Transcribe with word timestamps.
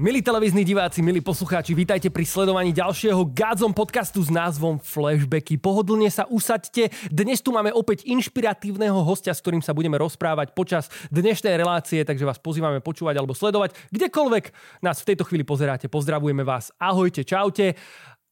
Milí 0.00 0.24
televízni 0.24 0.64
diváci, 0.64 1.04
milí 1.04 1.20
poslucháči, 1.20 1.76
vítajte 1.76 2.08
pri 2.08 2.24
sledovaní 2.24 2.72
ďalšieho 2.72 3.20
Gádzom 3.36 3.76
podcastu 3.76 4.24
s 4.24 4.32
názvom 4.32 4.80
Flashbacky. 4.80 5.60
Pohodlne 5.60 6.08
sa 6.08 6.24
usaďte. 6.24 6.88
Dnes 7.12 7.44
tu 7.44 7.52
máme 7.52 7.68
opäť 7.68 8.08
inšpiratívneho 8.08 8.96
hostia, 9.04 9.36
s 9.36 9.44
ktorým 9.44 9.60
sa 9.60 9.76
budeme 9.76 10.00
rozprávať 10.00 10.56
počas 10.56 10.88
dnešnej 11.12 11.52
relácie, 11.52 12.00
takže 12.00 12.24
vás 12.24 12.40
pozývame 12.40 12.80
počúvať 12.80 13.20
alebo 13.20 13.36
sledovať. 13.36 13.76
Kdekoľvek 13.92 14.44
nás 14.80 15.04
v 15.04 15.08
tejto 15.12 15.28
chvíli 15.28 15.44
pozeráte, 15.44 15.92
pozdravujeme 15.92 16.48
vás. 16.48 16.72
Ahojte, 16.80 17.20
čaute. 17.20 17.76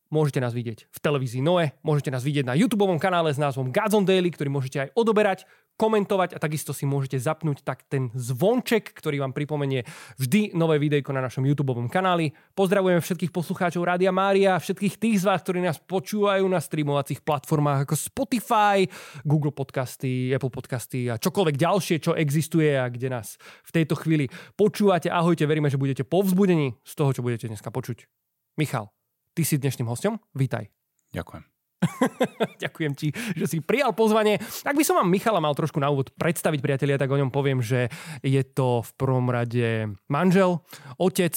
Môžete 0.08 0.40
nás 0.40 0.56
vidieť 0.56 0.88
v 0.88 0.98
televízii 1.04 1.44
Noe, 1.44 1.76
môžete 1.84 2.08
nás 2.08 2.24
vidieť 2.24 2.48
na 2.48 2.56
YouTube 2.56 2.88
kanále 2.96 3.28
s 3.28 3.36
názvom 3.36 3.68
Godzone 3.68 4.08
Daily, 4.08 4.32
ktorý 4.32 4.48
môžete 4.48 4.88
aj 4.88 4.96
odoberať, 4.96 5.44
komentovať 5.78 6.34
a 6.34 6.42
takisto 6.42 6.74
si 6.74 6.84
môžete 6.84 7.22
zapnúť 7.22 7.62
tak 7.62 7.86
ten 7.86 8.10
zvonček, 8.12 8.90
ktorý 8.92 9.22
vám 9.22 9.32
pripomenie 9.32 9.86
vždy 10.18 10.58
nové 10.58 10.82
videjko 10.82 11.14
na 11.14 11.22
našom 11.22 11.46
YouTube 11.46 11.72
kanáli. 11.86 12.34
Pozdravujeme 12.58 12.98
všetkých 12.98 13.30
poslucháčov 13.30 13.86
Rádia 13.86 14.10
Mária, 14.10 14.58
všetkých 14.58 14.98
tých 14.98 15.16
z 15.22 15.24
vás, 15.30 15.40
ktorí 15.46 15.62
nás 15.62 15.78
počúvajú 15.78 16.42
na 16.50 16.58
streamovacích 16.58 17.22
platformách 17.22 17.86
ako 17.86 17.94
Spotify, 17.94 18.82
Google 19.22 19.54
Podcasty, 19.54 20.34
Apple 20.34 20.50
Podcasty 20.50 21.06
a 21.06 21.16
čokoľvek 21.16 21.54
ďalšie, 21.54 21.96
čo 22.02 22.18
existuje 22.18 22.74
a 22.74 22.90
kde 22.90 23.14
nás 23.14 23.38
v 23.62 23.70
tejto 23.70 23.94
chvíli 23.94 24.26
počúvate. 24.58 25.06
Ahojte, 25.08 25.46
veríme, 25.46 25.70
že 25.70 25.78
budete 25.78 26.02
povzbudení 26.02 26.74
z 26.82 26.92
toho, 26.98 27.14
čo 27.14 27.22
budete 27.22 27.46
dneska 27.46 27.70
počuť. 27.70 28.10
Michal, 28.58 28.90
Ty 29.38 29.46
si 29.46 29.54
dnešným 29.54 29.86
hostom. 29.86 30.18
Vítaj. 30.34 30.66
Ďakujem. 31.14 31.57
Ďakujem 32.62 32.92
ti, 32.98 33.08
že 33.38 33.46
si 33.46 33.58
prijal 33.62 33.94
pozvanie. 33.94 34.38
Ak 34.66 34.74
by 34.74 34.84
som 34.84 34.98
vám 34.98 35.08
Michala 35.10 35.38
mal 35.38 35.54
trošku 35.54 35.78
na 35.78 35.90
úvod 35.90 36.10
predstaviť, 36.18 36.58
priatelia, 36.58 36.98
tak 36.98 37.10
o 37.10 37.20
ňom 37.20 37.30
poviem, 37.30 37.62
že 37.62 37.90
je 38.22 38.42
to 38.42 38.82
v 38.82 38.90
prvom 38.98 39.30
rade 39.30 39.94
manžel, 40.10 40.62
otec, 40.98 41.34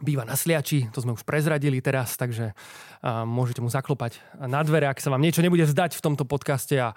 býva 0.00 0.24
na 0.24 0.32
Sliači, 0.32 0.88
to 0.90 1.04
sme 1.04 1.12
už 1.12 1.28
prezradili 1.28 1.84
teraz, 1.84 2.16
takže 2.16 2.56
môžete 3.04 3.60
mu 3.60 3.68
zaklopať 3.68 4.16
na 4.48 4.64
dvere, 4.64 4.88
ak 4.88 5.00
sa 5.00 5.12
vám 5.12 5.20
niečo 5.20 5.44
nebude 5.44 5.68
zdať 5.68 5.92
v 5.96 6.04
tomto 6.04 6.24
podcaste 6.24 6.72
a 6.80 6.96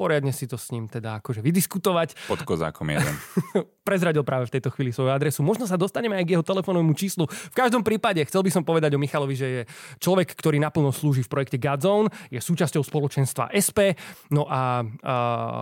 poriadne 0.00 0.32
si 0.32 0.48
to 0.48 0.56
s 0.56 0.72
ním 0.72 0.88
teda 0.88 1.20
akože 1.20 1.44
vydiskutovať. 1.44 2.24
Pod 2.24 2.40
kozákom 2.48 2.88
jeden. 2.88 3.12
Prezradil 3.88 4.24
práve 4.24 4.48
v 4.48 4.56
tejto 4.56 4.72
chvíli 4.72 4.96
svoju 4.96 5.12
adresu. 5.12 5.44
Možno 5.44 5.68
sa 5.68 5.76
dostaneme 5.76 6.16
aj 6.16 6.24
k 6.24 6.32
jeho 6.38 6.44
telefónnemu 6.46 6.96
číslu. 6.96 7.28
V 7.28 7.56
každom 7.56 7.84
prípade 7.84 8.24
chcel 8.24 8.40
by 8.40 8.48
som 8.48 8.64
povedať 8.64 8.96
o 8.96 9.02
Michalovi, 9.02 9.36
že 9.36 9.48
je 9.52 9.62
človek, 10.00 10.32
ktorý 10.32 10.56
naplno 10.56 10.88
slúži 10.88 11.20
v 11.20 11.28
projekte 11.28 11.60
Godzone, 11.60 12.08
je 12.32 12.40
súčasťou 12.40 12.80
spoločenstva 12.80 13.52
SP, 13.52 13.98
no 14.32 14.48
a, 14.48 14.80
a 14.80 15.14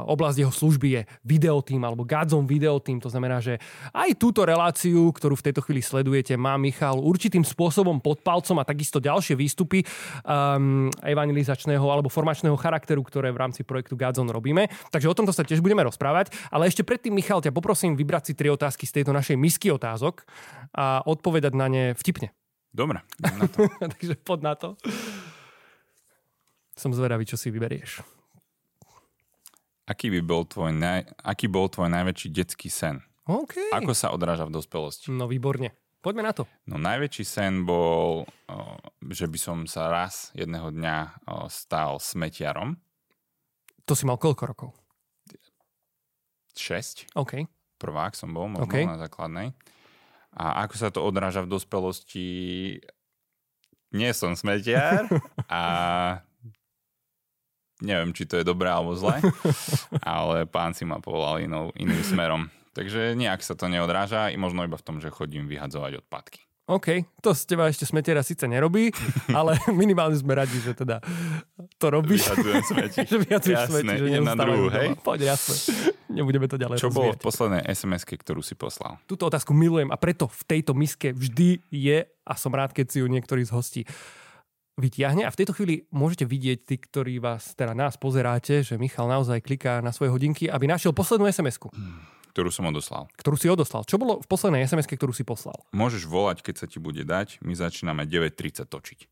oblasť 0.06 0.46
jeho 0.46 0.54
služby 0.54 0.88
je 0.94 1.02
videotým 1.26 1.82
alebo 1.82 2.06
Godzone 2.06 2.46
videotým. 2.46 3.02
To 3.02 3.10
znamená, 3.10 3.42
že 3.42 3.58
aj 3.96 4.14
túto 4.20 4.46
reláciu, 4.46 5.10
ktorú 5.10 5.34
v 5.34 5.46
tejto 5.50 5.64
chvíli 5.64 5.82
sledujete, 5.82 6.36
má 6.38 6.54
Michal 6.60 7.00
určitým 7.00 7.42
spôsobom 7.42 7.98
pod 7.98 8.20
palcom 8.20 8.60
a 8.60 8.68
takisto 8.68 9.00
ďalšie 9.00 9.34
výstupy 9.34 9.82
um, 10.22 10.92
evangelizačného 11.02 11.82
alebo 11.82 12.12
formačného 12.12 12.54
charakteru, 12.60 13.00
ktoré 13.00 13.32
v 13.32 13.40
rámci 13.40 13.64
projektu 13.64 13.96
Godzone 13.96 14.27
Patreon 14.28 14.36
robíme. 14.36 14.68
Takže 14.92 15.08
o 15.08 15.16
tomto 15.16 15.32
sa 15.32 15.42
tiež 15.42 15.64
budeme 15.64 15.80
rozprávať. 15.88 16.36
Ale 16.52 16.68
ešte 16.68 16.84
predtým, 16.84 17.16
Michal, 17.16 17.40
ťa 17.40 17.56
poprosím 17.56 17.96
vybrať 17.96 18.22
si 18.28 18.32
tri 18.36 18.52
otázky 18.52 18.84
z 18.84 19.00
tejto 19.00 19.16
našej 19.16 19.40
misky 19.40 19.72
otázok 19.72 20.28
a 20.76 21.00
odpovedať 21.08 21.52
na 21.56 21.66
ne 21.72 21.84
vtipne. 21.96 22.36
Dobre, 22.68 23.00
na 23.24 23.48
to. 23.48 23.64
Takže 23.96 24.14
pod 24.20 24.44
na 24.44 24.52
to. 24.52 24.76
Som 26.76 26.92
zvedavý, 26.92 27.24
čo 27.24 27.40
si 27.40 27.48
vyberieš. 27.48 28.04
Aký 29.88 30.12
by 30.12 30.20
bol 30.20 30.44
tvoj, 30.44 30.76
naj... 30.76 31.08
Aký 31.24 31.48
bol 31.48 31.72
tvoj 31.72 31.88
najväčší 31.88 32.28
detský 32.28 32.68
sen? 32.68 33.00
Okay. 33.24 33.72
Ako 33.72 33.96
sa 33.96 34.12
odráža 34.12 34.44
v 34.44 34.52
dospelosti? 34.52 35.08
No 35.08 35.24
výborne. 35.24 35.72
Poďme 36.04 36.28
na 36.28 36.32
to. 36.36 36.44
No 36.68 36.76
najväčší 36.76 37.24
sen 37.24 37.64
bol, 37.64 38.28
že 39.08 39.26
by 39.26 39.38
som 39.40 39.58
sa 39.64 39.90
raz 39.90 40.30
jedného 40.36 40.70
dňa 40.70 41.24
stal 41.48 41.98
smetiarom 41.98 42.78
to 43.88 43.96
si 43.96 44.04
mal 44.04 44.20
koľko 44.20 44.44
rokov? 44.44 44.70
6. 46.52 47.16
OK. 47.16 47.48
Prvák 47.80 48.12
som 48.12 48.34
bol, 48.34 48.52
možno 48.52 48.68
okay. 48.68 48.84
na 48.84 49.00
základnej. 49.00 49.54
A 50.36 50.68
ako 50.68 50.74
sa 50.76 50.92
to 50.92 51.00
odráža 51.00 51.40
v 51.46 51.50
dospelosti, 51.56 52.28
nie 53.96 54.10
som 54.12 54.36
smetiar 54.36 55.08
a 55.48 55.62
neviem, 57.80 58.12
či 58.12 58.28
to 58.28 58.36
je 58.36 58.44
dobré 58.44 58.68
alebo 58.68 58.92
zlé, 58.98 59.22
ale 60.04 60.44
pán 60.44 60.76
si 60.76 60.84
ma 60.84 61.00
povolal 61.00 61.40
inou, 61.40 61.72
iným 61.78 62.04
smerom. 62.04 62.52
Takže 62.76 63.16
nejak 63.16 63.42
sa 63.42 63.58
to 63.58 63.66
neodráža, 63.66 64.30
i 64.30 64.36
možno 64.38 64.62
iba 64.62 64.76
v 64.76 64.86
tom, 64.86 65.02
že 65.02 65.10
chodím 65.10 65.48
vyhadzovať 65.50 66.04
odpadky. 66.04 66.47
OK, 66.68 67.00
to 67.24 67.32
z 67.32 67.48
teba 67.48 67.64
ešte 67.72 67.88
smetiera 67.88 68.20
síce 68.20 68.44
nerobí, 68.44 68.92
ale 69.38 69.56
minimálne 69.72 70.12
sme 70.20 70.36
radi, 70.36 70.60
že 70.60 70.76
teda 70.76 71.00
to 71.80 71.86
robíš. 71.88 72.28
Vyhadzujem 72.28 72.64
smeti. 72.76 72.98
že 73.08 73.16
vyhadzuješ 73.24 73.60
smeti, 73.72 73.94
že 73.96 74.06
jedna 74.20 74.36
druhú, 74.36 74.68
hej? 74.68 74.92
Poď, 75.00 75.32
jasne. 75.32 75.56
Nebudeme 76.12 76.44
to 76.44 76.60
ďalej 76.60 76.76
Čo 76.76 76.92
bolo 76.92 77.16
v 77.16 77.24
poslednej 77.24 77.64
sms 77.72 78.04
ktorú 78.04 78.44
si 78.44 78.52
poslal? 78.52 79.00
Túto 79.08 79.32
otázku 79.32 79.56
milujem 79.56 79.88
a 79.88 79.96
preto 79.96 80.28
v 80.28 80.42
tejto 80.44 80.76
miske 80.76 81.16
vždy 81.16 81.64
je, 81.72 82.04
a 82.04 82.34
som 82.36 82.52
rád, 82.52 82.76
keď 82.76 82.86
si 82.92 82.98
ju 83.00 83.08
niektorý 83.08 83.48
z 83.48 83.52
hostí 83.56 83.82
vytiahne 84.76 85.24
a 85.24 85.32
v 85.32 85.38
tejto 85.40 85.56
chvíli 85.56 85.88
môžete 85.88 86.28
vidieť, 86.28 86.58
tí, 86.68 86.76
ktorí 86.76 87.16
vás, 87.16 87.56
teda 87.56 87.72
nás 87.72 87.96
pozeráte, 87.96 88.60
že 88.60 88.76
Michal 88.76 89.08
naozaj 89.08 89.40
kliká 89.40 89.80
na 89.80 89.90
svoje 89.90 90.12
hodinky, 90.12 90.52
aby 90.52 90.68
našiel 90.68 90.92
poslednú 90.92 91.24
SMS-ku. 91.32 91.72
Hmm 91.72 92.17
ktorú 92.38 92.54
som 92.54 92.70
odoslal. 92.70 93.10
Ktorú 93.18 93.34
si 93.34 93.50
odoslal. 93.50 93.82
Čo 93.82 93.98
bolo 93.98 94.22
v 94.22 94.26
poslednej 94.30 94.62
sms 94.62 94.86
ktorú 94.86 95.10
si 95.10 95.26
poslal? 95.26 95.58
Môžeš 95.74 96.06
volať, 96.06 96.46
keď 96.46 96.54
sa 96.62 96.66
ti 96.70 96.78
bude 96.78 97.02
dať. 97.02 97.42
My 97.42 97.58
začíname 97.58 98.06
9.30 98.06 98.62
točiť. 98.62 99.10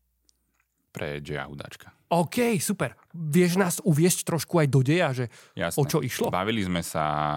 Pre 0.95 1.19
J.A. 1.19 1.51
Hudáčka. 1.51 1.91
OK, 2.07 2.55
super. 2.63 2.95
Vieš 3.11 3.59
nás 3.59 3.75
uviesť 3.83 4.23
trošku 4.23 4.63
aj 4.63 4.67
do 4.71 4.79
deja, 4.79 5.11
že 5.11 5.27
Jasné. 5.59 5.75
o 5.75 5.83
čo 5.83 5.99
išlo? 5.99 6.31
Bavili 6.31 6.63
sme 6.63 6.79
sa, 6.79 7.35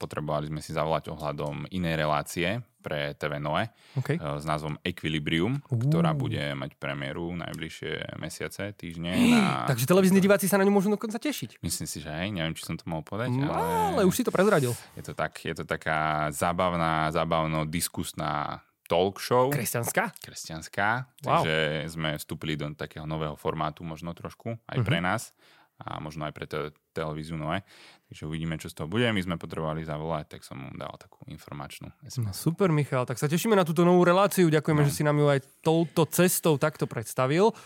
potrebovali 0.00 0.48
sme 0.48 0.64
si 0.64 0.72
zavolať 0.72 1.12
ohľadom 1.12 1.68
inej 1.68 2.00
relácie 2.00 2.56
pre 2.82 3.14
TV 3.14 3.38
Noe 3.38 3.70
okay. 3.94 4.18
s 4.18 4.44
názvom 4.44 4.74
Equilibrium, 4.82 5.62
uh. 5.62 5.78
ktorá 5.78 6.12
bude 6.12 6.42
mať 6.58 6.74
premiéru 6.76 7.30
najbližšie 7.38 8.18
mesiace, 8.18 8.74
týždne. 8.74 9.14
Na... 9.14 9.70
Takže 9.70 9.86
televízni 9.86 10.18
diváci 10.18 10.50
sa 10.50 10.58
na 10.58 10.66
ňu 10.66 10.74
môžu 10.74 10.90
dokonca 10.90 11.22
tešiť. 11.22 11.62
Myslím 11.62 11.86
si, 11.86 12.02
že 12.02 12.10
hej, 12.10 12.34
neviem, 12.34 12.58
či 12.58 12.66
som 12.66 12.74
to 12.74 12.82
mohol 12.90 13.06
povedať. 13.06 13.30
No, 13.30 13.48
ale... 13.54 14.02
ale 14.02 14.02
už 14.04 14.18
si 14.18 14.26
to 14.26 14.34
prezradil. 14.34 14.74
Je 14.98 15.06
to, 15.06 15.14
tak, 15.14 15.38
je 15.38 15.54
to 15.54 15.62
taká 15.62 16.28
zábavná, 16.34 17.14
zábavno-diskusná 17.14 18.60
talk 18.90 19.22
show. 19.22 19.48
Kresťanská? 19.48 20.12
Kresťanská. 20.20 20.88
Wow. 21.24 21.46
Takže 21.46 21.56
sme 21.88 22.10
vstúpili 22.18 22.58
do 22.58 22.68
takého 22.74 23.06
nového 23.06 23.38
formátu 23.38 23.86
možno 23.86 24.12
trošku, 24.12 24.58
aj 24.68 24.76
uh-huh. 24.82 24.84
pre 24.84 24.98
nás 25.00 25.32
a 25.80 25.98
možno 25.98 26.28
aj 26.28 26.32
pre 26.34 26.46
te- 26.46 26.74
televíziu 26.94 27.34
Noe. 27.34 27.64
Takže 28.12 28.28
uvidíme, 28.28 28.60
čo 28.60 28.68
z 28.68 28.76
toho 28.76 28.92
bude. 28.92 29.08
My 29.08 29.24
sme 29.24 29.40
potrebovali 29.40 29.88
zavolať, 29.88 30.36
tak 30.36 30.44
som 30.44 30.60
mu 30.60 30.68
dal 30.76 30.92
takú 31.00 31.24
informačnú 31.32 31.96
SMS. 32.04 32.28
No, 32.28 32.36
super, 32.36 32.68
Michal. 32.68 33.08
Tak 33.08 33.16
sa 33.16 33.24
tešíme 33.24 33.56
na 33.56 33.64
túto 33.64 33.88
novú 33.88 34.04
reláciu. 34.04 34.52
Ďakujeme, 34.52 34.84
no. 34.84 34.86
že 34.86 34.92
si 34.92 35.00
nám 35.00 35.16
ju 35.16 35.32
aj 35.32 35.40
touto 35.64 36.04
cestou 36.04 36.60
takto 36.60 36.84
predstavil. 36.84 37.56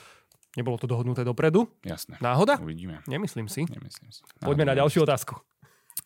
Nebolo 0.55 0.79
to 0.79 0.87
dohodnuté 0.87 1.27
dopredu? 1.27 1.67
Jasné. 1.83 2.23
Náhoda? 2.23 2.63
Uvidíme. 2.63 3.03
Nemyslím 3.11 3.51
si. 3.51 3.67
Nemyslím 3.67 4.15
si. 4.15 4.23
Náhoda 4.23 4.47
Poďme 4.47 4.71
na 4.71 4.79
ďalšiu 4.79 5.03
otázku. 5.03 5.35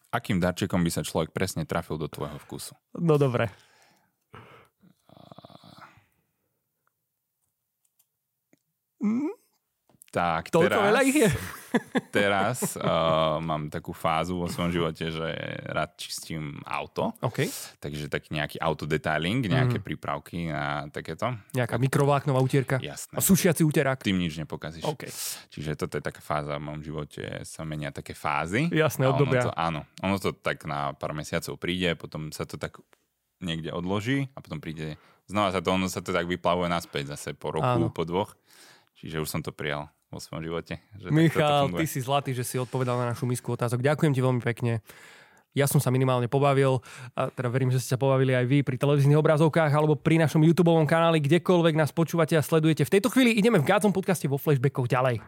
Akým 0.09 0.41
darčekom 0.41 0.81
by 0.81 0.89
sa 0.89 1.05
človek 1.05 1.37
presne 1.37 1.69
trafil 1.69 2.01
do 2.01 2.09
tvojho 2.09 2.41
vkusu? 2.49 2.73
No 2.97 3.21
dobre. 3.21 3.53
Mm? 9.05 9.37
Tak, 10.09 10.49
Toľko 10.49 10.65
teraz, 10.65 10.89
veľa 10.89 11.01
ich 11.05 11.29
je. 11.29 11.29
Teraz 12.11 12.75
uh, 12.77 13.39
mám 13.49 13.71
takú 13.71 13.95
fázu 13.95 14.41
vo 14.41 14.47
svojom 14.51 14.71
živote, 14.75 15.11
že 15.11 15.29
rád 15.71 15.95
čistím 15.97 16.59
auto. 16.67 17.15
Okay. 17.23 17.49
Takže 17.79 18.11
taký 18.11 18.35
nejaký 18.35 18.59
autodetailing, 18.59 19.47
nejaké 19.47 19.79
mm. 19.79 19.85
prípravky 19.85 20.51
na 20.51 20.91
takéto. 20.91 21.35
Nejaká 21.55 21.77
tak, 21.79 21.83
mikrovláknová 21.83 22.41
utierka. 22.43 22.77
Jasné. 22.83 23.15
A 23.15 23.21
sušiaci 23.23 23.63
utierák. 23.63 24.03
Tým 24.03 24.19
nič 24.19 24.37
nepokazíš. 24.41 24.85
Okay. 24.85 25.11
Čiže 25.55 25.79
toto 25.79 25.99
je 25.99 26.03
taká 26.03 26.21
fáza 26.23 26.59
v 26.59 26.67
mojom 26.67 26.83
živote, 26.83 27.23
sa 27.47 27.63
menia 27.63 27.95
také 27.95 28.13
fázy. 28.13 28.69
Jasné, 28.71 29.07
obdobia. 29.07 29.47
Ono 29.47 29.47
to, 29.47 29.53
áno, 29.55 29.81
ono 30.03 30.17
to 30.19 30.31
tak 30.35 30.67
na 30.67 30.93
pár 30.99 31.15
mesiacov 31.15 31.57
príde, 31.61 31.95
potom 31.95 32.35
sa 32.35 32.43
to 32.43 32.59
tak 32.59 32.79
niekde 33.41 33.73
odloží 33.73 34.29
a 34.37 34.45
potom 34.45 34.61
príde, 34.61 35.01
znova 35.25 35.55
sa 35.55 35.65
to, 35.65 35.73
ono 35.73 35.89
sa 35.89 36.05
to 36.05 36.13
tak 36.13 36.29
vyplavuje 36.29 36.69
naspäť 36.69 37.17
zase 37.17 37.33
po 37.33 37.57
roku, 37.57 37.89
áno. 37.89 37.89
po 37.89 38.05
dvoch. 38.05 38.37
Čiže 39.01 39.25
už 39.25 39.29
som 39.33 39.41
to 39.41 39.49
prijal 39.49 39.89
vo 40.11 40.19
svojom 40.19 40.43
živote. 40.43 40.83
Že 40.99 41.09
Michal, 41.15 41.71
ty 41.71 41.87
si 41.87 42.03
zlatý, 42.03 42.35
že 42.35 42.43
si 42.43 42.59
odpovedal 42.59 42.99
na 42.99 43.15
našu 43.15 43.31
misku 43.31 43.55
otázok. 43.55 43.79
Ďakujem 43.79 44.13
ti 44.13 44.21
veľmi 44.21 44.43
pekne. 44.43 44.83
Ja 45.51 45.67
som 45.67 45.83
sa 45.83 45.91
minimálne 45.91 46.31
pobavil 46.31 46.79
a 47.19 47.27
teda 47.27 47.51
verím, 47.51 47.75
že 47.75 47.83
ste 47.83 47.95
sa 47.95 47.99
pobavili 47.99 48.35
aj 48.35 48.47
vy 48.47 48.63
pri 48.63 48.79
televíznych 48.79 49.19
obrazovkách 49.19 49.71
alebo 49.75 49.99
pri 49.99 50.23
našom 50.23 50.43
YouTube 50.47 50.71
kanáli, 50.87 51.19
kdekoľvek 51.19 51.75
nás 51.75 51.91
počúvate 51.91 52.39
a 52.39 52.43
sledujete. 52.43 52.87
V 52.87 52.95
tejto 52.99 53.11
chvíli 53.11 53.35
ideme 53.35 53.59
v 53.59 53.67
Gádzom 53.67 53.91
podcaste 53.91 54.31
vo 54.31 54.39
flashbackoch 54.39 54.87
ďalej. 54.87 55.19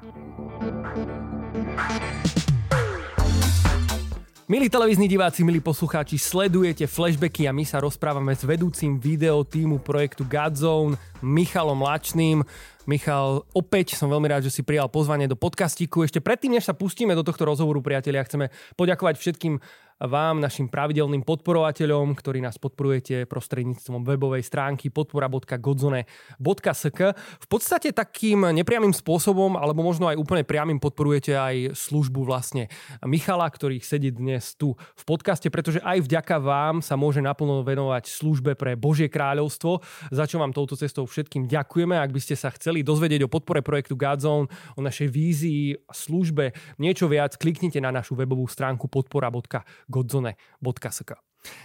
Milí 4.53 4.69
televízni 4.69 5.09
diváci, 5.09 5.43
milí 5.49 5.65
poslucháči, 5.65 6.21
sledujete 6.21 6.85
flashbacky 6.85 7.49
a 7.49 7.57
my 7.57 7.65
sa 7.65 7.81
rozprávame 7.81 8.37
s 8.37 8.45
vedúcim 8.45 9.01
video 9.01 9.43
týmu 9.49 9.81
projektu 9.81 10.29
Godzone, 10.29 11.01
Michalom 11.25 11.81
Lačným. 11.81 12.45
Michal, 12.91 13.47
opäť 13.55 13.95
som 13.95 14.11
veľmi 14.11 14.27
rád, 14.27 14.43
že 14.47 14.55
si 14.55 14.63
prijal 14.67 14.91
pozvanie 14.91 15.31
do 15.31 15.39
podcastiku. 15.39 16.03
Ešte 16.03 16.19
predtým, 16.19 16.59
než 16.59 16.67
sa 16.67 16.75
pustíme 16.75 17.15
do 17.15 17.23
tohto 17.23 17.47
rozhovoru, 17.47 17.79
priatelia, 17.79 18.27
chceme 18.27 18.51
poďakovať 18.75 19.15
všetkým 19.23 19.63
vám, 20.03 20.43
našim 20.43 20.67
pravidelným 20.67 21.23
podporovateľom, 21.23 22.19
ktorí 22.19 22.43
nás 22.43 22.59
podporujete 22.59 23.31
prostredníctvom 23.31 24.03
webovej 24.03 24.43
stránky 24.43 24.91
podpora.godzone.sk. 24.91 27.01
V 27.17 27.47
podstate 27.47 27.95
takým 27.95 28.51
nepriamým 28.51 28.91
spôsobom, 28.91 29.55
alebo 29.55 29.87
možno 29.87 30.11
aj 30.11 30.19
úplne 30.19 30.43
priamým 30.43 30.83
podporujete 30.83 31.39
aj 31.39 31.79
službu 31.79 32.27
vlastne 32.27 32.67
Michala, 33.07 33.47
ktorý 33.47 33.79
sedí 33.79 34.11
dnes 34.11 34.59
tu 34.59 34.75
v 34.75 35.05
podcaste, 35.07 35.47
pretože 35.51 35.79
aj 35.83 36.01
vďaka 36.03 36.39
vám 36.43 36.83
sa 36.83 36.99
môže 36.99 37.23
naplno 37.23 37.63
venovať 37.63 38.11
službe 38.11 38.59
pre 38.59 38.75
Božie 38.75 39.07
kráľovstvo, 39.07 39.79
za 40.11 40.27
čo 40.27 40.43
vám 40.43 40.51
touto 40.51 40.75
cestou 40.75 41.07
všetkým 41.07 41.47
ďakujeme. 41.47 41.95
Ak 41.95 42.11
by 42.11 42.21
ste 42.23 42.35
sa 42.35 42.51
chceli 42.51 42.83
dozvedieť 42.83 43.23
o 43.27 43.33
podpore 43.33 43.63
projektu 43.63 43.95
Godzone, 43.95 44.51
o 44.75 44.81
našej 44.83 45.09
vízii 45.11 45.77
službe 45.91 46.53
niečo 46.83 47.07
viac, 47.07 47.39
kliknite 47.39 47.79
na 47.79 47.95
našu 47.95 48.19
webovú 48.19 48.51
stránku 48.51 48.91
podpora.godzone.sk 48.91 49.82
godzone.sk. 49.89 51.11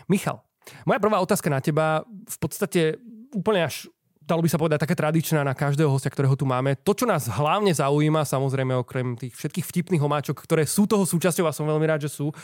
Michal, 0.10 0.42
moja 0.84 1.00
prvá 1.00 1.18
otázka 1.22 1.50
na 1.50 1.62
teba, 1.62 2.04
v 2.08 2.38
podstate 2.38 2.98
úplne 3.36 3.68
až 3.68 3.88
dalo 4.28 4.44
by 4.44 4.50
sa 4.52 4.60
povedať, 4.60 4.84
také 4.84 4.96
tradičná 5.00 5.42
na 5.48 5.56
každého 5.56 5.88
hostia, 5.88 6.12
ktorého 6.12 6.36
tu 6.36 6.44
máme. 6.44 6.76
To, 6.84 6.92
čo 6.92 7.08
nás 7.08 7.32
hlavne 7.32 7.72
zaujíma, 7.72 8.28
samozrejme 8.28 8.76
okrem 8.76 9.16
tých 9.16 9.32
všetkých 9.40 9.64
vtipných 9.66 10.04
homáčok, 10.04 10.36
ktoré 10.44 10.68
sú 10.68 10.84
toho 10.84 11.08
súčasťou 11.08 11.48
a 11.48 11.56
som 11.56 11.64
veľmi 11.64 11.88
rád, 11.88 12.04
že 12.06 12.12
sú, 12.12 12.36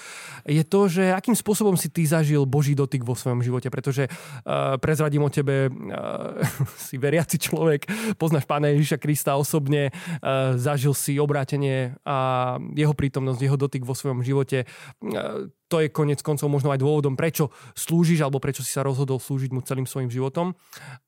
je 0.48 0.64
to, 0.64 0.88
že 0.88 1.12
akým 1.12 1.36
spôsobom 1.36 1.76
si 1.76 1.92
ty 1.92 2.08
zažil 2.08 2.48
Boží 2.48 2.72
dotyk 2.72 3.04
vo 3.04 3.20
svojom 3.20 3.44
živote, 3.44 3.68
pretože 3.68 4.08
uh, 4.08 4.80
prezradím 4.80 5.28
o 5.28 5.30
tebe, 5.30 5.68
uh, 5.68 6.40
si 6.88 6.96
veriaci 6.96 7.36
človek, 7.36 7.84
poznáš 8.16 8.48
Pána 8.48 8.72
Ježiša 8.72 8.98
Krista 9.04 9.36
osobne, 9.36 9.92
uh, 9.92 10.56
zažil 10.56 10.96
si 10.96 11.20
obrátenie 11.20 12.00
a 12.08 12.56
jeho 12.80 12.96
prítomnosť, 12.96 13.44
jeho 13.44 13.60
dotyk 13.60 13.84
vo 13.84 13.92
svojom 13.92 14.24
živote. 14.24 14.64
Uh, 15.04 15.52
to 15.74 15.82
je 15.82 15.90
konec 15.90 16.22
koncov 16.22 16.46
možno 16.54 16.70
aj 16.70 16.78
dôvodom, 16.78 17.18
prečo 17.18 17.50
slúžiš 17.74 18.22
alebo 18.22 18.38
prečo 18.38 18.62
si 18.62 18.70
sa 18.70 18.86
rozhodol 18.86 19.18
slúžiť 19.18 19.50
mu 19.50 19.66
celým 19.66 19.90
svojim 19.90 20.14
životom. 20.14 20.54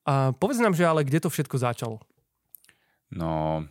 A 0.02 0.34
povedz 0.34 0.58
nám, 0.58 0.74
že 0.74 0.82
ale 0.82 1.06
kde 1.06 1.22
to 1.22 1.30
všetko 1.30 1.54
začalo? 1.62 2.02
No, 3.14 3.62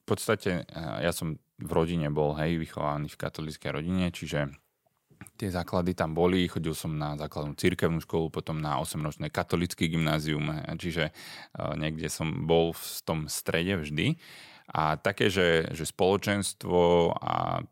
v 0.00 0.04
podstate 0.08 0.64
eh, 0.64 0.96
ja 1.04 1.12
som 1.12 1.36
v 1.60 1.70
rodine 1.72 2.08
bol, 2.08 2.32
hej, 2.40 2.56
vychovaný 2.56 3.12
v 3.12 3.20
katolíckej 3.20 3.70
rodine, 3.76 4.08
čiže 4.08 4.48
tie 5.36 5.48
základy 5.52 5.92
tam 5.92 6.16
boli, 6.16 6.48
chodil 6.48 6.72
som 6.72 6.96
na 6.96 7.16
základnú 7.16 7.56
cirkevnú 7.56 8.00
školu, 8.00 8.32
potom 8.32 8.60
na 8.60 8.80
8-ročné 8.80 9.28
katolické 9.28 9.92
gymnázium, 9.92 10.56
čiže 10.80 11.12
eh, 11.12 11.72
niekde 11.76 12.08
som 12.08 12.48
bol 12.48 12.72
v 12.72 12.84
tom 13.04 13.28
strede 13.28 13.76
vždy. 13.76 14.16
A 14.72 14.98
také, 14.98 15.30
že, 15.30 15.70
že 15.76 15.86
spoločenstvo 15.86 17.12
a 17.22 17.62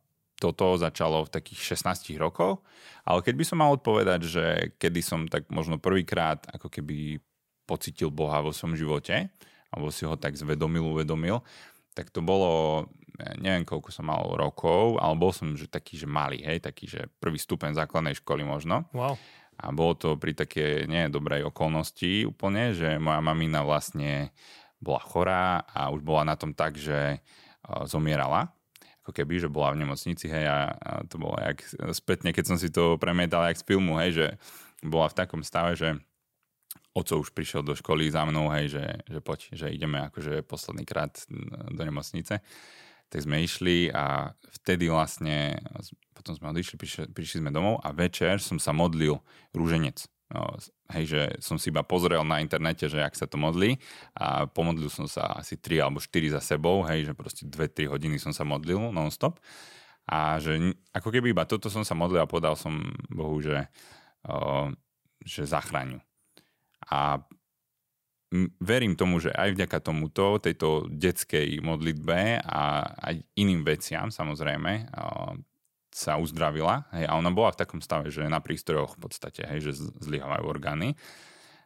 toto 0.45 0.77
začalo 0.77 1.25
v 1.25 1.33
takých 1.33 1.81
16 1.81 2.21
rokoch, 2.21 2.61
ale 3.09 3.25
keď 3.25 3.35
by 3.41 3.45
som 3.49 3.57
mal 3.65 3.73
odpovedať, 3.73 4.21
že 4.21 4.45
kedy 4.77 5.01
som 5.01 5.25
tak 5.25 5.49
možno 5.49 5.81
prvýkrát 5.81 6.45
ako 6.53 6.69
keby 6.69 7.17
pocitil 7.65 8.13
Boha 8.13 8.45
vo 8.45 8.53
svojom 8.53 8.77
živote, 8.77 9.33
alebo 9.73 9.89
si 9.89 10.05
ho 10.05 10.21
tak 10.21 10.37
zvedomil, 10.37 10.85
uvedomil, 10.85 11.41
tak 11.97 12.13
to 12.13 12.21
bolo, 12.21 12.85
neviem 13.41 13.65
koľko 13.65 13.89
som 13.89 14.13
mal 14.13 14.21
rokov, 14.37 15.01
ale 15.01 15.17
bol 15.17 15.33
som 15.33 15.57
že 15.57 15.65
taký, 15.65 15.97
že 15.97 16.05
malý, 16.05 16.45
hej, 16.45 16.61
taký, 16.61 16.85
že 16.85 17.09
prvý 17.17 17.41
stupeň 17.41 17.73
základnej 17.73 18.21
školy 18.21 18.45
možno. 18.45 18.85
Wow. 18.93 19.17
A 19.55 19.71
bolo 19.71 19.95
to 19.97 20.19
pri 20.21 20.35
také 20.35 20.85
nie 20.85 21.09
dobrej 21.09 21.47
okolnosti 21.49 22.27
úplne, 22.27 22.75
že 22.75 22.99
moja 23.01 23.23
mamina 23.23 23.63
vlastne 23.63 24.35
bola 24.83 25.01
chorá 25.01 25.63
a 25.73 25.89
už 25.95 26.05
bola 26.05 26.27
na 26.27 26.37
tom 26.37 26.53
tak, 26.53 26.77
že 26.77 27.23
zomierala 27.89 28.53
ako 29.05 29.13
keby, 29.13 29.37
že 29.37 29.53
bola 29.53 29.77
v 29.77 29.85
nemocnici, 29.85 30.33
hej, 30.33 30.49
a, 30.49 30.73
a 30.73 30.91
to 31.05 31.21
bolo 31.21 31.37
jak 31.37 31.61
spätne, 31.93 32.33
keď 32.33 32.45
som 32.49 32.57
si 32.57 32.73
to 32.73 32.97
premietal 32.97 33.45
jak 33.45 33.61
z 33.61 33.69
filmu, 33.69 34.01
hej, 34.01 34.11
že 34.17 34.27
bola 34.81 35.13
v 35.13 35.19
takom 35.21 35.45
stave, 35.45 35.77
že 35.77 36.01
oco 36.97 37.21
už 37.21 37.37
prišiel 37.37 37.61
do 37.61 37.77
školy 37.77 38.09
za 38.09 38.25
mnou, 38.25 38.49
hej, 38.57 38.73
že, 38.73 38.85
že 39.05 39.21
poď, 39.21 39.53
že 39.53 39.67
ideme 39.69 40.09
akože 40.09 40.41
posledný 40.49 40.89
krát 40.89 41.21
do 41.69 41.83
nemocnice. 41.85 42.41
Tak 43.13 43.21
sme 43.21 43.45
išli 43.45 43.93
a 43.93 44.33
vtedy 44.65 44.89
vlastne, 44.89 45.61
potom 46.17 46.33
sme 46.33 46.57
odišli, 46.57 46.81
prišli, 46.81 47.03
prišli 47.13 47.45
sme 47.45 47.53
domov 47.53 47.85
a 47.85 47.93
večer 47.93 48.41
som 48.41 48.57
sa 48.57 48.73
modlil 48.73 49.21
rúženec. 49.53 50.01
No, 50.35 50.59
hej, 50.91 51.05
že 51.07 51.23
som 51.39 51.55
si 51.63 51.71
iba 51.71 51.87
pozrel 51.87 52.19
na 52.27 52.43
internete, 52.43 52.91
že 52.91 52.99
ak 52.99 53.15
sa 53.15 53.31
to 53.31 53.39
modlí 53.39 53.79
a 54.19 54.51
pomodlil 54.51 54.91
som 54.91 55.07
sa 55.07 55.39
asi 55.39 55.55
3 55.55 55.87
alebo 55.87 56.03
4 56.03 56.35
za 56.35 56.43
sebou, 56.43 56.83
hej, 56.91 57.07
že 57.07 57.13
proste 57.15 57.47
2-3 57.47 57.87
hodiny 57.87 58.19
som 58.19 58.35
sa 58.35 58.43
modlil 58.43 58.91
non-stop 58.91 59.39
a 60.11 60.43
že 60.43 60.75
ako 60.91 61.15
keby 61.15 61.31
iba 61.31 61.47
toto 61.47 61.71
som 61.71 61.87
sa 61.87 61.95
modlil 61.95 62.19
a 62.19 62.27
podal 62.27 62.59
som 62.59 62.83
Bohu, 63.07 63.39
že, 63.39 63.71
že 65.23 65.47
zachráňu. 65.47 66.03
A 66.91 67.23
verím 68.59 68.99
tomu, 68.99 69.23
že 69.23 69.31
aj 69.31 69.55
vďaka 69.55 69.79
tomuto, 69.81 70.43
tejto 70.43 70.91
detskej 70.91 71.63
modlitbe 71.63 72.43
a 72.43 72.91
aj 73.07 73.23
iným 73.39 73.63
veciam 73.63 74.11
samozrejme, 74.11 74.91
sa 75.95 76.19
uzdravila 76.19 76.91
hej, 76.91 77.07
a 77.07 77.15
ona 77.15 77.31
bola 77.31 77.55
v 77.55 77.63
takom 77.63 77.79
stave, 77.79 78.11
že 78.11 78.27
na 78.27 78.43
prístrojoch 78.43 78.99
v 78.99 79.01
podstate, 79.07 79.47
hej, 79.47 79.71
že 79.71 79.95
zlyhávajú 80.03 80.43
orgány 80.43 80.99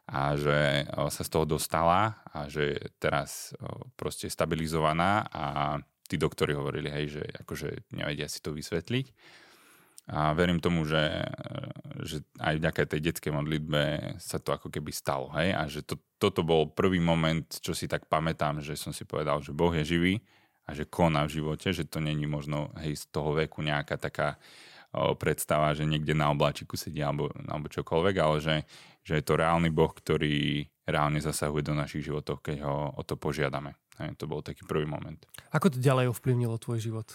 a 0.05 0.37
že 0.37 0.85
sa 1.09 1.21
z 1.25 1.29
toho 1.33 1.49
dostala 1.49 2.21
a 2.29 2.45
že 2.45 2.77
teraz 3.01 3.57
proste 3.97 4.29
je 4.29 4.33
stabilizovaná 4.37 5.25
a 5.33 5.45
tí 6.05 6.21
doktori 6.21 6.53
hovorili, 6.53 6.93
hej, 6.93 7.21
že 7.21 7.23
akože 7.41 7.97
nevedia 7.97 8.29
si 8.29 8.37
to 8.41 8.53
vysvetliť. 8.53 9.13
A 10.09 10.33
verím 10.33 10.57
tomu, 10.57 10.89
že, 10.89 11.21
že 12.01 12.25
aj 12.41 12.57
vďaka 12.57 12.81
tej 12.89 13.01
detskej 13.13 13.29
modlitbe 13.29 13.81
sa 14.17 14.41
to 14.41 14.49
ako 14.57 14.73
keby 14.73 14.89
stalo. 14.89 15.29
Hej? 15.37 15.49
A 15.53 15.61
že 15.69 15.85
to, 15.85 16.01
toto 16.17 16.41
bol 16.41 16.73
prvý 16.73 16.97
moment, 16.97 17.45
čo 17.45 17.77
si 17.77 17.85
tak 17.85 18.09
pamätám, 18.09 18.57
že 18.57 18.73
som 18.73 18.89
si 18.89 19.05
povedal, 19.05 19.37
že 19.45 19.53
Boh 19.53 19.69
je 19.69 19.85
živý 19.85 20.17
a 20.69 20.77
že 20.77 20.85
koná 20.85 21.25
v 21.25 21.41
živote, 21.41 21.73
že 21.73 21.89
to 21.89 21.97
není 21.97 22.29
možno 22.29 22.69
hej, 22.77 22.93
z 22.93 23.09
toho 23.09 23.33
veku 23.33 23.65
nejaká 23.65 23.97
taká 23.97 24.37
o, 24.93 25.17
predstava, 25.17 25.73
že 25.73 25.89
niekde 25.89 26.13
na 26.13 26.29
obláčiku 26.29 26.77
sedí 26.77 27.01
alebo, 27.01 27.33
alebo 27.49 27.65
čokoľvek, 27.73 28.15
ale 28.21 28.37
že, 28.37 28.55
že 29.01 29.17
je 29.17 29.23
to 29.25 29.41
reálny 29.41 29.73
Boh, 29.73 29.89
ktorý 29.89 30.69
reálne 30.85 31.17
zasahuje 31.17 31.65
do 31.65 31.73
našich 31.73 32.05
životov, 32.05 32.45
keď 32.45 32.69
ho 32.69 32.93
o 32.93 33.01
to 33.01 33.17
požiadame. 33.17 33.73
Hej, 33.97 34.13
to 34.21 34.29
bol 34.29 34.45
taký 34.45 34.63
prvý 34.69 34.85
moment. 34.85 35.17
Ako 35.49 35.73
to 35.73 35.81
ďalej 35.81 36.13
ovplyvnilo 36.13 36.61
tvoj 36.61 36.77
život? 36.77 37.09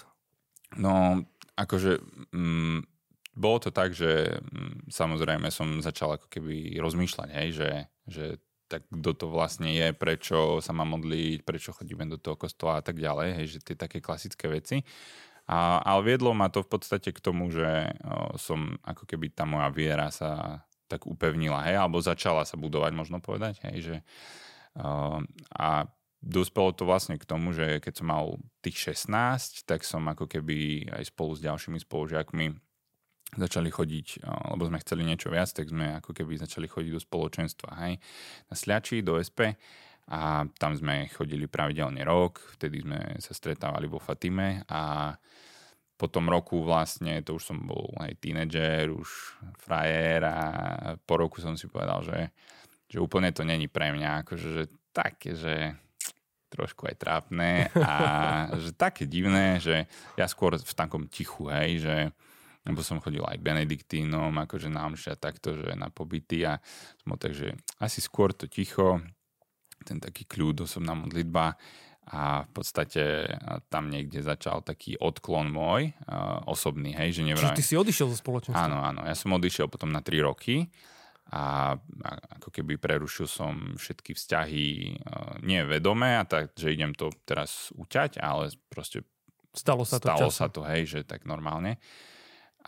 No, 0.74 1.22
akože... 1.54 2.02
Mm, 2.34 2.90
bolo 3.34 3.58
to 3.58 3.74
tak, 3.74 3.90
že 3.90 4.38
mm, 4.38 4.94
samozrejme 4.94 5.50
som 5.50 5.82
začal 5.82 6.14
ako 6.14 6.30
keby 6.30 6.78
rozmýšľať, 6.78 7.28
hej, 7.34 7.48
že, 7.50 7.70
že 8.06 8.24
tak 8.68 8.88
kto 8.88 9.10
to 9.14 9.26
vlastne 9.28 9.68
je, 9.68 9.92
prečo 9.92 10.58
sa 10.64 10.72
má 10.72 10.82
modliť, 10.88 11.44
prečo 11.44 11.76
chodíme 11.76 12.08
do 12.08 12.16
toho 12.16 12.34
kostola 12.34 12.80
a 12.80 12.84
tak 12.84 12.96
ďalej, 12.96 13.28
hej, 13.40 13.46
že 13.56 13.58
tie 13.60 13.76
také 13.76 14.00
klasické 14.00 14.48
veci. 14.48 14.82
A, 15.44 15.84
ale 15.84 16.00
viedlo 16.08 16.32
ma 16.32 16.48
to 16.48 16.64
v 16.64 16.72
podstate 16.72 17.12
k 17.12 17.20
tomu, 17.20 17.52
že 17.52 17.92
o, 18.00 18.40
som 18.40 18.80
ako 18.80 19.04
keby 19.04 19.28
tá 19.28 19.44
moja 19.44 19.68
viera 19.68 20.08
sa 20.08 20.64
tak 20.88 21.04
upevnila, 21.04 21.60
hej, 21.68 21.76
alebo 21.76 22.00
začala 22.00 22.48
sa 22.48 22.56
budovať, 22.56 22.92
možno 22.96 23.20
povedať, 23.20 23.60
hej, 23.68 23.76
že 23.84 23.96
o, 24.80 25.20
a 25.52 25.68
dospelo 26.24 26.72
to 26.72 26.88
vlastne 26.88 27.20
k 27.20 27.28
tomu, 27.28 27.52
že 27.52 27.84
keď 27.84 27.92
som 28.00 28.08
mal 28.08 28.40
tých 28.64 28.96
16, 28.96 29.68
tak 29.68 29.84
som 29.84 30.00
ako 30.08 30.24
keby 30.24 30.88
aj 30.88 31.12
spolu 31.12 31.36
s 31.36 31.44
ďalšími 31.44 31.78
spolužiakmi 31.84 32.63
začali 33.34 33.70
chodiť, 33.70 34.26
lebo 34.54 34.62
sme 34.66 34.82
chceli 34.82 35.02
niečo 35.06 35.30
viac, 35.30 35.50
tak 35.50 35.70
sme 35.70 35.98
ako 36.02 36.10
keby 36.14 36.38
začali 36.38 36.66
chodiť 36.70 36.92
do 36.94 37.00
spoločenstva, 37.02 37.70
hej, 37.86 37.98
na 38.50 38.54
Sľači, 38.54 39.02
do 39.02 39.18
SP 39.18 39.54
a 40.10 40.44
tam 40.60 40.76
sme 40.76 41.08
chodili 41.08 41.48
pravidelne 41.48 42.04
rok, 42.04 42.40
vtedy 42.60 42.84
sme 42.84 43.00
sa 43.18 43.32
stretávali 43.32 43.88
vo 43.88 43.96
Fatime 43.96 44.62
a 44.68 45.12
po 45.94 46.10
tom 46.10 46.26
roku 46.26 46.60
vlastne, 46.60 47.22
to 47.22 47.38
už 47.38 47.54
som 47.54 47.58
bol 47.64 47.94
aj 48.02 48.18
tínedžer, 48.18 48.90
už 48.90 49.08
frajer 49.62 50.26
a 50.26 50.38
po 51.00 51.22
roku 51.22 51.38
som 51.38 51.54
si 51.54 51.70
povedal, 51.70 52.02
že, 52.02 52.34
že 52.90 52.98
úplne 52.98 53.30
to 53.30 53.46
není 53.46 53.70
pre 53.70 53.94
mňa, 53.94 54.26
akože 54.26 54.48
že 54.50 54.64
také, 54.90 55.38
že 55.38 55.72
trošku 56.50 56.86
aj 56.86 56.96
trápne 56.98 57.70
a 57.78 57.94
že 58.62 58.74
také 58.74 59.06
divné, 59.06 59.62
že 59.62 59.86
ja 60.18 60.26
skôr 60.26 60.58
v 60.58 60.74
takom 60.74 61.06
tichu, 61.08 61.48
hej, 61.48 61.82
že 61.82 61.96
lebo 62.64 62.80
som 62.80 63.00
chodil 63.00 63.20
aj 63.20 63.40
Benediktínom, 63.44 64.32
akože 64.48 64.72
na 64.72 64.88
omšia 64.88 65.20
takto, 65.20 65.52
že 65.52 65.76
na 65.76 65.92
pobyty 65.92 66.48
a 66.48 66.58
som 67.04 67.16
takže 67.20 67.52
asi 67.80 68.00
skôr 68.00 68.32
to 68.32 68.48
ticho, 68.48 69.04
ten 69.84 70.00
taký 70.00 70.24
kľud, 70.24 70.64
osobná 70.64 70.96
modlitba 70.96 71.60
a 72.04 72.44
v 72.44 72.50
podstate 72.52 73.32
tam 73.72 73.88
niekde 73.88 74.20
začal 74.20 74.60
taký 74.60 74.96
odklon 75.00 75.48
môj 75.48 75.96
uh, 76.04 76.44
osobný, 76.44 76.92
hej, 76.92 77.20
že 77.20 77.22
nevraj... 77.24 77.56
Čiže 77.56 77.60
ty 77.60 77.64
si 77.64 77.74
odišiel 77.80 78.12
zo 78.12 78.18
spoločnosti? 78.20 78.60
Áno, 78.60 78.80
áno, 78.84 79.08
ja 79.08 79.16
som 79.16 79.32
odišiel 79.32 79.72
potom 79.72 79.88
na 79.88 80.04
3 80.04 80.20
roky 80.20 80.68
a 81.32 81.72
ako 82.36 82.52
keby 82.52 82.76
prerušil 82.76 83.24
som 83.24 83.72
všetky 83.80 84.12
vzťahy 84.12 84.66
uh, 85.00 85.40
nie 85.40 85.64
a 85.64 86.24
tak, 86.28 86.52
že 86.52 86.76
idem 86.76 86.92
to 86.92 87.08
teraz 87.24 87.72
uťať, 87.72 88.20
ale 88.20 88.52
proste 88.68 89.08
stalo 89.56 89.88
sa 89.88 89.96
to 89.96 90.12
Stalo 90.12 90.28
časom. 90.28 90.36
sa 90.36 90.46
to, 90.52 90.60
hej, 90.68 90.84
že 90.84 91.00
tak 91.08 91.24
normálne. 91.24 91.80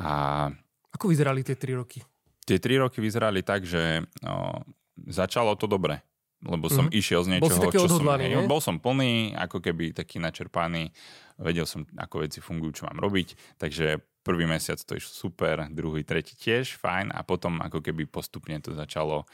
A... 0.01 0.49
Ako 0.93 1.09
vyzerali 1.09 1.41
tie 1.45 1.57
3 1.57 1.81
roky? 1.81 2.05
Tie 2.47 2.59
3 2.61 2.85
roky 2.87 3.01
vyzerali 3.01 3.43
tak, 3.43 3.65
že 3.67 4.05
no, 4.23 4.65
začalo 5.09 5.57
to 5.57 5.67
dobre 5.67 6.05
lebo 6.45 6.69
som 6.69 6.87
mm-hmm. 6.87 7.01
išiel 7.01 7.21
z 7.25 7.29
niečoho, 7.37 7.59
bol 7.59 7.73
čo 7.73 7.89
som... 7.89 8.05
Hej, 8.21 8.45
bol 8.45 8.61
som 8.61 8.77
plný, 8.77 9.33
ako 9.35 9.59
keby 9.65 9.97
taký 9.97 10.21
načerpaný, 10.21 10.93
vedel 11.41 11.65
som, 11.65 11.89
ako 11.97 12.29
veci 12.29 12.45
fungujú, 12.45 12.83
čo 12.83 12.87
mám 12.87 13.01
robiť, 13.01 13.57
takže 13.57 14.05
prvý 14.21 14.45
mesiac 14.45 14.77
to 14.77 14.99
išlo 14.99 15.13
super, 15.13 15.65
druhý, 15.73 16.05
tretí 16.05 16.37
tiež, 16.37 16.77
fajn 16.77 17.15
a 17.15 17.25
potom 17.25 17.59
ako 17.65 17.81
keby 17.81 18.05
postupne 18.05 18.59
to 18.61 18.77
začalo 18.77 19.25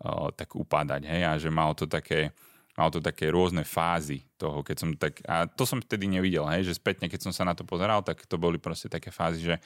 o, 0.00 0.32
tak 0.32 0.56
upádať, 0.56 1.04
hej, 1.04 1.22
a 1.28 1.32
že 1.36 1.52
malo 1.52 1.76
to 1.76 1.84
také, 1.84 2.32
malo 2.72 2.88
to 2.88 3.04
také 3.04 3.28
rôzne 3.28 3.62
fázy 3.62 4.24
toho, 4.40 4.64
keď 4.64 4.76
som 4.80 4.88
tak, 4.96 5.20
a 5.28 5.44
to 5.44 5.68
som 5.68 5.84
vtedy 5.84 6.08
nevidel, 6.08 6.48
hej, 6.48 6.72
že 6.72 6.80
spätne, 6.80 7.12
keď 7.12 7.28
som 7.28 7.32
sa 7.36 7.44
na 7.44 7.52
to 7.52 7.68
pozeral, 7.68 8.00
tak 8.00 8.24
to 8.24 8.40
boli 8.40 8.56
proste 8.56 8.88
také 8.88 9.12
fázy, 9.12 9.44
že 9.44 9.56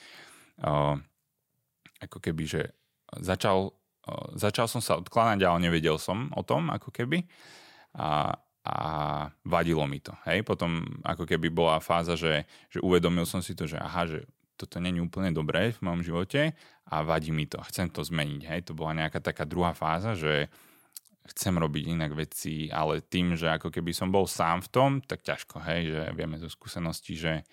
ako 2.00 2.18
keby, 2.20 2.44
že 2.44 2.62
začal 3.20 3.72
začal 4.34 4.66
som 4.66 4.80
sa 4.80 4.96
odkladať, 4.98 5.44
ale 5.44 5.68
nevedel 5.70 6.00
som 6.00 6.32
o 6.34 6.42
tom, 6.42 6.72
ako 6.72 6.90
keby. 6.90 7.24
A, 7.96 8.32
a 8.64 8.76
vadilo 9.44 9.84
mi 9.84 10.00
to. 10.00 10.14
Hej? 10.28 10.46
Potom 10.46 10.84
ako 11.04 11.26
keby 11.26 11.50
bola 11.50 11.82
fáza, 11.82 12.14
že, 12.14 12.46
že 12.70 12.78
uvedomil 12.80 13.26
som 13.26 13.42
si 13.44 13.56
to, 13.56 13.66
že 13.66 13.76
aha, 13.80 14.06
že 14.06 14.24
toto 14.56 14.76
není 14.76 15.00
úplne 15.00 15.32
dobré 15.32 15.72
v 15.72 15.80
mojom 15.80 16.04
živote 16.04 16.52
a 16.92 16.94
vadí 17.00 17.32
mi 17.32 17.48
to. 17.48 17.56
Chcem 17.64 17.88
to 17.88 18.04
zmeniť. 18.04 18.42
Hej? 18.44 18.60
To 18.70 18.72
bola 18.76 18.96
nejaká 19.04 19.20
taká 19.20 19.48
druhá 19.48 19.72
fáza, 19.72 20.12
že 20.12 20.52
chcem 21.30 21.54
robiť 21.54 21.94
inak 21.94 22.12
veci, 22.16 22.68
ale 22.72 23.04
tým, 23.04 23.36
že 23.38 23.48
ako 23.48 23.70
keby 23.70 23.94
som 23.94 24.10
bol 24.10 24.26
sám 24.26 24.64
v 24.66 24.68
tom, 24.72 24.90
tak 25.04 25.22
ťažko, 25.22 25.62
hej, 25.62 25.80
že 25.86 26.00
vieme 26.16 26.40
zo 26.42 26.50
skúsenosti, 26.50 27.14
že 27.14 27.46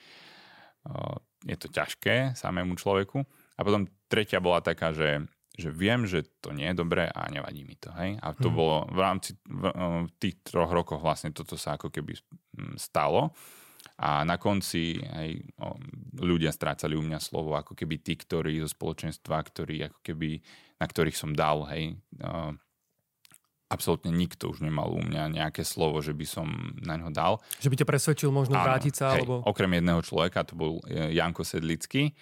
je 1.46 1.58
to 1.60 1.68
ťažké 1.70 2.34
samému 2.34 2.80
človeku. 2.80 3.22
A 3.58 3.62
potom 3.62 3.90
tretia 4.10 4.42
bola 4.42 4.64
taká, 4.64 4.96
že 4.96 5.26
že 5.58 5.74
viem, 5.74 6.06
že 6.06 6.22
to 6.38 6.54
nie 6.54 6.70
je 6.70 6.78
dobré 6.78 7.10
a 7.10 7.26
nevadí 7.34 7.66
mi 7.66 7.74
to. 7.74 7.90
Hej? 7.98 8.22
A 8.22 8.38
to 8.38 8.54
hmm. 8.54 8.56
bolo 8.56 8.78
v 8.94 9.00
rámci 9.02 9.34
v, 9.50 9.74
v 10.06 10.12
tých 10.22 10.46
troch 10.46 10.70
rokoch 10.70 11.02
vlastne 11.02 11.34
toto 11.34 11.58
sa 11.58 11.82
ako 11.82 11.90
keby 11.90 12.14
stalo. 12.78 13.34
A 13.98 14.22
na 14.22 14.38
konci 14.38 15.02
aj 15.02 15.30
o, 15.58 15.74
ľudia 16.22 16.54
strácali 16.54 16.94
u 16.94 17.02
mňa 17.02 17.18
slovo, 17.18 17.58
ako 17.58 17.74
keby 17.74 18.06
tí, 18.06 18.14
ktorí 18.14 18.62
zo 18.62 18.70
spoločenstva, 18.70 19.42
ktorí 19.42 19.90
ako 19.90 20.00
keby, 20.06 20.38
na 20.78 20.86
ktorých 20.86 21.18
som 21.18 21.34
dal, 21.34 21.66
hej, 21.74 21.98
o, 22.22 22.54
absolútne 23.68 24.12
nikto 24.16 24.52
už 24.52 24.64
nemal 24.64 24.92
u 24.96 25.04
mňa 25.04 25.32
nejaké 25.32 25.68
slovo, 25.68 26.00
že 26.00 26.16
by 26.16 26.26
som 26.28 26.48
na 26.80 26.96
ňo 26.96 27.12
dal. 27.12 27.44
Že 27.60 27.70
by 27.72 27.76
ťa 27.84 27.88
presvedčil 27.88 28.30
možno 28.32 28.56
Áno, 28.56 28.64
vrátiť 28.64 28.94
sa? 28.96 29.16
Hej, 29.16 29.28
alebo... 29.28 29.44
Okrem 29.44 29.76
jedného 29.76 30.02
človeka, 30.04 30.48
to 30.48 30.56
bol 30.56 30.80
e, 30.88 31.12
Janko 31.12 31.44
Sedlický 31.44 32.16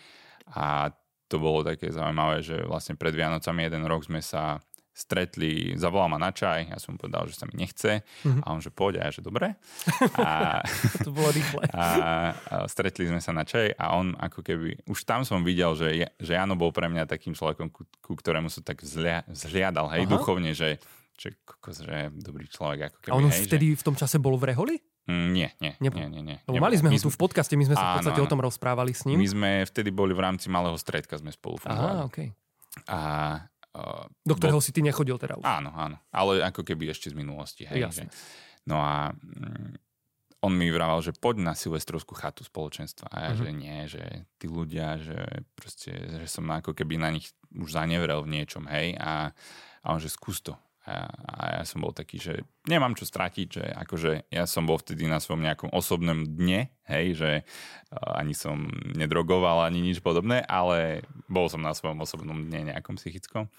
a 0.49 0.89
to 1.25 1.37
bolo 1.41 1.65
také 1.65 1.89
zaujímavé, 1.89 2.41
že 2.41 2.61
vlastne 2.65 2.97
pred 2.97 3.13
Vianocami 3.13 3.65
jeden 3.65 3.85
rok 3.85 4.05
sme 4.05 4.21
sa 4.21 4.61
stretli, 4.95 5.75
zavolal 5.75 6.07
ma 6.07 6.15
na 6.15 6.31
čaj, 6.31 6.71
ja 6.71 6.79
som 6.79 6.95
mu 6.95 7.03
povedal, 7.03 7.27
že 7.27 7.35
sa 7.35 7.43
mi 7.43 7.59
nechce 7.59 7.99
mm-hmm. 7.99 8.47
a 8.47 8.55
on, 8.55 8.63
že 8.63 8.71
poď, 8.71 9.03
a 9.03 9.11
ja, 9.11 9.19
že 9.19 9.19
dobre. 9.19 9.59
A, 10.23 10.63
to 11.03 11.11
bolo 11.11 11.35
rýchle. 11.35 11.67
A, 11.75 11.83
a 12.31 12.63
stretli 12.71 13.03
sme 13.03 13.19
sa 13.19 13.35
na 13.35 13.43
čaj 13.43 13.75
a 13.75 13.91
on 13.99 14.15
ako 14.15 14.39
keby, 14.39 14.87
už 14.87 15.03
tam 15.03 15.27
som 15.27 15.43
videl, 15.43 15.75
že, 15.75 16.15
že 16.15 16.31
Jano 16.39 16.55
bol 16.55 16.71
pre 16.71 16.87
mňa 16.87 17.11
takým 17.11 17.35
človekom, 17.35 17.67
ku, 17.75 17.83
ku 17.99 18.15
ktorému 18.15 18.47
som 18.47 18.63
tak 18.63 18.79
zlia, 18.87 19.27
zliadal, 19.35 19.91
hej, 19.91 20.07
Aha. 20.07 20.11
duchovne, 20.15 20.55
že, 20.55 20.79
že, 21.15 21.29
kokos, 21.47 21.83
že 21.83 22.11
dobrý 22.11 22.45
človek. 22.47 22.91
Ako 22.91 22.97
keby, 22.99 23.11
a 23.11 23.17
on 23.17 23.27
hej, 23.31 23.43
vtedy 23.47 23.67
že... 23.73 23.79
v 23.79 23.83
tom 23.83 23.95
čase 23.95 24.19
bol 24.19 24.35
v 24.35 24.51
Reholi? 24.51 24.77
Mm, 25.05 25.27
nie, 25.37 25.49
nie, 25.61 25.73
Nebo, 25.77 26.01
nie, 26.01 26.09
nie, 26.09 26.23
nie. 26.25 26.37
Lebo 26.49 26.57
mali 26.57 26.81
sme 26.81 26.89
ho 26.89 26.97
tu 26.97 27.13
v 27.13 27.19
podcaste, 27.19 27.53
my 27.53 27.65
sme 27.69 27.77
sa 27.77 27.85
áno, 27.85 27.89
v 27.93 27.97
podstate 28.01 28.19
áno. 28.19 28.25
o 28.25 28.31
tom 28.33 28.41
rozprávali 28.41 28.91
s 28.91 29.05
ním. 29.05 29.21
My 29.21 29.29
sme 29.29 29.51
vtedy 29.69 29.93
boli 29.93 30.17
v 30.17 30.21
rámci 30.25 30.49
malého 30.49 30.73
stredka, 30.81 31.13
sme 31.21 31.29
spolu 31.29 31.61
fungovali. 31.61 32.01
Aha, 32.01 32.09
okay. 32.09 32.33
A, 32.89 32.99
uh, 33.77 34.09
Do 34.25 34.33
ktorého 34.33 34.57
bol... 34.57 34.65
si 34.65 34.73
ty 34.73 34.81
nechodil 34.81 35.21
teda 35.21 35.37
už. 35.37 35.45
Áno, 35.45 35.69
áno. 35.77 36.01
Ale 36.09 36.41
ako 36.41 36.65
keby 36.65 36.89
ešte 36.89 37.13
z 37.13 37.15
minulosti. 37.21 37.69
Hej, 37.69 37.85
Jasne. 37.85 38.09
Že... 38.09 38.17
No 38.65 38.81
a 38.81 39.13
mm, 39.13 39.77
on 40.45 40.53
mi 40.53 40.73
vraval, 40.73 41.01
že 41.01 41.13
poď 41.13 41.41
na 41.41 41.53
silvestrovskú 41.53 42.13
chatu 42.13 42.45
spoločenstva. 42.45 43.09
A 43.09 43.17
ja, 43.17 43.29
uh-huh. 43.33 43.45
že 43.45 43.49
nie, 43.53 43.77
že 43.89 44.03
tí 44.37 44.45
ľudia, 44.45 45.01
že 45.01 45.45
proste, 45.57 45.93
že 45.93 46.25
som 46.29 46.45
ako 46.49 46.73
keby 46.77 47.01
na 47.01 47.09
nich 47.09 47.29
už 47.53 47.77
zanevrel 47.77 48.21
v 48.21 48.41
niečom, 48.41 48.65
hej. 48.69 48.93
A, 48.97 49.33
a 49.81 49.87
on, 49.89 50.01
že 50.01 50.13
skús 50.13 50.41
to. 50.41 50.53
A, 50.85 51.61
ja 51.61 51.63
som 51.65 51.81
bol 51.81 51.89
taký, 51.89 52.21
že 52.21 52.45
nemám 52.69 52.93
čo 52.93 53.09
stratiť, 53.09 53.47
že 53.49 53.65
akože 53.73 54.29
ja 54.29 54.45
som 54.45 54.69
bol 54.69 54.77
vtedy 54.77 55.09
na 55.09 55.17
svojom 55.17 55.41
nejakom 55.41 55.73
osobnom 55.73 56.29
dne, 56.29 56.69
hej, 56.85 57.17
že 57.17 57.31
ani 57.89 58.37
som 58.37 58.69
nedrogoval, 58.93 59.65
ani 59.65 59.81
nič 59.81 59.97
podobné, 60.05 60.45
ale 60.45 61.01
bol 61.25 61.49
som 61.49 61.65
na 61.65 61.73
svojom 61.73 62.05
osobnom 62.05 62.37
dne 62.37 62.69
nejakom 62.69 63.01
psychickom. 63.01 63.49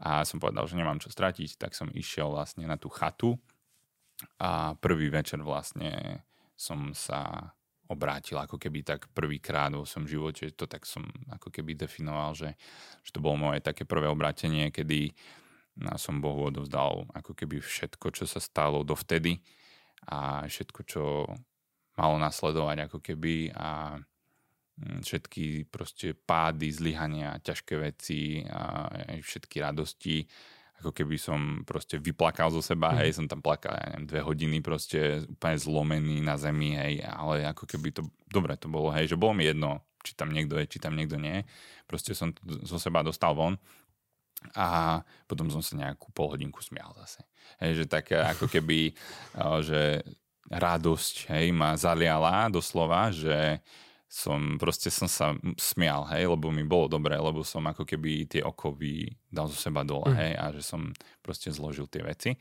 A 0.00 0.24
som 0.28 0.36
povedal, 0.36 0.68
že 0.68 0.76
nemám 0.76 1.00
čo 1.00 1.08
stratiť, 1.08 1.56
tak 1.56 1.72
som 1.72 1.88
išiel 1.92 2.32
vlastne 2.32 2.68
na 2.68 2.76
tú 2.76 2.92
chatu 2.92 3.40
a 4.36 4.76
prvý 4.76 5.08
večer 5.08 5.40
vlastne 5.40 6.24
som 6.56 6.92
sa 6.92 7.52
obrátil 7.90 8.38
ako 8.38 8.60
keby 8.60 8.86
tak 8.86 9.08
prvýkrát 9.10 9.72
vo 9.74 9.82
svojom 9.82 10.06
živote, 10.06 10.52
to 10.54 10.68
tak 10.70 10.86
som 10.86 11.02
ako 11.32 11.50
keby 11.50 11.74
definoval, 11.74 12.36
že, 12.38 12.54
že 13.02 13.10
to 13.10 13.18
bolo 13.18 13.50
moje 13.50 13.64
také 13.64 13.82
prvé 13.82 14.06
obrátenie, 14.06 14.70
kedy 14.70 15.10
a 15.88 15.96
som 15.96 16.20
Bohu 16.20 16.52
odovzdal 16.52 17.08
ako 17.16 17.32
keby 17.32 17.62
všetko, 17.64 18.12
čo 18.12 18.24
sa 18.28 18.42
stalo 18.42 18.84
dovtedy 18.84 19.40
a 20.08 20.44
všetko, 20.44 20.80
čo 20.84 21.02
malo 21.96 22.16
nasledovať 22.16 22.88
ako 22.88 22.98
keby 23.00 23.52
a 23.52 24.00
mm, 24.80 25.04
všetky 25.04 25.68
proste 25.68 26.16
pády, 26.16 26.72
zlyhania, 26.72 27.40
ťažké 27.40 27.74
veci 27.76 28.44
a 28.48 28.88
všetky 29.20 29.60
radosti, 29.60 30.24
ako 30.80 30.96
keby 30.96 31.16
som 31.20 31.60
proste 31.68 32.00
vyplakal 32.00 32.48
zo 32.48 32.64
seba, 32.64 32.96
mm. 32.96 32.96
hej, 33.04 33.10
som 33.20 33.28
tam 33.28 33.44
plakal, 33.44 33.76
ja 33.76 33.92
neviem, 33.92 34.08
dve 34.08 34.20
hodiny 34.24 34.58
proste 34.64 35.28
úplne 35.28 35.58
zlomený 35.60 36.24
na 36.24 36.40
zemi, 36.40 36.72
hej, 36.72 37.04
ale 37.04 37.44
ako 37.44 37.68
keby 37.68 37.92
to, 37.92 38.08
dobre 38.32 38.56
to 38.56 38.72
bolo, 38.72 38.88
hej, 38.96 39.12
že 39.12 39.20
bolo 39.20 39.36
mi 39.36 39.44
jedno, 39.44 39.84
či 40.00 40.16
tam 40.16 40.32
niekto 40.32 40.56
je, 40.56 40.64
či 40.72 40.78
tam 40.80 40.96
niekto 40.96 41.20
nie, 41.20 41.44
proste 41.84 42.16
som 42.16 42.32
to 42.32 42.40
zo 42.64 42.80
seba 42.80 43.04
dostal 43.04 43.36
von 43.36 43.60
a 44.56 45.00
potom 45.28 45.52
som 45.52 45.60
sa 45.60 45.76
nejakú 45.76 46.10
pol 46.16 46.32
hodinku 46.32 46.64
smial 46.64 46.96
zase. 47.04 47.22
Hej, 47.60 47.84
že 47.84 47.84
tak 47.86 48.10
ako 48.10 48.48
keby, 48.48 48.96
že 49.68 50.02
radosť 50.50 51.30
hej, 51.30 51.54
ma 51.54 51.78
zaliala 51.78 52.50
doslova, 52.50 53.14
že 53.14 53.62
som 54.10 54.58
proste 54.58 54.90
som 54.90 55.06
sa 55.06 55.38
smial, 55.54 56.02
hej, 56.10 56.26
lebo 56.26 56.50
mi 56.50 56.66
bolo 56.66 56.90
dobré, 56.90 57.14
lebo 57.14 57.46
som 57.46 57.62
ako 57.62 57.86
keby 57.86 58.26
tie 58.26 58.42
okovy 58.42 59.06
dal 59.30 59.46
zo 59.46 59.54
seba 59.54 59.86
dole, 59.86 60.10
mm. 60.10 60.18
hej, 60.18 60.32
a 60.34 60.44
že 60.50 60.62
som 60.66 60.90
proste 61.22 61.54
zložil 61.54 61.86
tie 61.86 62.02
veci. 62.02 62.34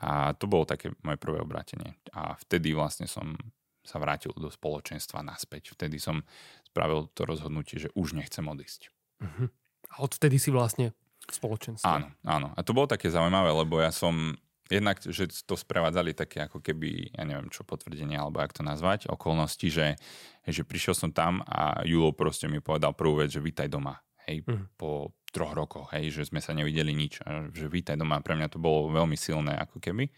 A 0.00 0.32
to 0.34 0.48
bolo 0.48 0.64
také 0.64 0.90
moje 1.04 1.20
prvé 1.20 1.44
obrátenie. 1.44 2.00
A 2.16 2.34
vtedy 2.40 2.72
vlastne 2.72 3.04
som 3.04 3.36
sa 3.84 4.00
vrátil 4.00 4.32
do 4.32 4.48
spoločenstva 4.48 5.20
naspäť. 5.20 5.76
Vtedy 5.76 6.00
som 6.00 6.24
spravil 6.64 7.12
to 7.12 7.28
rozhodnutie, 7.28 7.76
že 7.76 7.92
už 7.92 8.16
nechcem 8.16 8.42
odísť. 8.42 8.88
Mm-hmm. 9.20 9.48
A 9.92 9.94
odtedy 10.02 10.40
si 10.40 10.48
vlastne 10.48 10.96
spoločenstve. 11.30 11.88
Áno, 11.88 12.08
áno. 12.26 12.48
A 12.52 12.60
to 12.60 12.76
bolo 12.76 12.90
také 12.90 13.08
zaujímavé, 13.08 13.54
lebo 13.54 13.80
ja 13.80 13.94
som 13.94 14.36
jednak, 14.68 15.00
že 15.04 15.28
to 15.44 15.54
sprevádzali 15.56 16.16
také 16.16 16.44
ako 16.44 16.64
keby, 16.64 17.12
ja 17.12 17.22
neviem 17.28 17.52
čo, 17.52 17.62
potvrdenie, 17.68 18.16
alebo 18.16 18.40
ak 18.40 18.56
to 18.56 18.64
nazvať, 18.64 19.08
okolnosti, 19.12 19.68
že, 19.68 20.00
že 20.48 20.62
prišiel 20.64 20.96
som 20.96 21.10
tam 21.12 21.44
a 21.44 21.84
Julo 21.84 22.16
proste 22.16 22.48
mi 22.48 22.64
povedal 22.64 22.96
prvú 22.96 23.20
vec, 23.20 23.30
že 23.32 23.44
vítaj 23.44 23.68
doma. 23.68 24.00
Hej, 24.24 24.40
mm. 24.48 24.80
po 24.80 25.12
troch 25.28 25.52
rokoch, 25.52 25.92
hej, 25.92 26.08
že 26.14 26.32
sme 26.32 26.40
sa 26.40 26.56
nevideli 26.56 26.96
nič. 26.96 27.20
Že 27.52 27.66
vítaj 27.68 27.96
doma, 28.00 28.24
pre 28.24 28.38
mňa 28.38 28.48
to 28.48 28.62
bolo 28.62 28.88
veľmi 28.88 29.18
silné 29.18 29.52
ako 29.60 29.82
keby. 29.84 30.08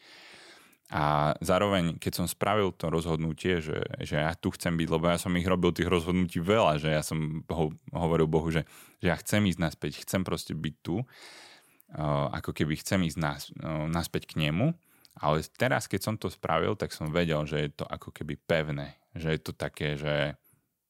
A 0.86 1.34
zároveň, 1.42 1.98
keď 1.98 2.22
som 2.22 2.26
spravil 2.30 2.70
to 2.70 2.86
rozhodnutie, 2.86 3.58
že, 3.58 3.82
že 4.06 4.22
ja 4.22 4.30
tu 4.38 4.54
chcem 4.54 4.70
byť, 4.70 4.86
lebo 4.86 5.10
ja 5.10 5.18
som 5.18 5.34
ich 5.34 5.46
robil 5.46 5.74
tých 5.74 5.90
rozhodnutí 5.90 6.38
veľa, 6.38 6.78
že 6.78 6.94
ja 6.94 7.02
som 7.02 7.42
ho, 7.50 7.74
hovoril 7.90 8.30
Bohu, 8.30 8.46
že, 8.54 8.62
že 9.02 9.10
ja 9.10 9.18
chcem 9.18 9.42
ísť 9.50 9.58
naspäť, 9.58 10.06
chcem 10.06 10.22
proste 10.22 10.54
byť 10.54 10.74
tu, 10.86 11.02
uh, 11.02 12.30
ako 12.30 12.54
keby 12.54 12.78
chcem 12.78 13.02
ísť 13.02 13.18
nás, 13.18 13.50
uh, 13.58 13.90
naspäť 13.90 14.30
k 14.30 14.46
nemu, 14.46 14.78
ale 15.18 15.42
teraz, 15.58 15.90
keď 15.90 16.00
som 16.06 16.14
to 16.14 16.30
spravil, 16.30 16.78
tak 16.78 16.94
som 16.94 17.10
vedel, 17.10 17.42
že 17.50 17.66
je 17.66 17.70
to 17.82 17.84
ako 17.88 18.14
keby 18.14 18.38
pevné, 18.38 18.94
že 19.18 19.34
je 19.34 19.40
to 19.42 19.52
také, 19.58 19.98
že 19.98 20.38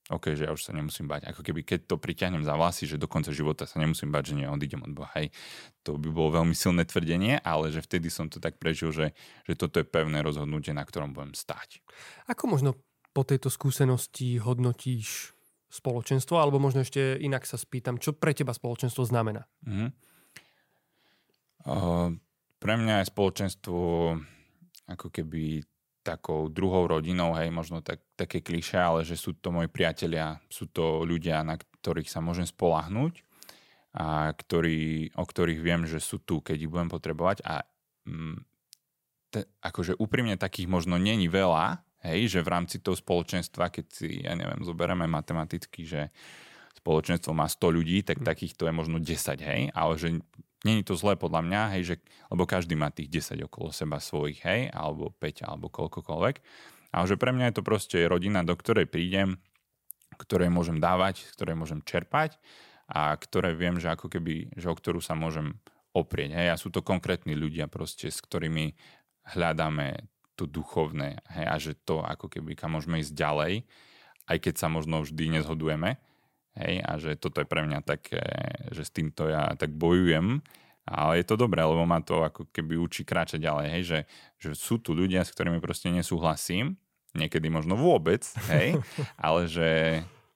OK, 0.07 0.39
že 0.39 0.47
ja 0.47 0.55
už 0.55 0.63
sa 0.63 0.71
nemusím 0.71 1.11
bať. 1.11 1.27
Ako 1.35 1.43
keby 1.43 1.67
keď 1.67 1.91
to 1.91 1.97
priťahnem 1.99 2.47
za 2.47 2.55
vlasy, 2.55 2.87
že 2.87 2.95
do 2.95 3.11
konca 3.11 3.35
života 3.35 3.67
sa 3.67 3.83
nemusím 3.83 4.15
bať, 4.15 4.31
že 4.31 4.35
neodídem 4.39 4.87
od 4.87 4.95
Boha. 4.95 5.11
Hej, 5.19 5.35
to 5.83 5.99
by 5.99 6.15
bolo 6.15 6.39
veľmi 6.43 6.55
silné 6.55 6.87
tvrdenie, 6.87 7.43
ale 7.43 7.75
že 7.75 7.83
vtedy 7.83 8.07
som 8.07 8.31
to 8.31 8.39
tak 8.39 8.63
prežil, 8.63 8.95
že, 8.95 9.19
že 9.51 9.59
toto 9.59 9.83
je 9.83 9.87
pevné 9.87 10.23
rozhodnutie, 10.23 10.71
na 10.71 10.87
ktorom 10.87 11.11
budem 11.11 11.35
stáť. 11.35 11.83
Ako 12.31 12.47
možno 12.47 12.79
po 13.11 13.27
tejto 13.27 13.51
skúsenosti 13.51 14.39
hodnotíš 14.39 15.35
spoločenstvo, 15.67 16.39
alebo 16.39 16.63
možno 16.63 16.87
ešte 16.87 17.19
inak 17.19 17.43
sa 17.43 17.59
spýtam, 17.59 17.99
čo 17.99 18.15
pre 18.15 18.31
teba 18.31 18.55
spoločenstvo 18.55 19.03
znamená? 19.03 19.43
Mm-hmm. 19.67 19.89
Uh, 21.67 22.15
pre 22.63 22.79
mňa 22.79 23.03
je 23.03 23.11
spoločenstvo 23.11 23.81
ako 24.87 25.07
keby 25.11 25.67
takou 26.07 26.47
druhou 26.47 26.87
rodinou, 26.87 27.35
hej, 27.35 27.51
možno 27.51 27.83
tak, 27.83 27.99
také 28.15 28.39
kliše, 28.39 28.79
ale 28.79 29.03
že 29.03 29.19
sú 29.19 29.35
to 29.35 29.51
moji 29.51 29.67
priatelia, 29.67 30.39
sú 30.47 30.71
to 30.71 31.03
ľudia, 31.03 31.43
na 31.43 31.59
ktorých 31.59 32.07
sa 32.07 32.23
môžem 32.23 32.47
spolahnúť 32.47 33.27
a 33.99 34.31
ktorý, 34.31 35.11
o 35.19 35.25
ktorých 35.27 35.59
viem, 35.59 35.83
že 35.91 35.99
sú 35.99 36.23
tu, 36.23 36.39
keď 36.39 36.57
ich 36.63 36.71
budem 36.71 36.87
potrebovať 36.87 37.43
a 37.43 37.67
mm, 38.07 38.39
te, 39.35 39.51
akože 39.67 39.99
úprimne 39.99 40.39
takých 40.39 40.71
možno 40.71 40.95
není 40.95 41.27
veľa, 41.27 41.83
hej, 42.07 42.39
že 42.39 42.47
v 42.47 42.53
rámci 42.55 42.79
toho 42.79 42.95
spoločenstva, 42.95 43.75
keď 43.75 43.87
si, 43.91 44.23
ja 44.23 44.39
neviem, 44.39 44.63
zoberieme 44.63 45.11
matematicky, 45.11 45.83
že 45.83 46.15
spoločenstvo 46.79 47.35
má 47.35 47.51
100 47.51 47.77
ľudí, 47.83 48.07
tak 48.07 48.23
hm. 48.23 48.27
takýchto 48.31 48.71
je 48.71 48.73
možno 48.73 48.97
10, 49.03 49.43
hej, 49.43 49.61
ale 49.75 49.93
že 49.99 50.09
Není 50.65 50.83
to 50.89 50.97
zlé 50.97 51.21
podľa 51.21 51.45
mňa, 51.45 51.63
hej, 51.77 51.83
že, 51.85 51.97
lebo 52.33 52.49
každý 52.49 52.79
má 52.79 52.89
tých 52.89 53.13
10 53.35 53.45
okolo 53.45 53.75
seba 53.77 54.01
svojich, 54.01 54.41
hej, 54.41 54.61
alebo 54.73 55.13
5, 55.13 55.45
alebo 55.45 55.69
koľkokoľvek. 55.69 56.37
Ale 56.97 57.05
že 57.05 57.21
pre 57.21 57.31
mňa 57.37 57.53
je 57.53 57.57
to 57.61 57.67
proste 57.67 57.99
rodina, 58.09 58.41
do 58.41 58.57
ktorej 58.57 58.89
prídem, 58.89 59.37
ktorej 60.17 60.49
môžem 60.49 60.81
dávať, 60.81 61.29
ktorej 61.37 61.61
môžem 61.61 61.85
čerpať 61.85 62.41
a 62.89 63.13
ktoré 63.13 63.53
viem, 63.53 63.77
že 63.77 63.93
ako 63.93 64.09
keby, 64.09 64.57
že 64.57 64.73
o 64.73 64.75
ktorú 64.75 65.05
sa 65.05 65.13
môžem 65.13 65.61
oprieť. 65.93 66.33
Hej, 66.33 66.49
a 66.49 66.61
sú 66.61 66.73
to 66.73 66.81
konkrétni 66.81 67.37
ľudia 67.37 67.69
proste, 67.69 68.09
s 68.09 68.25
ktorými 68.25 68.73
hľadáme 69.37 70.09
to 70.37 70.45
duchovné 70.45 71.21
hej, 71.37 71.47
a 71.49 71.55
že 71.57 71.73
to 71.85 72.05
ako 72.05 72.29
keby, 72.33 72.57
kam 72.57 72.77
môžeme 72.77 73.01
ísť 73.01 73.13
ďalej, 73.13 73.65
aj 74.29 74.39
keď 74.41 74.55
sa 74.57 74.69
možno 74.69 75.01
vždy 75.05 75.41
nezhodujeme, 75.41 75.97
Hej, 76.57 76.75
a 76.81 76.93
že 76.97 77.11
toto 77.21 77.45
je 77.45 77.49
pre 77.49 77.61
mňa 77.69 77.85
také, 77.85 78.25
že 78.73 78.89
s 78.89 78.91
týmto 78.91 79.29
ja 79.29 79.53
tak 79.61 79.77
bojujem, 79.77 80.41
ale 80.89 81.21
je 81.21 81.27
to 81.29 81.37
dobré, 81.37 81.61
lebo 81.61 81.85
ma 81.85 82.01
to 82.01 82.25
ako 82.25 82.49
keby 82.49 82.81
učí 82.81 83.05
kráčať 83.05 83.45
ďalej, 83.45 83.67
hej, 83.77 83.83
že, 83.85 83.99
že 84.41 84.51
sú 84.57 84.81
tu 84.81 84.97
ľudia, 84.97 85.21
s 85.21 85.37
ktorými 85.37 85.61
proste 85.61 85.93
nesúhlasím, 85.93 86.81
niekedy 87.13 87.53
možno 87.53 87.77
vôbec, 87.77 88.25
hej, 88.49 88.81
ale 89.21 89.51
že 89.53 89.69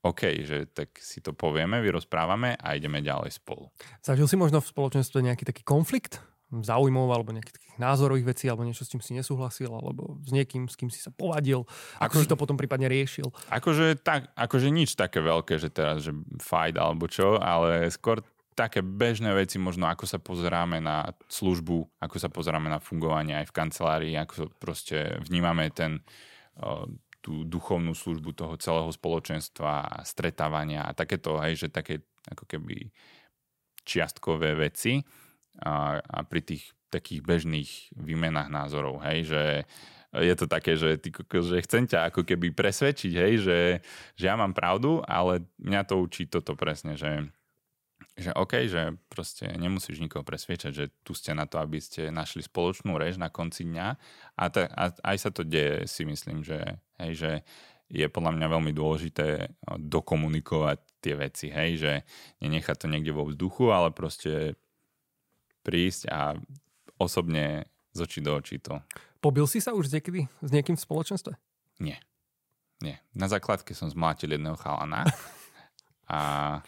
OK, 0.01 0.45
že 0.45 0.65
tak 0.73 0.97
si 0.97 1.21
to 1.21 1.37
povieme, 1.37 1.81
vyrozprávame 1.85 2.57
a 2.57 2.77
ideme 2.77 3.05
ďalej 3.05 3.37
spolu. 3.37 3.69
Zažil 4.01 4.29
si 4.29 4.37
možno 4.37 4.65
v 4.65 4.71
spoločenstve 4.73 5.21
nejaký 5.21 5.45
taký 5.45 5.63
konflikt? 5.65 6.25
Záujmov 6.51 7.07
alebo 7.15 7.31
nejakých 7.31 7.79
názorových 7.79 8.27
vecí 8.35 8.45
alebo 8.51 8.67
niečo, 8.67 8.83
s 8.83 8.91
tým 8.91 8.99
si 8.99 9.15
nesúhlasil 9.15 9.71
alebo 9.71 10.19
s 10.27 10.35
niekým, 10.35 10.67
s 10.67 10.75
kým 10.75 10.91
si 10.91 10.99
sa 10.99 11.15
povadil. 11.15 11.63
Ako, 12.03 12.03
ako 12.03 12.17
si 12.21 12.27
to 12.27 12.37
potom 12.37 12.59
prípadne 12.59 12.91
riešil? 12.91 13.31
Akože, 13.55 14.03
tak, 14.03 14.35
akože 14.35 14.69
nič 14.75 14.99
také 14.99 15.23
veľké, 15.23 15.63
že 15.63 15.71
teraz, 15.71 16.03
že 16.03 16.13
fajt 16.43 16.75
alebo 16.75 17.07
čo, 17.07 17.39
ale 17.39 17.87
skôr 17.95 18.21
také 18.59 18.83
bežné 18.83 19.33
veci, 19.33 19.57
možno 19.57 19.89
ako 19.89 20.05
sa 20.05 20.19
pozeráme 20.19 20.83
na 20.83 21.15
službu, 21.31 22.03
ako 22.03 22.17
sa 22.19 22.29
pozeráme 22.29 22.69
na 22.69 22.83
fungovanie 22.83 23.39
aj 23.41 23.49
v 23.49 23.57
kancelárii, 23.57 24.15
ako 24.19 24.53
proste 24.61 25.17
vnímame 25.25 25.71
ten, 25.73 26.05
tú 27.25 27.47
duchovnú 27.49 27.97
službu 27.97 28.37
toho 28.37 28.55
celého 28.61 28.91
spoločenstva, 28.93 30.05
stretávania 30.05 30.85
a 30.85 30.93
takéto, 30.93 31.41
hej, 31.41 31.57
že 31.57 31.69
také 31.73 32.05
ako 32.29 32.45
keby 32.45 32.93
čiastkové 33.81 34.53
veci 34.61 35.01
a, 35.59 35.99
a 35.99 36.19
pri 36.23 36.41
tých 36.45 36.65
takých 36.91 37.23
bežných 37.23 37.71
výmenách 37.95 38.51
názorov, 38.51 39.03
hej, 39.07 39.27
že 39.31 39.43
je 40.11 40.35
to 40.35 40.51
také, 40.51 40.75
že, 40.75 40.99
ty, 40.99 41.15
že 41.15 41.63
chcem 41.63 41.87
ťa 41.87 42.11
ako 42.11 42.27
keby 42.27 42.51
presvedčiť, 42.51 43.13
hej, 43.15 43.33
že, 43.47 43.59
že 44.19 44.25
ja 44.27 44.35
mám 44.35 44.51
pravdu, 44.51 44.99
ale 45.07 45.47
mňa 45.63 45.87
to 45.87 46.03
učí 46.03 46.27
toto 46.27 46.59
presne, 46.59 46.99
že, 46.99 47.31
že 48.19 48.35
OK, 48.35 48.67
že 48.67 48.99
proste 49.07 49.47
nemusíš 49.55 50.03
nikoho 50.03 50.27
presviečať, 50.27 50.73
že 50.75 50.91
tu 51.07 51.15
ste 51.15 51.31
na 51.31 51.47
to, 51.47 51.63
aby 51.63 51.79
ste 51.79 52.11
našli 52.11 52.43
spoločnú 52.43 52.99
rež 52.99 53.23
na 53.23 53.31
konci 53.31 53.71
dňa. 53.71 53.89
A, 54.35 54.45
ta, 54.51 54.67
a 54.67 54.91
aj 55.15 55.17
sa 55.23 55.31
to 55.31 55.47
deje, 55.47 55.87
si 55.87 56.03
myslím, 56.03 56.43
že, 56.43 56.59
hej, 56.99 57.13
že 57.15 57.33
je 57.91 58.07
podľa 58.07 58.35
mňa 58.35 58.47
veľmi 58.51 58.73
dôležité 58.75 59.51
dokomunikovať 59.79 60.79
tie 61.03 61.15
veci, 61.15 61.47
hej, 61.55 61.71
že 61.79 61.93
nenechať 62.43 62.77
to 62.83 62.87
niekde 62.87 63.15
vo 63.15 63.27
vzduchu, 63.31 63.71
ale 63.71 63.95
proste 63.95 64.59
prísť 65.65 66.11
a 66.11 66.35
osobne 67.01 67.69
z 67.93 67.99
očí 68.05 68.21
do 68.21 68.37
očí 68.37 68.61
to. 68.61 68.81
Pobil 69.21 69.45
si 69.45 69.61
sa 69.61 69.77
už 69.77 69.93
niekedy 69.93 70.29
s 70.41 70.51
niekým 70.51 70.77
v 70.77 70.85
spoločenstve? 70.85 71.33
Nie. 71.81 72.01
Nie. 72.81 73.01
Na 73.13 73.29
základke 73.29 73.77
som 73.77 73.93
zmlátil 73.93 74.33
jedného 74.37 74.57
chalana. 74.57 75.05
A, 76.11 76.59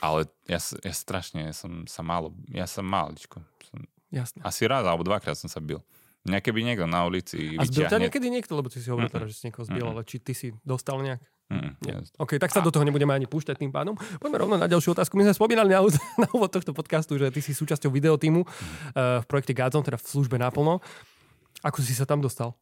ale 0.00 0.24
ja, 0.48 0.56
ja 0.56 0.94
strašne 0.96 1.52
som 1.52 1.84
sa 1.84 2.00
málo, 2.00 2.32
ja 2.48 2.64
som 2.64 2.80
máličko. 2.80 3.44
Som, 3.68 3.84
Jasne. 4.08 4.40
Asi 4.40 4.64
raz 4.64 4.88
alebo 4.88 5.04
dvakrát 5.04 5.36
som 5.36 5.52
sa 5.52 5.60
bil. 5.60 5.84
Mňa 6.24 6.40
keby 6.40 6.64
niekto 6.64 6.88
na 6.88 7.04
ulici 7.04 7.60
A 7.60 7.68
zbil 7.68 7.92
ťa 7.92 8.00
niekedy 8.00 8.32
niekto, 8.32 8.56
lebo 8.56 8.72
ty 8.72 8.80
si 8.80 8.88
hovoril 8.88 9.12
mm-hmm. 9.12 9.28
že 9.28 9.36
si 9.36 9.42
niekoho 9.46 9.68
zbil, 9.68 9.84
mm-hmm. 9.84 10.00
ale 10.00 10.08
či 10.08 10.16
ty 10.16 10.32
si 10.32 10.56
dostal 10.64 11.04
nejak? 11.04 11.20
Mm, 11.46 11.78
OK, 12.18 12.42
tak 12.42 12.50
sa 12.50 12.58
a... 12.58 12.66
do 12.66 12.74
toho 12.74 12.82
nebudeme 12.82 13.14
ani 13.14 13.30
púšťať 13.30 13.62
tým 13.62 13.70
pádom. 13.70 13.94
Poďme 14.18 14.42
rovno 14.42 14.56
na 14.58 14.66
ďalšiu 14.66 14.98
otázku. 14.98 15.14
My 15.14 15.30
sme 15.30 15.38
spomínali 15.38 15.70
na, 15.70 15.78
na 16.26 16.28
úvod 16.34 16.50
tohto 16.50 16.74
podcastu, 16.74 17.14
že 17.22 17.30
ty 17.30 17.38
si 17.38 17.54
súčasťou 17.54 17.90
videotímu 17.94 18.42
mm. 18.42 18.48
uh, 18.50 19.22
v 19.22 19.26
projekte 19.30 19.54
Gadzon, 19.54 19.86
teda 19.86 19.98
v 19.98 20.06
službe 20.06 20.36
naplno. 20.42 20.82
Ako 21.62 21.78
si 21.82 21.94
sa 21.94 22.02
tam 22.02 22.18
dostal? 22.18 22.58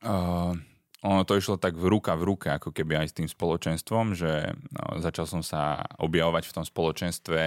Uh, 0.00 0.56
ono 1.04 1.22
to 1.28 1.36
išlo 1.36 1.60
tak 1.60 1.76
v 1.76 1.86
ruka 1.92 2.16
v 2.16 2.24
ruke, 2.24 2.48
ako 2.48 2.72
keby 2.72 3.04
aj 3.04 3.06
s 3.12 3.16
tým 3.20 3.28
spoločenstvom, 3.28 4.16
že 4.16 4.56
no, 4.72 4.98
začal 5.04 5.28
som 5.28 5.44
sa 5.44 5.84
objavovať 6.00 6.48
v 6.48 6.54
tom 6.56 6.64
spoločenstve 6.64 7.40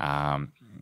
a 0.00 0.40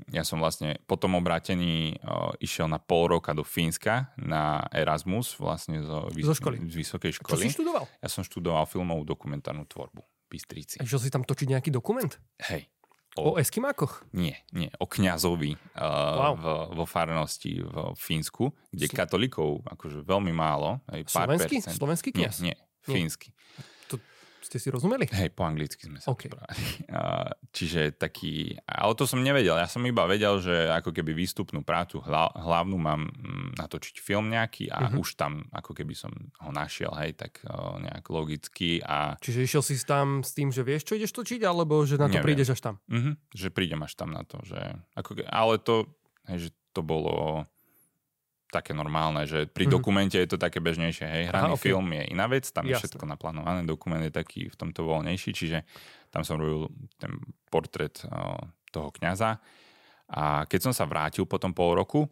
ja 0.09 0.25
som 0.25 0.41
vlastne 0.41 0.81
po 0.89 0.97
tom 0.97 1.17
obrátení 1.17 1.97
išiel 2.41 2.69
na 2.69 2.81
pol 2.81 3.13
roka 3.13 3.37
do 3.37 3.45
Fínska 3.45 4.13
na 4.17 4.65
Erasmus 4.73 5.37
vlastne 5.37 5.85
zo, 5.85 6.09
zo 6.09 6.35
školy. 6.35 6.65
z 6.65 6.75
vysokej 6.81 7.13
školy. 7.21 7.33
Čo 7.37 7.45
si 7.45 7.55
študoval? 7.55 7.85
Ja 8.01 8.09
som 8.09 8.25
študoval 8.25 8.65
filmovú 8.65 9.05
dokumentárnu 9.05 9.69
tvorbu 9.69 10.01
Bystrici. 10.29 10.77
A 10.81 10.85
si 10.85 11.09
tam 11.09 11.25
točiť 11.25 11.49
nejaký 11.57 11.71
dokument? 11.73 12.13
Hej. 12.53 12.69
O, 13.17 13.35
o 13.35 13.41
Eskimákoch? 13.41 14.05
Nie, 14.13 14.45
nie. 14.53 14.69
O 14.79 14.87
kňazovi 14.87 15.57
uh, 15.57 15.81
wow. 15.83 16.35
v, 16.37 16.45
vo 16.77 16.85
farnosti 16.85 17.65
v 17.65 17.97
Fínsku, 17.97 18.53
kde 18.71 18.87
Sl- 18.87 18.95
katolíkov 18.95 19.65
akože 19.65 20.05
veľmi 20.05 20.31
málo. 20.31 20.85
Hej, 20.93 21.09
pár 21.11 21.27
Slovenský? 21.27 21.57
Percent. 21.59 21.77
Slovenský 21.81 22.09
kňaz? 22.15 22.45
Nie, 22.45 22.55
nie. 22.55 22.57
Fínsky. 22.85 23.35
Ste 24.39 24.57
si 24.63 24.69
rozumeli? 24.71 25.11
Hej, 25.11 25.35
po 25.35 25.45
anglicky 25.45 25.91
sme 25.91 25.99
sa 25.99 26.15
okay. 26.15 26.31
Čiže 27.57 27.99
taký, 27.99 28.55
ale 28.65 28.93
to 28.95 29.05
som 29.05 29.21
nevedel. 29.21 29.59
Ja 29.59 29.67
som 29.67 29.83
iba 29.85 30.07
vedel, 30.07 30.39
že 30.39 30.71
ako 30.71 30.95
keby 30.95 31.13
výstupnú 31.13 31.67
prácu 31.67 31.99
hlavnú 32.07 32.79
mám 32.79 33.11
mm, 33.11 33.59
natočiť 33.59 33.99
film 33.99 34.31
nejaký 34.31 34.71
a 34.71 34.89
uh-huh. 34.89 35.03
už 35.03 35.19
tam 35.19 35.45
ako 35.51 35.75
keby 35.75 35.95
som 35.99 36.15
ho 36.41 36.51
našiel, 36.55 36.95
hej, 37.03 37.19
tak 37.19 37.43
nejak 37.83 38.07
logicky. 38.09 38.79
A... 38.87 39.19
Čiže 39.19 39.45
išiel 39.45 39.63
si 39.65 39.75
tam 39.83 40.23
s 40.23 40.33
tým, 40.33 40.55
že 40.55 40.63
vieš, 40.63 40.87
čo 40.89 40.95
ideš 40.95 41.13
točiť, 41.15 41.43
alebo 41.43 41.83
že 41.83 41.99
na 41.99 42.07
to 42.07 42.21
Neviem. 42.21 42.27
prídeš 42.27 42.55
až 42.55 42.61
tam? 42.73 42.75
Uh-huh. 42.87 43.15
Že 43.35 43.49
prídem 43.51 43.81
až 43.83 43.93
tam 43.99 44.15
na 44.15 44.23
to. 44.23 44.39
Že, 44.47 44.59
ako, 44.95 45.11
ale 45.27 45.55
to, 45.59 45.91
hej, 46.31 46.49
že 46.49 46.51
to 46.73 46.87
bolo 46.87 47.43
také 48.49 48.73
normálne, 48.73 49.29
že 49.29 49.45
pri 49.45 49.69
mm-hmm. 49.69 49.77
dokumente 49.77 50.17
je 50.17 50.29
to 50.29 50.41
také 50.41 50.59
bežnejšie. 50.65 51.05
Hej, 51.05 51.25
hraný 51.29 51.53
Aha, 51.53 51.61
okay. 51.61 51.69
film 51.69 51.87
je 51.93 52.03
iná 52.09 52.25
vec, 52.25 52.49
tam 52.49 52.65
Jasne. 52.65 52.73
je 52.73 52.81
všetko 52.81 53.05
naplánované, 53.05 53.69
dokument 53.69 54.01
je 54.01 54.13
taký 54.13 54.49
v 54.49 54.57
tomto 54.57 54.89
voľnejší, 54.89 55.31
čiže 55.37 55.69
tam 56.09 56.25
som 56.25 56.41
robil 56.41 56.73
ten 56.97 57.13
portrét 57.53 58.01
toho 58.73 58.89
kňaza. 58.97 59.37
A 60.09 60.49
keď 60.49 60.61
som 60.69 60.73
sa 60.73 60.89
vrátil 60.89 61.29
po 61.29 61.37
tom 61.37 61.53
pol 61.53 61.77
roku, 61.77 62.09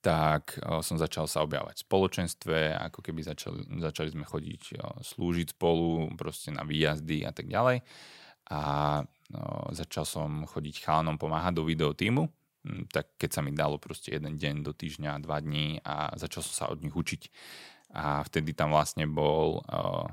tak 0.00 0.56
som 0.80 0.96
začal 0.96 1.28
sa 1.28 1.44
objavať 1.44 1.80
v 1.80 1.84
spoločenstve, 1.84 2.56
ako 2.88 3.04
keby 3.04 3.20
začali, 3.20 3.60
začali 3.84 4.08
sme 4.16 4.24
chodiť 4.24 4.80
slúžiť 5.04 5.52
spolu, 5.52 6.08
proste 6.16 6.48
na 6.48 6.64
výjazdy 6.64 7.28
a 7.28 7.32
tak 7.36 7.52
ďalej. 7.52 7.84
A 8.48 8.60
začal 9.72 10.04
som 10.08 10.48
chodiť 10.48 10.84
chánom 10.84 11.20
pomáhať 11.20 11.60
do 11.60 11.68
videotímu, 11.68 12.24
tak 12.88 13.16
keď 13.20 13.30
sa 13.30 13.40
mi 13.44 13.52
dalo 13.52 13.76
proste 13.76 14.16
jeden 14.16 14.40
deň 14.40 14.64
do 14.64 14.72
týždňa, 14.72 15.20
dva 15.20 15.38
dní 15.40 15.84
a 15.84 16.16
začal 16.16 16.40
som 16.40 16.54
sa 16.54 16.66
od 16.72 16.80
nich 16.80 16.96
učiť. 16.96 17.22
A 17.94 18.24
vtedy 18.26 18.56
tam 18.56 18.74
vlastne 18.74 19.06
bol 19.06 19.62
uh, 19.62 20.08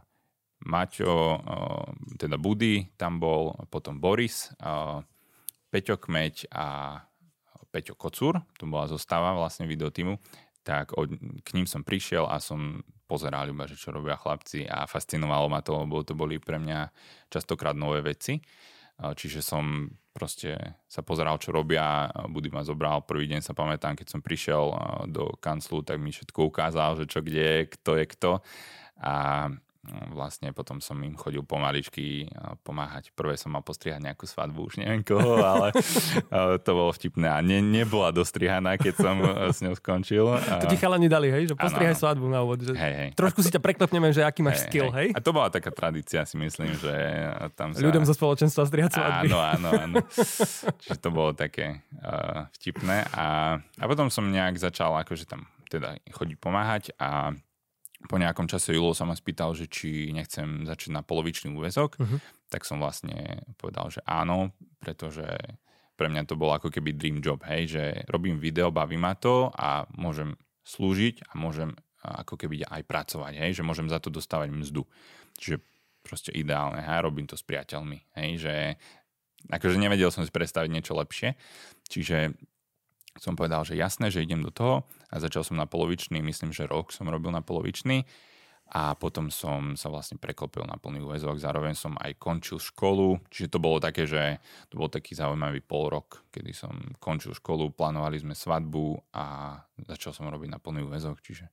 Maťo, 0.67 1.15
uh, 1.41 1.87
teda 2.19 2.37
Budy, 2.37 2.93
tam 2.99 3.17
bol 3.17 3.55
potom 3.73 3.97
Boris, 3.97 4.53
uh, 4.61 5.01
Peťo 5.71 5.97
Kmeď 5.97 6.51
a 6.51 6.99
Peťo 7.71 7.95
Kocúr, 7.95 8.37
to 8.59 8.67
bola 8.67 8.91
zostava 8.91 9.31
vlastne 9.33 9.65
videotímu. 9.65 10.19
tak 10.61 10.93
od, 10.93 11.17
k 11.41 11.49
ním 11.57 11.65
som 11.65 11.81
prišiel 11.81 12.29
a 12.29 12.37
som 12.37 12.85
pozeral 13.09 13.49
iba, 13.49 13.65
že 13.67 13.75
čo 13.75 13.91
robia 13.91 14.15
chlapci 14.15 14.69
a 14.69 14.85
fascinovalo 14.85 15.49
ma 15.51 15.59
to, 15.65 15.75
lebo 15.75 16.05
to 16.05 16.13
boli 16.13 16.37
pre 16.37 16.61
mňa 16.61 16.93
častokrát 17.27 17.75
nové 17.75 17.99
veci. 18.05 18.39
Čiže 19.01 19.41
som 19.41 19.89
proste 20.11 20.77
sa 20.85 21.01
pozeral, 21.01 21.39
čo 21.39 21.55
robia. 21.55 22.11
Budy 22.29 22.51
ma 22.51 22.61
zobral, 22.61 23.07
prvý 23.07 23.25
deň 23.31 23.41
sa 23.41 23.57
pamätám, 23.57 23.95
keď 23.97 24.07
som 24.11 24.21
prišiel 24.21 24.63
do 25.09 25.33
kanclu, 25.39 25.81
tak 25.81 25.97
mi 25.97 26.13
všetko 26.13 26.51
ukázal, 26.51 27.01
že 27.01 27.05
čo 27.09 27.23
kde 27.23 27.41
je, 27.41 27.59
kto 27.71 27.91
je 27.97 28.05
kto. 28.05 28.31
A 29.01 29.13
vlastne 30.13 30.53
potom 30.53 30.77
som 30.77 30.93
im 31.01 31.17
chodil 31.17 31.41
pomaličky 31.41 32.29
pomáhať. 32.61 33.09
Prvé 33.17 33.33
som 33.33 33.49
mal 33.49 33.65
postrihať 33.65 33.97
nejakú 34.05 34.29
svadbu, 34.29 34.69
už 34.69 34.77
neviem 34.77 35.01
koho, 35.01 35.41
ale 35.51 35.73
to 36.61 36.71
bolo 36.77 36.93
vtipné 36.93 37.25
a 37.25 37.41
ne, 37.41 37.65
nebola 37.65 38.13
dostrihaná, 38.13 38.77
keď 38.77 38.93
som 39.01 39.17
e, 39.17 39.49
s 39.49 39.57
ňou 39.65 39.73
skončil. 39.73 40.25
To 40.37 40.69
ti 40.69 40.77
chalani 40.77 41.09
dali, 41.09 41.33
hej? 41.33 41.49
Že 41.49 41.55
postrihaj 41.57 41.97
svadbu 41.97 42.25
na 42.29 42.45
úvod. 42.45 42.61
Že 42.61 42.77
hej, 42.77 42.93
hej. 42.93 43.09
Trošku 43.17 43.41
si 43.41 43.49
ťa 43.49 43.57
preklepneme, 43.57 44.13
že 44.13 44.21
aký 44.21 44.45
máš 44.45 44.61
hej, 44.61 44.65
skill, 44.69 44.89
hej. 44.93 45.09
hej? 45.09 45.17
A 45.17 45.19
to 45.19 45.33
bola 45.33 45.49
taká 45.49 45.73
tradícia, 45.73 46.21
si 46.29 46.37
myslím, 46.37 46.77
že 46.77 46.93
tam 47.57 47.73
sa... 47.73 47.81
Ľuďom 47.81 48.05
zo 48.05 48.13
spoločenstva 48.13 48.69
strihať 48.69 49.01
svadby. 49.01 49.33
Áno, 49.33 49.39
áno, 49.41 49.69
áno. 49.73 49.95
Čiže 50.85 50.99
to 51.01 51.09
bolo 51.09 51.33
také 51.33 51.81
uh, 52.05 52.45
vtipné 52.61 53.09
a, 53.17 53.57
a 53.57 53.83
potom 53.89 54.13
som 54.13 54.29
nejak 54.29 54.61
začal 54.61 54.93
akože 55.01 55.25
tam 55.25 55.49
teda 55.71 55.97
chodiť 56.11 56.37
pomáhať 56.37 56.83
a 56.99 57.31
po 58.09 58.17
nejakom 58.17 58.49
čase 58.49 58.73
Julo 58.73 58.95
sa 58.97 59.05
ma 59.05 59.13
spýtal, 59.13 59.53
že 59.53 59.69
či 59.69 60.09
nechcem 60.15 60.65
začať 60.65 60.89
na 60.93 61.01
polovičný 61.05 61.53
úvezok, 61.53 61.97
uh-huh. 61.99 62.19
tak 62.49 62.65
som 62.65 62.81
vlastne 62.81 63.45
povedal, 63.61 63.89
že 63.93 64.01
áno, 64.07 64.53
pretože 64.81 65.25
pre 65.93 66.09
mňa 66.09 66.25
to 66.25 66.33
bol 66.33 66.49
ako 66.49 66.73
keby 66.73 66.97
dream 66.97 67.21
job, 67.21 67.45
hej, 67.45 67.77
že 67.77 67.83
robím 68.09 68.41
video, 68.41 68.73
baví 68.73 68.97
ma 68.97 69.13
to 69.13 69.53
a 69.53 69.85
môžem 69.93 70.33
slúžiť 70.65 71.29
a 71.29 71.37
môžem 71.37 71.77
ako 72.01 72.41
keby 72.41 72.65
aj 72.65 72.81
pracovať, 72.89 73.37
hej, 73.37 73.61
že 73.61 73.65
môžem 73.65 73.85
za 73.85 74.01
to 74.01 74.09
dostávať 74.09 74.49
mzdu. 74.49 74.81
Čiže 75.37 75.61
proste 76.01 76.33
ideálne, 76.33 76.81
hej, 76.81 77.05
robím 77.05 77.29
to 77.29 77.37
s 77.37 77.45
priateľmi, 77.45 78.01
hej, 78.17 78.29
že 78.41 78.55
akože 79.53 79.77
nevedel 79.77 80.09
som 80.09 80.25
si 80.25 80.33
predstaviť 80.33 80.69
niečo 80.73 80.97
lepšie, 80.97 81.37
čiže 81.85 82.33
som 83.19 83.35
povedal, 83.35 83.67
že 83.67 83.75
jasné, 83.75 84.07
že 84.07 84.23
idem 84.23 84.39
do 84.39 84.53
toho 84.53 84.87
a 85.11 85.15
začal 85.19 85.43
som 85.43 85.59
na 85.59 85.67
polovičný, 85.67 86.23
myslím, 86.23 86.55
že 86.55 86.69
rok 86.69 86.95
som 86.95 87.09
robil 87.11 87.31
na 87.31 87.43
polovičný 87.43 88.07
a 88.71 88.95
potom 88.95 89.27
som 89.27 89.75
sa 89.75 89.91
vlastne 89.91 90.15
preklopil 90.15 90.63
na 90.63 90.79
plný 90.79 91.03
úvezok, 91.03 91.35
zároveň 91.35 91.75
som 91.75 91.99
aj 91.99 92.15
končil 92.15 92.55
školu, 92.55 93.19
čiže 93.27 93.51
to 93.51 93.59
bolo 93.59 93.83
také, 93.83 94.07
že 94.07 94.39
to 94.71 94.79
bol 94.79 94.87
taký 94.87 95.11
zaujímavý 95.11 95.59
pol 95.59 95.91
rok, 95.91 96.23
kedy 96.31 96.55
som 96.55 96.71
končil 97.03 97.35
školu, 97.35 97.75
plánovali 97.75 98.23
sme 98.23 98.31
svadbu 98.31 99.11
a 99.11 99.59
začal 99.91 100.15
som 100.15 100.31
robiť 100.31 100.55
na 100.55 100.59
plný 100.63 100.87
úvezok, 100.87 101.19
čiže 101.19 101.51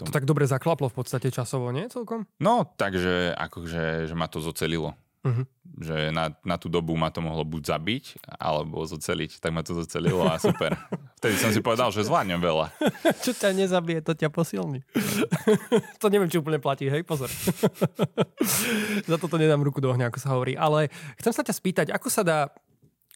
to... 0.00 0.08
to 0.08 0.14
tak 0.14 0.24
dobre 0.24 0.48
zaklaplo 0.48 0.88
v 0.88 0.96
podstate 0.96 1.28
časovo, 1.28 1.68
nie 1.68 1.84
celkom? 1.92 2.24
No, 2.40 2.64
takže 2.80 3.36
akože 3.36 4.08
že 4.08 4.14
ma 4.16 4.30
to 4.32 4.40
zocelilo. 4.40 4.96
Uh-huh. 5.28 5.44
Že 5.78 6.10
na, 6.10 6.32
na 6.42 6.56
tú 6.56 6.66
dobu 6.66 6.96
ma 6.98 7.12
to 7.12 7.20
mohlo 7.22 7.44
buď 7.44 7.76
zabiť, 7.76 8.04
alebo 8.40 8.82
zoceliť. 8.82 9.38
Tak 9.38 9.50
ma 9.52 9.62
to 9.62 9.76
zocelilo 9.76 10.24
a 10.26 10.40
super. 10.40 10.74
Vtedy 11.20 11.36
som 11.38 11.52
si 11.52 11.60
povedal, 11.60 11.92
že 11.92 12.08
zvládnem 12.08 12.40
veľa. 12.40 12.72
Čo 13.24 13.36
ťa 13.36 13.52
nezabije, 13.54 14.02
to 14.02 14.16
ťa 14.16 14.32
posilní. 14.32 14.82
to 16.02 16.06
neviem, 16.10 16.26
či 16.32 16.40
úplne 16.40 16.58
platí, 16.58 16.88
hej, 16.88 17.04
pozor. 17.04 17.30
Za 19.04 19.16
toto 19.20 19.36
nedám 19.36 19.62
ruku 19.62 19.78
do 19.78 19.92
ohňa, 19.92 20.10
ako 20.10 20.18
sa 20.18 20.32
hovorí. 20.34 20.56
Ale 20.56 20.90
chcem 21.20 21.30
sa 21.30 21.44
ťa 21.44 21.54
spýtať, 21.54 21.86
ako 21.92 22.08
sa 22.10 22.22
dá 22.24 22.38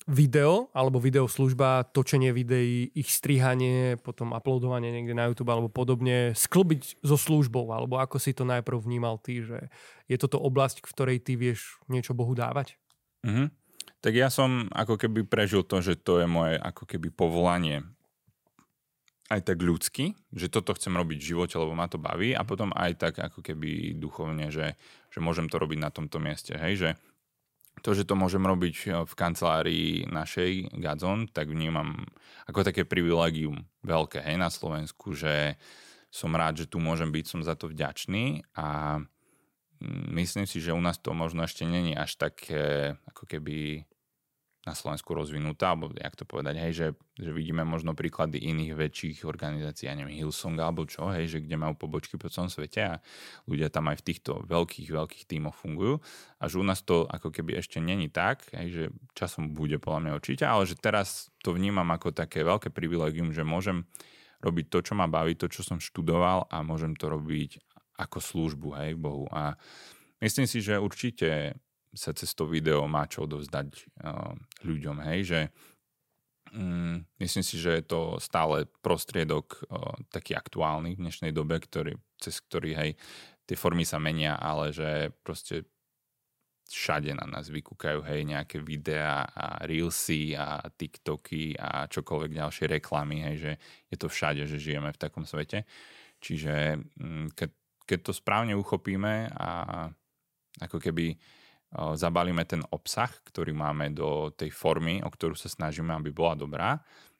video 0.06 0.70
alebo 0.74 0.98
videoslužba, 0.98 1.90
točenie 1.94 2.34
videí, 2.34 2.90
ich 2.94 3.10
strihanie, 3.10 3.96
potom 4.00 4.34
uploadovanie 4.34 4.90
niekde 4.90 5.14
na 5.14 5.30
YouTube 5.30 5.54
alebo 5.54 5.70
podobne 5.70 6.34
sklbiť 6.34 7.02
so 7.06 7.14
službou, 7.14 7.70
alebo 7.70 8.02
ako 8.02 8.18
si 8.18 8.34
to 8.34 8.42
najprv 8.42 8.82
vnímal 8.82 9.18
ty, 9.22 9.42
že 9.42 9.70
je 10.10 10.16
toto 10.18 10.42
oblasť, 10.42 10.82
v 10.82 10.90
ktorej 10.90 11.18
ty 11.22 11.38
vieš 11.38 11.78
niečo 11.86 12.12
Bohu 12.12 12.34
dávať? 12.34 12.76
Mm-hmm. 13.22 13.48
Tak 14.02 14.12
ja 14.18 14.28
som 14.34 14.66
ako 14.74 14.98
keby 14.98 15.22
prežil 15.22 15.62
to, 15.62 15.78
že 15.78 15.94
to 15.94 16.18
je 16.18 16.26
moje 16.26 16.58
ako 16.58 16.90
keby 16.90 17.14
povolanie 17.14 17.86
aj 19.30 19.48
tak 19.48 19.64
ľudsky, 19.64 20.12
že 20.34 20.52
toto 20.52 20.76
chcem 20.76 20.92
robiť 20.92 21.18
v 21.22 21.28
živote, 21.32 21.56
lebo 21.56 21.72
ma 21.72 21.88
to 21.88 21.96
baví 21.96 22.36
a 22.36 22.44
potom 22.44 22.74
aj 22.76 23.00
tak 23.00 23.14
ako 23.16 23.40
keby 23.40 23.96
duchovne, 23.96 24.52
že, 24.52 24.76
že 25.08 25.18
môžem 25.24 25.48
to 25.48 25.56
robiť 25.56 25.78
na 25.80 25.88
tomto 25.88 26.20
mieste, 26.20 26.52
hej, 26.52 26.74
že 26.76 26.90
to, 27.80 27.96
že 27.96 28.04
to 28.04 28.12
môžem 28.12 28.44
robiť 28.44 28.76
eh, 28.84 28.90
v 29.08 29.12
kancelárii 29.16 30.04
našej 30.12 30.76
Gazon, 30.76 31.30
tak 31.32 31.48
vnímam 31.48 32.04
ako 32.44 32.68
také 32.68 32.84
privilegium 32.84 33.64
veľké 33.86 34.20
hej, 34.20 34.36
na 34.36 34.52
Slovensku, 34.52 35.16
že 35.16 35.56
som 36.12 36.28
rád, 36.36 36.60
že 36.60 36.68
tu 36.68 36.76
môžem 36.76 37.08
byť, 37.08 37.24
som 37.24 37.40
za 37.40 37.56
to 37.56 37.72
vďačný 37.72 38.44
a 38.52 39.00
myslím 40.12 40.44
si, 40.44 40.60
že 40.60 40.76
u 40.76 40.82
nás 40.84 41.00
to 41.00 41.16
možno 41.16 41.42
ešte 41.42 41.64
není 41.64 41.96
až 41.96 42.20
také 42.20 42.94
ako 43.08 43.24
keby 43.24 43.88
na 44.62 44.78
Slovensku 44.78 45.10
rozvinutá, 45.10 45.74
alebo 45.74 45.90
jak 45.90 46.14
to 46.14 46.22
povedať, 46.22 46.54
hej, 46.62 46.72
že, 46.72 46.86
že 47.18 47.30
vidíme 47.34 47.66
možno 47.66 47.98
príklady 47.98 48.38
iných 48.38 48.78
väčších 48.78 49.18
organizácií, 49.26 49.90
ja 49.90 49.98
neviem, 49.98 50.14
Hillsong 50.14 50.54
alebo 50.62 50.86
čo, 50.86 51.10
hej, 51.10 51.26
že 51.26 51.38
kde 51.42 51.58
majú 51.58 51.74
pobočky 51.74 52.14
po 52.14 52.30
celom 52.30 52.46
svete 52.46 52.78
a 52.78 52.94
ľudia 53.50 53.74
tam 53.74 53.90
aj 53.90 53.98
v 53.98 54.06
týchto 54.06 54.46
veľkých, 54.46 54.94
veľkých 54.94 55.24
tímoch 55.26 55.58
fungujú 55.58 55.98
a 56.38 56.44
že 56.46 56.62
u 56.62 56.64
nás 56.66 56.78
to 56.86 57.10
ako 57.10 57.34
keby 57.34 57.58
ešte 57.58 57.82
není 57.82 58.06
tak, 58.06 58.46
hej, 58.54 58.68
že 58.70 58.84
časom 59.18 59.50
bude 59.50 59.82
podľa 59.82 60.00
mňa 60.06 60.12
určite, 60.14 60.46
ale 60.46 60.62
že 60.62 60.78
teraz 60.78 61.34
to 61.42 61.50
vnímam 61.50 61.90
ako 61.90 62.14
také 62.14 62.46
veľké 62.46 62.70
privilegium, 62.70 63.34
že 63.34 63.42
môžem 63.42 63.82
robiť 64.46 64.70
to, 64.70 64.78
čo 64.86 64.94
ma 64.94 65.10
baví, 65.10 65.34
to, 65.34 65.50
čo 65.50 65.66
som 65.66 65.82
študoval 65.82 66.46
a 66.46 66.62
môžem 66.62 66.94
to 66.94 67.10
robiť 67.10 67.58
ako 67.98 68.18
službu, 68.22 68.78
hej, 68.78 68.94
Bohu. 68.94 69.26
A 69.34 69.58
myslím 70.22 70.46
si, 70.46 70.62
že 70.62 70.78
určite 70.78 71.58
sa 71.92 72.16
cez 72.16 72.32
to 72.32 72.48
video 72.48 72.88
má 72.88 73.04
čo 73.04 73.28
odovzdať 73.28 73.68
uh, 74.02 74.32
ľuďom, 74.64 74.96
hej, 75.12 75.20
že 75.28 75.40
um, 76.56 77.04
myslím 77.20 77.44
si, 77.44 77.60
že 77.60 77.80
je 77.80 77.84
to 77.84 78.16
stále 78.16 78.64
prostriedok 78.80 79.60
uh, 79.68 79.96
taký 80.08 80.32
aktuálny 80.32 80.96
v 80.96 81.02
dnešnej 81.04 81.32
dobe, 81.36 81.60
ktorý, 81.60 82.00
cez 82.16 82.40
ktorý, 82.40 82.72
hej, 82.72 82.90
tie 83.44 83.56
formy 83.56 83.84
sa 83.84 84.00
menia, 84.00 84.40
ale 84.40 84.72
že 84.72 85.12
proste 85.20 85.68
všade 86.72 87.12
na 87.12 87.28
nás 87.28 87.52
vykúkajú, 87.52 88.00
hej, 88.08 88.24
nejaké 88.24 88.56
videá 88.64 89.28
a 89.28 89.60
reelsy 89.68 90.32
a 90.32 90.64
TikToky 90.72 91.60
a 91.60 91.84
čokoľvek 91.84 92.32
ďalšie 92.32 92.64
reklamy, 92.80 93.28
hej, 93.28 93.36
že 93.36 93.52
je 93.92 93.96
to 94.00 94.08
všade, 94.08 94.48
že 94.48 94.56
žijeme 94.56 94.88
v 94.88 95.00
takom 95.00 95.28
svete. 95.28 95.68
Čiže 96.24 96.80
um, 96.96 97.28
keď, 97.36 97.50
keď 97.84 97.98
to 98.08 98.12
správne 98.16 98.56
uchopíme 98.56 99.28
a 99.36 99.50
ako 100.64 100.80
keby 100.80 101.20
zabalíme 101.72 102.44
ten 102.44 102.60
obsah, 102.68 103.08
ktorý 103.24 103.56
máme 103.56 103.96
do 103.96 104.28
tej 104.36 104.52
formy, 104.52 105.00
o 105.00 105.08
ktorú 105.08 105.32
sa 105.32 105.48
snažíme, 105.48 105.92
aby 105.96 106.12
bola 106.12 106.36
dobrá, 106.36 106.70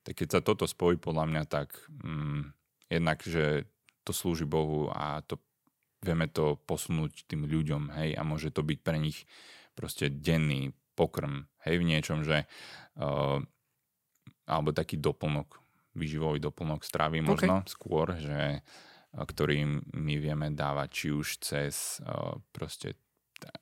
tak 0.05 0.21
keď 0.21 0.29
sa 0.29 0.41
toto 0.45 0.69
spojí 0.69 1.01
podľa 1.01 1.25
mňa, 1.31 1.43
tak 1.49 1.73
mm, 1.88 2.53
jednak, 2.93 3.25
že 3.25 3.65
to 4.03 4.12
slúži 4.12 4.45
Bohu 4.45 4.91
a 4.93 5.23
to 5.25 5.38
vieme 6.03 6.27
to 6.27 6.59
posunúť 6.67 7.31
tým 7.31 7.47
ľuďom, 7.47 7.95
hej, 7.95 8.19
a 8.19 8.23
môže 8.27 8.51
to 8.51 8.67
byť 8.67 8.79
pre 8.83 8.99
nich 8.99 9.25
proste 9.73 10.11
denný 10.11 10.75
pokrm, 10.99 11.47
hej, 11.65 11.79
v 11.79 11.88
niečom, 11.88 12.27
že 12.27 12.45
uh, 12.99 13.38
alebo 14.45 14.75
taký 14.75 14.99
doplnok, 14.99 15.62
výživový 15.95 16.43
doplnok 16.43 16.83
stravy 16.83 17.23
možno 17.23 17.62
okay. 17.62 17.71
skôr, 17.71 18.19
že 18.19 18.67
ktorým 19.12 19.93
my 19.93 20.15
vieme 20.19 20.49
dávať 20.51 20.88
či 20.91 21.07
už 21.15 21.27
cez 21.41 22.03
uh, 22.03 22.37
proste 22.51 22.99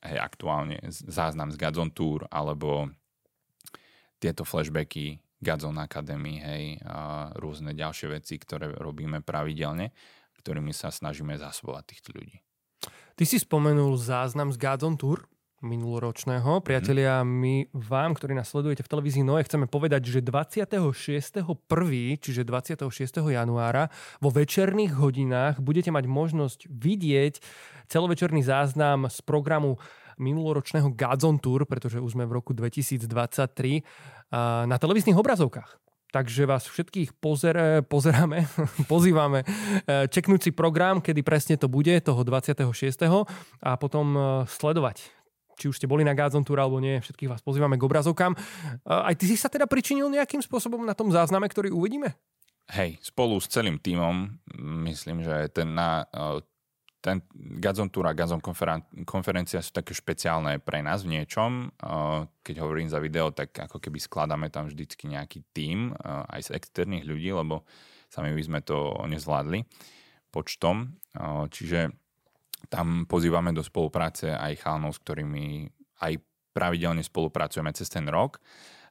hej, 0.04 0.18
aktuálne 0.18 0.80
záznam 0.90 1.52
z 1.52 1.56
Gazon 1.56 1.90
Tour 1.90 2.26
alebo 2.28 2.88
tieto 4.20 4.44
flashbacky 4.44 5.18
Gazon 5.40 5.80
Academy, 5.80 6.36
hej, 6.40 6.64
a 6.84 7.32
rôzne 7.40 7.72
ďalšie 7.72 8.12
veci, 8.12 8.36
ktoré 8.36 8.76
robíme 8.76 9.24
pravidelne, 9.24 9.96
ktorými 10.40 10.76
sa 10.76 10.92
snažíme 10.92 11.36
zásobovať 11.40 11.84
týchto 11.88 12.12
ľudí. 12.16 12.36
Ty 13.16 13.24
si 13.24 13.40
spomenul 13.40 13.96
záznam 13.96 14.52
z 14.52 14.60
Gazon 14.60 14.96
Tour 15.00 15.24
minuloročného. 15.61 16.64
Priatelia, 16.64 17.20
my 17.20 17.68
vám, 17.77 18.16
ktorí 18.16 18.33
nás 18.33 18.49
sledujete 18.49 18.81
v 18.81 18.90
televízii 18.96 19.25
Noe, 19.25 19.44
chceme 19.44 19.68
povedať, 19.68 20.09
že 20.09 20.20
26.1., 20.25 21.53
čiže 22.16 22.42
26. 22.49 22.88
januára, 23.31 23.92
vo 24.25 24.33
večerných 24.33 24.96
hodinách 24.96 25.61
budete 25.61 25.92
mať 25.92 26.05
možnosť 26.09 26.61
vidieť 26.68 27.35
celovečerný 27.92 28.40
záznam 28.40 29.07
z 29.12 29.20
programu 29.20 29.77
minuloročného 30.20 30.92
Gazon 30.92 31.40
Tour, 31.40 31.64
pretože 31.64 32.01
už 32.01 32.16
sme 32.16 32.29
v 32.29 32.40
roku 32.40 32.53
2023, 32.53 33.09
na 34.68 34.77
televíznych 34.79 35.16
obrazovkách. 35.16 35.81
Takže 36.11 36.42
vás 36.42 36.66
všetkých 36.66 37.14
pozer, 37.23 37.87
pozeráme, 37.87 38.42
pozývame 38.90 39.46
e, 39.46 40.11
čeknúť 40.11 40.40
si 40.42 40.51
program, 40.51 40.99
kedy 40.99 41.23
presne 41.23 41.55
to 41.55 41.70
bude, 41.70 41.94
toho 42.03 42.27
26. 42.27 42.66
a 43.62 43.70
potom 43.79 44.07
e, 44.18 44.20
sledovať 44.51 45.19
či 45.61 45.68
už 45.68 45.77
ste 45.77 45.85
boli 45.85 46.01
na 46.01 46.16
Gádzon 46.16 46.49
Tour 46.49 46.57
alebo 46.57 46.81
nie, 46.81 47.05
všetkých 47.05 47.29
vás 47.29 47.44
pozývame 47.44 47.77
k 47.77 47.85
obrazovkám. 47.85 48.33
Aj 48.88 49.12
ty 49.12 49.29
si 49.29 49.37
sa 49.37 49.53
teda 49.53 49.68
pričinil 49.68 50.09
nejakým 50.09 50.40
spôsobom 50.40 50.81
na 50.88 50.96
tom 50.96 51.12
zázname, 51.12 51.44
ktorý 51.53 51.68
uvidíme? 51.68 52.16
hej, 52.70 53.03
spolu 53.03 53.38
s 53.42 53.51
celým 53.51 53.83
tímom, 53.83 54.31
myslím, 54.87 55.27
že 55.27 55.51
ten 55.51 55.75
na, 55.75 56.07
ten 57.03 57.23
Gazon 57.35 57.90
Tour 57.90 58.07
a 58.07 58.14
Gazon 58.14 58.38
konferen- 58.38 58.87
konferencia 59.03 59.59
sú 59.59 59.75
také 59.75 59.90
špeciálne 59.92 60.62
pre 60.62 60.81
nás 60.85 61.03
v 61.03 61.18
niečom. 61.18 61.75
Keď 62.44 62.57
hovorím 62.62 62.88
za 62.88 63.03
video, 63.03 63.35
tak 63.35 63.51
ako 63.57 63.83
keby 63.83 63.99
skladáme 63.99 64.46
tam 64.53 64.70
vždycky 64.70 65.11
nejaký 65.11 65.42
tím 65.51 65.96
aj 66.05 66.51
z 66.51 66.55
externých 66.55 67.05
ľudí, 67.09 67.31
lebo 67.35 67.66
sami 68.07 68.31
by 68.35 68.42
sme 68.42 68.61
to 68.62 68.94
nezvládli 69.11 69.66
počtom. 70.31 70.94
Čiže 71.51 71.90
tam 72.70 73.04
pozývame 73.04 73.50
do 73.50 73.61
spolupráce 73.66 74.30
aj 74.30 74.62
chalnov, 74.62 74.94
s 74.94 75.02
ktorými 75.02 75.66
aj 76.06 76.22
pravidelne 76.54 77.02
spolupracujeme 77.02 77.74
cez 77.74 77.90
ten 77.90 78.06
rok 78.06 78.38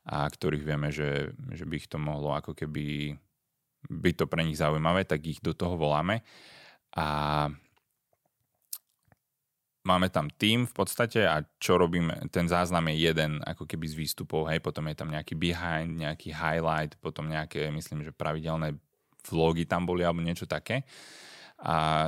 a 0.03 0.27
ktorých 0.27 0.63
vieme, 0.63 0.91
že, 0.91 1.31
že 1.55 1.63
by 1.63 1.73
ich 1.79 1.87
to 1.87 1.95
mohlo 1.95 2.35
ako 2.35 2.55
keby 2.55 3.15
byť 3.87 4.15
to 4.19 4.25
pre 4.27 4.43
nich 4.43 4.59
zaujímavé, 4.59 5.07
tak 5.07 5.23
ich 5.23 5.39
do 5.39 5.55
toho 5.55 5.79
voláme. 5.79 6.21
A 6.99 7.47
máme 9.87 10.11
tam 10.11 10.27
tým 10.27 10.67
v 10.67 10.73
podstate 10.75 11.23
a 11.23 11.41
čo 11.61 11.79
robíme, 11.79 12.27
ten 12.29 12.51
záznam 12.51 12.83
je 12.91 13.09
jeden 13.09 13.39
ako 13.47 13.63
keby 13.63 13.87
z 13.87 13.95
výstupov, 13.95 14.51
hej, 14.51 14.59
potom 14.59 14.83
je 14.91 14.95
tam 14.99 15.09
nejaký 15.09 15.39
behind, 15.39 15.95
nejaký 15.95 16.35
highlight, 16.35 16.99
potom 16.99 17.31
nejaké, 17.31 17.71
myslím, 17.71 18.03
že 18.03 18.11
pravidelné 18.11 18.75
vlogy 19.27 19.63
tam 19.63 19.87
boli 19.87 20.03
alebo 20.03 20.23
niečo 20.23 20.47
také. 20.47 20.83
A 21.59 22.07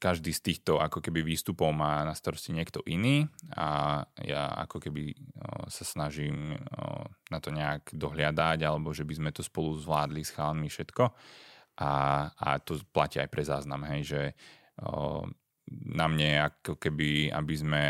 každý 0.00 0.32
z 0.32 0.40
týchto 0.40 0.80
ako 0.80 1.04
keby 1.04 1.20
výstupov 1.20 1.76
má 1.76 2.08
na 2.08 2.16
starosti 2.16 2.56
niekto 2.56 2.80
iný 2.88 3.28
a 3.52 4.00
ja 4.24 4.48
ako 4.64 4.80
keby 4.80 5.12
sa 5.68 5.84
snažím 5.84 6.56
na 7.28 7.36
to 7.36 7.52
nejak 7.52 7.92
dohliadať 7.92 8.64
alebo 8.64 8.96
že 8.96 9.04
by 9.04 9.12
sme 9.12 9.30
to 9.36 9.44
spolu 9.44 9.76
zvládli 9.76 10.24
s 10.24 10.32
chalmi 10.32 10.72
všetko. 10.72 11.04
A, 11.84 11.92
a 12.32 12.48
to 12.64 12.80
platí 12.88 13.20
aj 13.20 13.28
pre 13.28 13.44
záznam, 13.44 13.84
hej, 13.92 14.02
že 14.08 14.22
na 15.68 16.06
mne 16.08 16.48
ako 16.48 16.80
keby, 16.80 17.28
aby 17.28 17.54
sme 17.56 17.84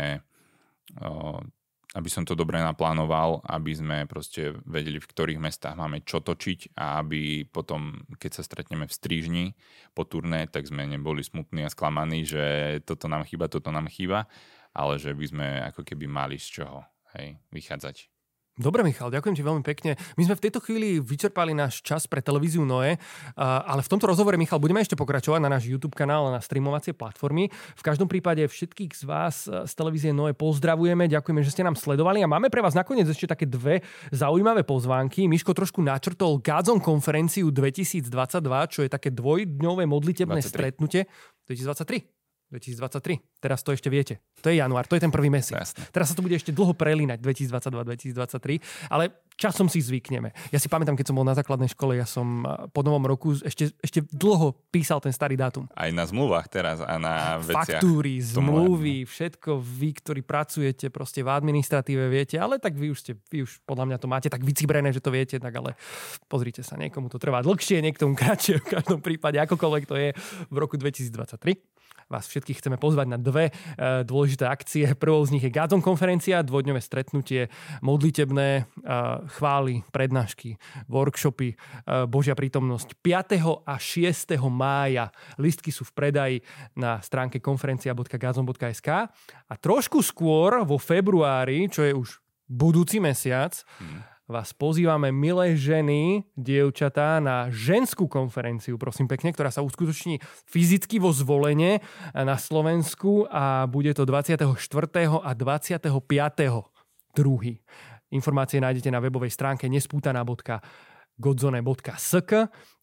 aby 1.93 2.09
som 2.09 2.25
to 2.25 2.33
dobre 2.33 2.57
naplánoval, 2.57 3.45
aby 3.45 3.71
sme 3.73 3.97
proste 4.09 4.53
vedeli, 4.65 4.97
v 4.97 5.09
ktorých 5.09 5.41
mestách 5.41 5.77
máme 5.77 6.01
čo 6.01 6.25
točiť 6.25 6.73
a 6.73 7.01
aby 7.05 7.45
potom, 7.45 8.01
keď 8.17 8.41
sa 8.41 8.43
stretneme 8.45 8.89
v 8.89 8.93
strížni 8.93 9.45
po 9.93 10.05
turné, 10.05 10.49
tak 10.49 10.65
sme 10.65 10.89
neboli 10.89 11.21
smutní 11.21 11.65
a 11.65 11.73
sklamaní, 11.73 12.25
že 12.25 12.77
toto 12.85 13.05
nám 13.05 13.25
chýba, 13.29 13.45
toto 13.45 13.69
nám 13.69 13.89
chýba, 13.93 14.25
ale 14.73 14.97
že 14.97 15.13
by 15.13 15.25
sme 15.25 15.47
ako 15.69 15.85
keby 15.85 16.09
mali 16.09 16.41
z 16.41 16.61
čoho 16.61 16.81
hej, 17.13 17.37
vychádzať. 17.53 18.12
Dobre, 18.53 18.85
Michal, 18.85 19.09
ďakujem 19.09 19.33
ti 19.33 19.41
veľmi 19.41 19.65
pekne. 19.65 19.97
My 20.13 20.29
sme 20.29 20.37
v 20.37 20.43
tejto 20.45 20.61
chvíli 20.61 21.01
vyčerpali 21.01 21.57
náš 21.57 21.81
čas 21.81 22.05
pre 22.05 22.21
televíziu 22.21 22.61
Noe, 22.61 23.01
ale 23.41 23.81
v 23.81 23.89
tomto 23.89 24.05
rozhovore, 24.05 24.37
Michal, 24.37 24.61
budeme 24.61 24.77
ešte 24.77 24.93
pokračovať 24.93 25.41
na 25.41 25.49
náš 25.49 25.65
YouTube 25.65 25.97
kanál 25.97 26.29
a 26.29 26.37
na 26.37 26.41
streamovacie 26.41 26.93
platformy. 26.93 27.49
V 27.49 27.81
každom 27.81 28.05
prípade 28.05 28.45
všetkých 28.45 28.93
z 28.93 29.03
vás 29.09 29.49
z 29.49 29.73
televízie 29.73 30.13
Noe 30.13 30.37
pozdravujeme, 30.37 31.09
ďakujeme, 31.09 31.41
že 31.41 31.49
ste 31.49 31.65
nám 31.65 31.73
sledovali 31.73 32.21
a 32.21 32.29
máme 32.29 32.53
pre 32.53 32.61
vás 32.61 32.77
nakoniec 32.77 33.09
ešte 33.09 33.25
také 33.25 33.49
dve 33.49 33.81
zaujímavé 34.13 34.61
pozvánky. 34.61 35.25
Miško 35.25 35.57
trošku 35.57 35.81
načrtol 35.81 36.37
Gazon 36.37 36.77
konferenciu 36.77 37.49
2022, 37.49 38.05
čo 38.69 38.85
je 38.85 38.89
také 38.93 39.09
dvojdňové 39.09 39.89
modlitebné 39.89 40.45
23. 40.45 40.53
stretnutie. 40.53 41.09
2023. 41.49 42.12
2023. 42.53 43.41
Teraz 43.41 43.65
to 43.65 43.73
ešte 43.73 43.89
viete. 43.89 44.21
To 44.45 44.53
je 44.53 44.61
január, 44.61 44.85
to 44.85 44.93
je 44.93 45.01
ten 45.01 45.09
prvý 45.09 45.33
mesiac. 45.33 45.65
Jasne. 45.65 45.89
Teraz 45.89 46.13
sa 46.13 46.15
to 46.15 46.21
bude 46.21 46.37
ešte 46.37 46.53
dlho 46.53 46.77
prelínať, 46.77 47.17
2022-2023, 47.17 48.93
ale 48.93 49.09
časom 49.33 49.65
si 49.65 49.81
zvykneme. 49.81 50.29
Ja 50.53 50.61
si 50.61 50.69
pamätám, 50.69 50.93
keď 50.93 51.09
som 51.09 51.17
bol 51.17 51.25
na 51.25 51.33
základnej 51.33 51.71
škole, 51.73 51.97
ja 51.97 52.05
som 52.05 52.45
po 52.69 52.85
novom 52.85 53.01
roku 53.09 53.33
ešte, 53.33 53.73
ešte 53.81 54.05
dlho 54.13 54.53
písal 54.69 55.01
ten 55.01 55.09
starý 55.09 55.33
dátum. 55.33 55.65
Aj 55.73 55.89
na 55.89 56.05
zmluvách 56.05 56.47
teraz 56.53 56.77
a 56.85 56.95
na 57.01 57.41
veciach. 57.41 57.81
Faktúry, 57.81 58.21
zmluvy, 58.21 59.09
všetko 59.09 59.57
vy, 59.57 59.89
ktorí 59.97 60.21
pracujete 60.21 60.93
proste 60.93 61.25
v 61.25 61.33
administratíve, 61.33 62.05
viete, 62.11 62.37
ale 62.37 62.61
tak 62.61 62.77
vy 62.77 62.93
už, 62.93 62.99
ste, 63.01 63.11
vy 63.33 63.47
už 63.47 63.65
podľa 63.65 63.89
mňa 63.89 63.97
to 63.97 64.07
máte 64.07 64.29
tak 64.29 64.45
vycibrené, 64.45 64.93
že 64.93 65.01
to 65.01 65.09
viete, 65.09 65.41
tak 65.41 65.53
ale 65.53 65.73
pozrite 66.29 66.61
sa, 66.61 66.77
niekomu 66.77 67.09
to 67.09 67.17
trvá 67.17 67.41
dlhšie, 67.41 67.81
niektomu 67.81 68.13
kratšie, 68.13 68.61
v 68.61 68.67
každom 68.79 68.99
prípade, 69.01 69.41
akokoľvek 69.41 69.83
to 69.89 69.95
je 69.97 70.09
v 70.51 70.57
roku 70.61 70.77
2023 70.77 71.72
vás 72.09 72.27
všetkých 72.27 72.59
chceme 72.59 72.77
pozvať 72.79 73.07
na 73.11 73.19
dve 73.19 73.49
e, 73.49 73.53
dôležité 74.03 74.47
akcie. 74.47 74.85
Prvou 74.95 75.23
z 75.25 75.37
nich 75.37 75.43
je 75.43 75.51
Gazon 75.51 75.83
konferencia, 75.83 76.45
dvojdňové 76.45 76.81
stretnutie, 76.81 77.51
modlitebné 77.83 78.49
e, 78.57 78.63
chvály, 79.37 79.83
prednášky, 79.91 80.55
workshopy, 80.87 81.53
e, 81.53 81.55
Božia 82.07 82.37
prítomnosť 82.37 82.95
5. 83.01 83.67
a 83.67 83.75
6. 83.75 84.37
mája. 84.47 85.11
Listky 85.35 85.71
sú 85.71 85.83
v 85.87 85.93
predaji 85.93 86.37
na 86.77 87.03
stránke 87.03 87.43
konferencia.gazon.sk 87.43 88.89
a 89.49 89.53
trošku 89.59 89.99
skôr 89.99 90.63
vo 90.63 90.79
februári, 90.79 91.67
čo 91.67 91.83
je 91.83 91.93
už 91.93 92.23
budúci 92.47 92.99
mesiac, 92.99 93.55
hmm 93.79 94.12
vás 94.27 94.51
pozývame, 94.55 95.11
milé 95.11 95.55
ženy, 95.59 96.23
dievčatá, 96.39 97.19
na 97.19 97.51
ženskú 97.51 98.07
konferenciu, 98.07 98.79
prosím 98.79 99.11
pekne, 99.11 99.35
ktorá 99.35 99.51
sa 99.51 99.61
uskutoční 99.61 100.19
fyzicky 100.47 100.99
vo 100.99 101.11
zvolenie 101.11 101.79
na 102.15 102.37
Slovensku 102.39 103.27
a 103.27 103.67
bude 103.67 103.91
to 103.91 104.07
24. 104.07 104.55
a 105.19 105.31
25. 105.35 105.91
druhý. 107.13 107.61
Informácie 108.13 108.61
nájdete 108.61 108.93
na 108.93 109.01
webovej 109.01 109.33
stránke 109.33 109.65
nespútaná.godzone.sk 109.67 112.31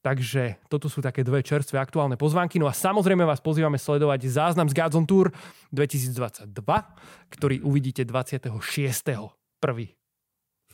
Takže 0.00 0.64
toto 0.72 0.88
sú 0.88 1.04
také 1.04 1.20
dve 1.20 1.44
čerstvé 1.44 1.76
aktuálne 1.76 2.16
pozvánky. 2.16 2.56
No 2.56 2.64
a 2.64 2.72
samozrejme 2.72 3.20
vás 3.28 3.44
pozývame 3.44 3.76
sledovať 3.76 4.32
záznam 4.32 4.64
z 4.64 4.80
Godzone 4.80 5.04
Tour 5.04 5.28
2022, 5.76 6.48
ktorý 7.28 7.60
uvidíte 7.60 8.08
26. 8.08 8.48
1. 9.60 9.99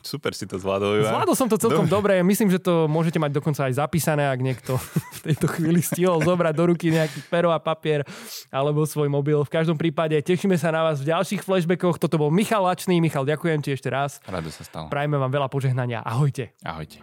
Super 0.06 0.32
si 0.38 0.46
to 0.46 0.54
zvládol. 0.62 1.02
Ivan. 1.02 1.10
Zvládol 1.10 1.34
som 1.34 1.50
to 1.50 1.58
celkom 1.58 1.90
dobre. 1.90 2.22
dobre. 2.22 2.22
Myslím, 2.22 2.54
že 2.54 2.62
to 2.62 2.86
môžete 2.86 3.18
mať 3.18 3.34
dokonca 3.34 3.66
aj 3.66 3.82
zapísané, 3.82 4.30
ak 4.30 4.38
niekto 4.38 4.78
v 5.18 5.34
tejto 5.34 5.50
chvíli 5.50 5.82
stihol 5.82 6.22
zobrať 6.22 6.54
do 6.54 6.64
ruky 6.70 6.94
nejaký 6.94 7.26
pero 7.26 7.50
a 7.50 7.58
papier 7.58 8.06
alebo 8.54 8.86
svoj 8.86 9.10
mobil. 9.10 9.42
V 9.42 9.50
každom 9.50 9.74
prípade 9.74 10.14
tešíme 10.22 10.54
sa 10.54 10.70
na 10.70 10.86
vás 10.86 11.02
v 11.02 11.10
ďalších 11.10 11.42
flashbackoch. 11.42 11.98
Toto 11.98 12.22
bol 12.22 12.30
Michal 12.30 12.62
Lačný. 12.62 13.02
Michal, 13.02 13.26
ďakujem 13.26 13.58
ti 13.66 13.74
ešte 13.74 13.90
raz. 13.90 14.22
Rado 14.22 14.48
sa 14.54 14.62
stalo. 14.62 14.86
Prajme 14.86 15.18
vám 15.18 15.34
veľa 15.34 15.50
požehnania. 15.50 16.06
Ahojte. 16.06 16.54
Ahojte. 16.62 17.02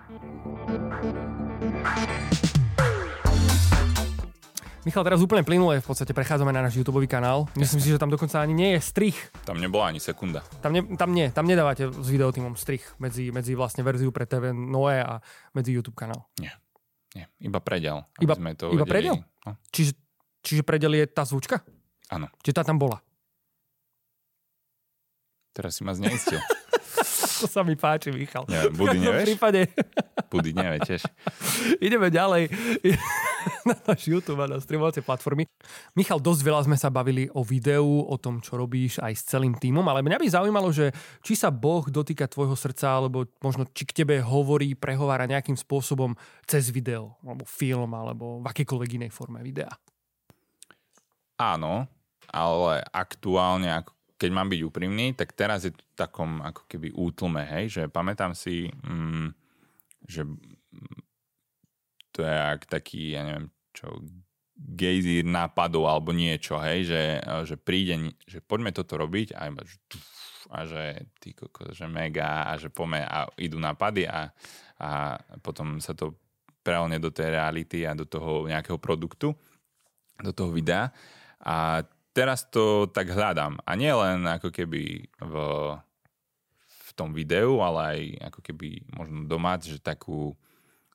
Michal, 4.83 5.07
teraz 5.07 5.23
úplne 5.23 5.47
plynule 5.47 5.79
v 5.79 5.87
podstate 5.87 6.11
prechádzame 6.11 6.51
na 6.51 6.59
náš 6.59 6.75
YouTube 6.75 6.99
kanál. 7.07 7.47
Myslím 7.55 7.79
si, 7.79 7.87
že 7.87 7.95
tam 7.95 8.11
dokonca 8.11 8.43
ani 8.43 8.51
nie 8.51 8.75
je 8.75 8.83
strich. 8.83 9.15
Tam 9.47 9.55
nebola 9.55 9.87
ani 9.87 10.03
sekunda. 10.03 10.43
Tam, 10.59 10.75
ne, 10.75 10.83
tam 10.99 11.15
nie, 11.15 11.31
tam 11.31 11.47
nedávate 11.47 11.87
s 11.87 12.07
videotýmom 12.11 12.59
strich 12.59 12.83
medzi, 12.99 13.31
medzi 13.31 13.55
vlastne 13.55 13.79
verziu 13.79 14.11
pre 14.11 14.27
TV 14.27 14.51
Noé 14.51 14.99
a 14.99 15.23
medzi 15.55 15.71
YouTube 15.71 15.95
kanál. 15.95 16.27
Nie, 16.35 16.51
nie, 17.15 17.23
iba 17.39 17.63
predel. 17.63 18.03
Iba, 18.19 18.35
sme 18.35 18.59
to 18.59 18.75
iba 18.75 18.83
predel? 18.83 19.23
No. 19.47 19.55
Čiže, 19.71 19.95
čiže 20.43 20.67
predel 20.67 20.99
je 20.99 21.07
tá 21.07 21.23
zvučka? 21.23 21.63
Áno. 22.11 22.27
Čiže 22.43 22.59
tá 22.59 22.67
tam 22.67 22.75
bola? 22.75 22.99
Teraz 25.55 25.79
si 25.79 25.87
ma 25.87 25.95
zneistil. 25.95 26.43
to 27.39 27.47
sa 27.47 27.63
mi 27.63 27.79
páči, 27.79 28.11
Michal. 28.11 28.43
Nie, 28.51 28.67
Budy 28.67 28.99
nevieš? 28.99 29.31
prípade. 29.31 29.71
Budy 30.27 30.51
nevie 30.51 30.83
tiež. 30.83 31.07
Ideme 31.87 32.11
ďalej 32.11 32.51
na 33.69 33.75
náš 33.87 34.07
YouTube 34.07 34.39
a 34.43 34.47
na 34.47 34.59
streamovacie 34.59 35.03
platformy. 35.03 35.47
Michal, 35.95 36.19
dosť 36.19 36.41
veľa 36.43 36.61
sme 36.67 36.77
sa 36.79 36.91
bavili 36.91 37.27
o 37.31 37.41
videu, 37.43 38.03
o 38.03 38.15
tom, 38.19 38.39
čo 38.39 38.59
robíš 38.59 38.99
aj 38.99 39.13
s 39.13 39.23
celým 39.27 39.55
týmom, 39.55 39.83
ale 39.85 40.03
mňa 40.03 40.17
by 40.19 40.27
zaujímalo, 40.27 40.69
že 40.71 40.91
či 41.23 41.33
sa 41.35 41.51
Boh 41.51 41.85
dotýka 41.87 42.27
tvojho 42.27 42.55
srdca, 42.55 42.99
alebo 42.99 43.27
možno 43.43 43.67
či 43.71 43.83
k 43.87 44.03
tebe 44.03 44.19
hovorí, 44.19 44.75
prehovára 44.75 45.29
nejakým 45.29 45.55
spôsobom 45.55 46.15
cez 46.47 46.71
video, 46.71 47.19
alebo 47.23 47.43
film, 47.47 47.91
alebo 47.93 48.39
v 48.43 48.45
akýkoľvek 48.49 48.89
inej 49.03 49.11
forme 49.11 49.39
videa. 49.43 49.71
Áno, 51.39 51.89
ale 52.29 52.85
aktuálne 52.93 53.69
keď 54.23 54.31
mám 54.31 54.47
byť 54.47 54.61
úprimný, 54.63 55.11
tak 55.19 55.35
teraz 55.35 55.67
je 55.67 55.75
to 55.75 55.83
takom 55.99 56.39
ako 56.39 56.63
keby 56.71 56.95
útlme, 56.95 57.43
hej, 57.43 57.65
že 57.67 57.83
pamätám 57.91 58.31
si, 58.31 58.71
mm, 58.71 59.35
že 60.07 60.23
to 62.13 62.21
je 62.21 62.31
ak 62.31 62.69
taký, 62.69 63.17
ja 63.17 63.25
neviem, 63.25 63.49
čo, 63.73 63.89
gejzír 64.53 65.25
nápadov 65.25 65.89
alebo 65.89 66.13
niečo, 66.13 66.61
hej, 66.61 66.87
že, 66.87 67.03
že 67.49 67.55
príde, 67.57 68.13
že 68.23 68.39
poďme 68.39 68.71
toto 68.71 68.95
robiť 68.95 69.33
a 69.33 69.49
iba, 69.49 69.65
že, 69.65 69.77
a 70.53 70.59
že 70.63 70.83
ty 71.17 71.33
že 71.73 71.85
mega 71.89 72.47
a 72.47 72.55
že 72.55 72.69
pome 72.69 73.01
a 73.01 73.25
idú 73.41 73.57
nápady 73.57 74.05
a, 74.05 74.29
a 74.77 75.17
potom 75.41 75.81
sa 75.81 75.97
to 75.97 76.13
prelne 76.63 76.95
do 77.01 77.11
tej 77.11 77.35
reality 77.35 77.83
a 77.83 77.97
do 77.97 78.07
toho 78.07 78.47
nejakého 78.47 78.79
produktu, 78.79 79.35
do 80.21 80.31
toho 80.31 80.53
videa. 80.55 80.93
A 81.43 81.83
teraz 82.15 82.47
to 82.47 82.87
tak 82.87 83.11
hľadám. 83.11 83.59
A 83.67 83.75
nie 83.75 83.91
len 83.91 84.23
ako 84.23 84.47
keby 84.47 85.11
v, 85.19 85.35
v 86.63 86.89
tom 86.95 87.11
videu, 87.11 87.59
ale 87.59 87.79
aj 87.83 87.99
ako 88.31 88.39
keby 88.39 88.67
možno 88.95 89.27
doma, 89.27 89.59
že 89.59 89.81
takú, 89.83 90.31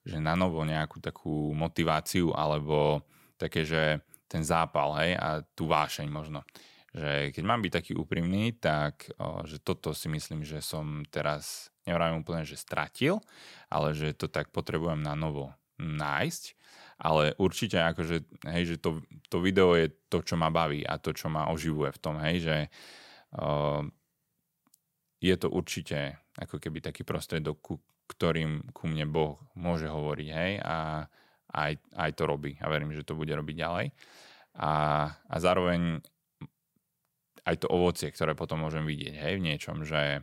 že 0.09 0.17
na 0.17 0.33
novo 0.33 0.65
nejakú 0.65 1.05
takú 1.05 1.53
motiváciu 1.53 2.33
alebo 2.33 3.05
také, 3.37 3.69
že 3.69 4.01
ten 4.25 4.41
zápal, 4.41 4.97
hej, 5.05 5.13
a 5.21 5.45
tú 5.53 5.69
vášeň 5.69 6.09
možno. 6.09 6.41
Že 6.97 7.37
keď 7.37 7.45
mám 7.45 7.61
byť 7.61 7.73
taký 7.73 7.93
úprimný, 7.93 8.57
tak 8.57 9.13
o, 9.21 9.45
že 9.45 9.61
toto 9.61 9.93
si 9.93 10.09
myslím, 10.09 10.45
že 10.45 10.65
som 10.65 11.05
teraz, 11.13 11.69
nevravím 11.85 12.25
úplne, 12.25 12.49
že 12.49 12.57
stratil, 12.57 13.21
ale 13.69 13.93
že 13.93 14.17
to 14.17 14.33
tak 14.33 14.49
potrebujem 14.49 15.05
na 15.05 15.13
novo 15.13 15.53
nájsť. 15.77 16.57
Ale 16.99 17.37
určite 17.39 17.79
akože, 17.79 18.27
hej, 18.49 18.75
že 18.75 18.77
to, 18.83 19.05
to 19.31 19.39
video 19.39 19.77
je 19.79 19.93
to, 20.11 20.25
čo 20.25 20.35
ma 20.35 20.51
baví 20.51 20.83
a 20.83 20.99
to, 20.99 21.15
čo 21.15 21.31
ma 21.31 21.53
oživuje 21.53 21.95
v 21.95 22.03
tom, 22.03 22.17
hej, 22.19 22.37
že 22.43 22.57
o, 23.37 23.85
je 25.21 25.35
to 25.37 25.49
určite 25.53 26.17
ako 26.39 26.59
keby 26.59 26.83
taký 26.83 27.03
prostredok, 27.03 27.59
ku 27.61 27.75
ktorým 28.09 28.73
ku 28.73 28.89
mne 28.89 29.07
Boh 29.07 29.37
môže 29.53 29.87
hovoriť, 29.87 30.29
hej, 30.33 30.53
a 30.65 31.07
aj, 31.49 31.73
aj 31.97 32.11
to 32.17 32.25
robí 32.29 32.57
a 32.61 32.67
verím, 32.69 32.93
že 32.93 33.05
to 33.05 33.17
bude 33.17 33.31
robiť 33.33 33.57
ďalej. 33.57 33.87
A, 34.59 34.73
a 35.13 35.37
zároveň 35.39 36.03
aj 37.47 37.57
to 37.65 37.69
ovocie, 37.71 38.13
ktoré 38.13 38.37
potom 38.37 38.65
môžem 38.65 38.85
vidieť 38.85 39.15
hej, 39.17 39.33
v 39.41 39.47
niečom, 39.47 39.87
že 39.87 40.21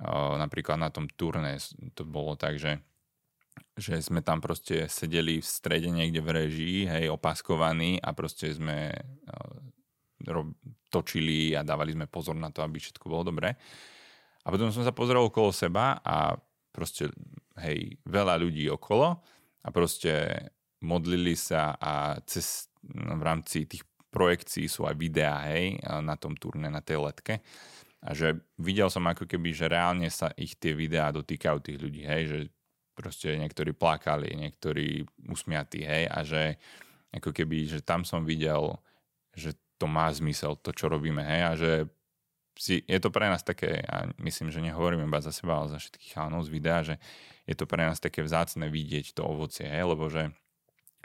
o, 0.00 0.38
napríklad 0.40 0.80
na 0.80 0.88
tom 0.88 1.10
turné 1.10 1.60
to 1.92 2.06
bolo 2.06 2.36
tak, 2.38 2.56
že 2.56 2.80
že 3.72 4.04
sme 4.04 4.20
tam 4.20 4.40
proste 4.40 4.84
sedeli 4.88 5.40
v 5.40 5.48
strede 5.48 5.88
niekde 5.88 6.20
v 6.20 6.44
režii, 6.44 6.78
hej, 6.88 7.04
opaskovaní 7.08 7.96
a 8.00 8.12
proste 8.12 8.52
sme 8.52 8.92
točili 10.92 11.56
a 11.56 11.64
dávali 11.64 11.96
sme 11.96 12.06
pozor 12.06 12.36
na 12.36 12.52
to, 12.52 12.60
aby 12.60 12.76
všetko 12.76 13.08
bolo 13.08 13.32
dobré. 13.32 13.56
A 14.44 14.46
potom 14.52 14.68
som 14.74 14.84
sa 14.84 14.92
pozrel 14.92 15.24
okolo 15.24 15.54
seba 15.54 15.98
a 16.04 16.36
proste, 16.72 17.12
hej, 17.60 18.00
veľa 18.08 18.40
ľudí 18.40 18.66
okolo 18.72 19.20
a 19.62 19.68
proste 19.70 20.40
modlili 20.82 21.38
sa 21.38 21.76
a 21.78 22.18
cez, 22.26 22.72
no, 22.82 23.20
v 23.20 23.22
rámci 23.22 23.68
tých 23.68 23.86
projekcií 24.12 24.66
sú 24.66 24.84
aj 24.84 24.96
videá, 24.98 25.46
hej, 25.52 25.78
na 26.02 26.18
tom 26.18 26.36
turné, 26.36 26.68
na 26.68 26.82
tej 26.84 27.00
letke. 27.00 27.40
A 28.02 28.18
že 28.18 28.34
videl 28.58 28.90
som 28.90 29.06
ako 29.06 29.30
keby, 29.30 29.54
že 29.54 29.70
reálne 29.70 30.10
sa 30.10 30.34
ich 30.34 30.58
tie 30.58 30.74
videá 30.74 31.14
dotýkajú 31.14 31.58
tých 31.62 31.78
ľudí, 31.78 32.02
hej, 32.02 32.22
že 32.26 32.38
proste 32.92 33.38
niektorí 33.38 33.72
plakali, 33.72 34.34
niektorí 34.36 35.06
usmiatí, 35.30 35.86
hej, 35.86 36.04
a 36.10 36.18
že 36.26 36.58
ako 37.14 37.30
keby, 37.30 37.68
že 37.68 37.80
tam 37.80 38.02
som 38.02 38.26
videl, 38.26 38.74
že 39.32 39.54
to 39.78 39.86
má 39.86 40.10
zmysel, 40.12 40.58
to, 40.60 40.74
čo 40.74 40.90
robíme, 40.90 41.22
hej, 41.24 41.42
a 41.46 41.52
že 41.56 41.70
si, 42.58 42.84
je 42.84 42.98
to 43.00 43.08
pre 43.08 43.28
nás 43.28 43.40
také, 43.42 43.80
a 43.86 44.08
myslím, 44.20 44.52
že 44.52 44.60
nehovorím 44.60 45.08
iba 45.08 45.20
za 45.24 45.32
seba, 45.32 45.60
ale 45.60 45.72
za 45.72 45.78
všetkých 45.80 46.12
chalanov 46.12 46.44
z 46.46 46.50
videa, 46.52 46.80
že 46.84 46.94
je 47.48 47.54
to 47.56 47.64
pre 47.66 47.82
nás 47.82 47.98
také 47.98 48.22
vzácne 48.22 48.68
vidieť 48.70 49.16
to 49.16 49.26
ovocie, 49.26 49.66
hej, 49.66 49.84
lebo 49.88 50.06
že 50.12 50.30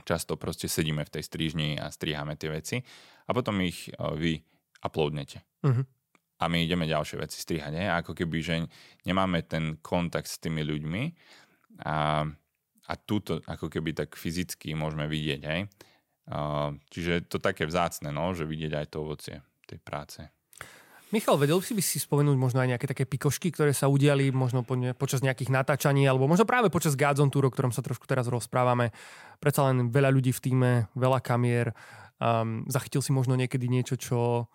často 0.06 0.38
proste 0.38 0.70
sedíme 0.70 1.04
v 1.04 1.14
tej 1.20 1.24
strižni 1.26 1.70
a 1.82 1.90
striháme 1.90 2.38
tie 2.38 2.50
veci 2.54 2.78
a 3.26 3.30
potom 3.34 3.60
ich 3.66 3.90
e, 3.90 3.94
vy 4.16 4.34
uploadnete. 4.86 5.42
Uh-huh. 5.66 5.84
A 6.38 6.44
my 6.48 6.64
ideme 6.64 6.86
ďalšie 6.86 7.18
veci 7.18 7.42
strihať. 7.42 7.74
Nie? 7.74 7.90
Ako 7.98 8.14
keby, 8.14 8.38
že 8.46 8.56
nemáme 9.10 9.42
ten 9.44 9.82
kontakt 9.82 10.30
s 10.30 10.38
tými 10.38 10.62
ľuďmi 10.62 11.04
a, 11.82 12.24
a 12.86 12.94
túto 13.02 13.42
ako 13.50 13.74
keby 13.74 13.98
tak 13.98 14.14
fyzicky 14.14 14.78
môžeme 14.78 15.10
vidieť. 15.10 15.42
Hej? 15.42 15.66
A, 16.30 16.72
čiže 16.94 17.12
je 17.18 17.24
to 17.26 17.42
také 17.42 17.66
vzácne, 17.66 18.14
no, 18.14 18.38
že 18.38 18.46
vidieť 18.46 18.74
aj 18.78 18.88
to 18.94 19.02
ovocie 19.02 19.42
tej 19.66 19.82
práce. 19.82 20.22
Michal, 21.08 21.40
vedel 21.40 21.64
si 21.64 21.72
by 21.72 21.80
si 21.80 22.04
spomenúť 22.04 22.36
možno 22.36 22.60
aj 22.60 22.76
nejaké 22.76 22.88
také 22.92 23.08
pikošky, 23.08 23.56
ktoré 23.56 23.72
sa 23.72 23.88
udiali 23.88 24.28
možno 24.36 24.68
po 24.68 24.76
ne, 24.76 24.92
počas 24.92 25.24
nejakých 25.24 25.56
natáčaní, 25.56 26.04
alebo 26.04 26.28
možno 26.28 26.44
práve 26.44 26.68
počas 26.68 27.00
Godzone 27.00 27.32
Tour, 27.32 27.48
o 27.48 27.54
ktorom 27.54 27.72
sa 27.72 27.80
trošku 27.80 28.04
teraz 28.04 28.28
rozprávame. 28.28 28.92
Predsa 29.40 29.72
len 29.72 29.88
veľa 29.88 30.12
ľudí 30.12 30.36
v 30.36 30.44
týme, 30.44 30.72
veľa 31.00 31.24
kamier. 31.24 31.72
Um, 32.20 32.68
zachytil 32.68 33.00
si 33.00 33.16
možno 33.16 33.40
niekedy 33.40 33.72
niečo, 33.72 33.96
čo 33.96 34.52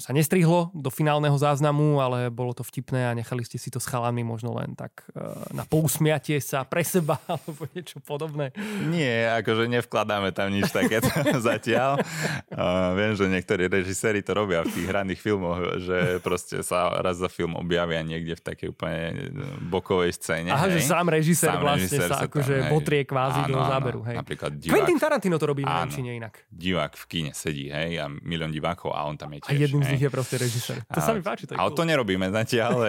sa 0.00 0.16
nestrihlo 0.16 0.72
do 0.72 0.88
finálneho 0.88 1.36
záznamu, 1.36 2.00
ale 2.00 2.32
bolo 2.32 2.56
to 2.56 2.64
vtipné 2.64 3.04
a 3.04 3.12
nechali 3.12 3.44
ste 3.44 3.60
si 3.60 3.68
to 3.68 3.76
s 3.76 3.84
chalami 3.84 4.24
možno 4.24 4.56
len 4.56 4.72
tak 4.72 5.04
e, 5.12 5.20
na 5.52 5.68
pousmiatie 5.68 6.40
sa 6.40 6.64
pre 6.64 6.80
seba 6.80 7.20
alebo 7.28 7.68
niečo 7.76 8.00
podobné. 8.00 8.56
Nie, 8.88 9.28
akože 9.36 9.68
nevkladáme 9.68 10.32
tam 10.32 10.48
nič 10.48 10.72
takéto 10.72 11.12
zatiaľ. 11.52 12.00
Uh, 12.48 12.96
viem, 12.96 13.12
že 13.12 13.28
niektorí 13.28 13.68
režiséri 13.68 14.24
to 14.24 14.32
robia 14.32 14.64
v 14.64 14.72
tých 14.72 14.86
hraných 14.88 15.20
filmoch, 15.20 15.60
že 15.84 16.16
proste 16.24 16.64
sa 16.64 16.88
raz 17.04 17.20
za 17.20 17.28
film 17.28 17.52
objavia 17.52 18.00
niekde 18.00 18.40
v 18.40 18.42
takej 18.42 18.68
úplne 18.72 19.28
bokovej 19.68 20.16
scéne. 20.16 20.48
Aha, 20.48 20.72
hej. 20.72 20.80
že 20.80 20.88
sám 20.88 21.12
režisér 21.12 21.52
sám 21.52 21.60
vlastne 21.60 21.84
režisér 21.92 22.08
sa, 22.08 22.16
sa 22.16 22.26
akože 22.26 22.54
hej. 22.56 22.70
botrie 22.72 23.02
kvázi 23.04 23.40
áno, 23.44 23.52
do 23.52 23.60
záberu. 23.68 24.00
Hej. 24.08 24.16
Napríklad 24.16 24.50
divák. 24.56 24.72
Quentin 24.72 24.96
Tarantino 24.96 25.36
to 25.36 25.46
robí, 25.46 25.62
áno, 25.68 25.84
neviem, 25.84 25.92
či 25.92 26.00
nie 26.00 26.14
inak. 26.16 26.34
Divák 26.48 26.92
v 26.96 27.04
kine 27.04 27.32
sedí, 27.36 27.68
hej, 27.68 28.00
a 28.00 28.08
milión 28.08 28.48
divákov 28.48 28.96
a 28.96 29.04
on 29.04 29.20
tam 29.20 29.36
je 29.36 29.44
tiež 29.44 29.57
jedným 29.58 29.82
z 29.82 29.88
nich 29.96 30.02
je 30.06 30.10
proste 30.12 30.36
režisér. 30.38 30.78
To 30.86 31.00
a, 31.00 31.02
sa 31.02 31.10
mi 31.10 31.22
páči. 31.24 31.50
To 31.50 31.58
ale 31.58 31.74
cool. 31.74 31.78
to 31.78 31.82
nerobíme 31.82 32.26
zatiaľ. 32.30 32.72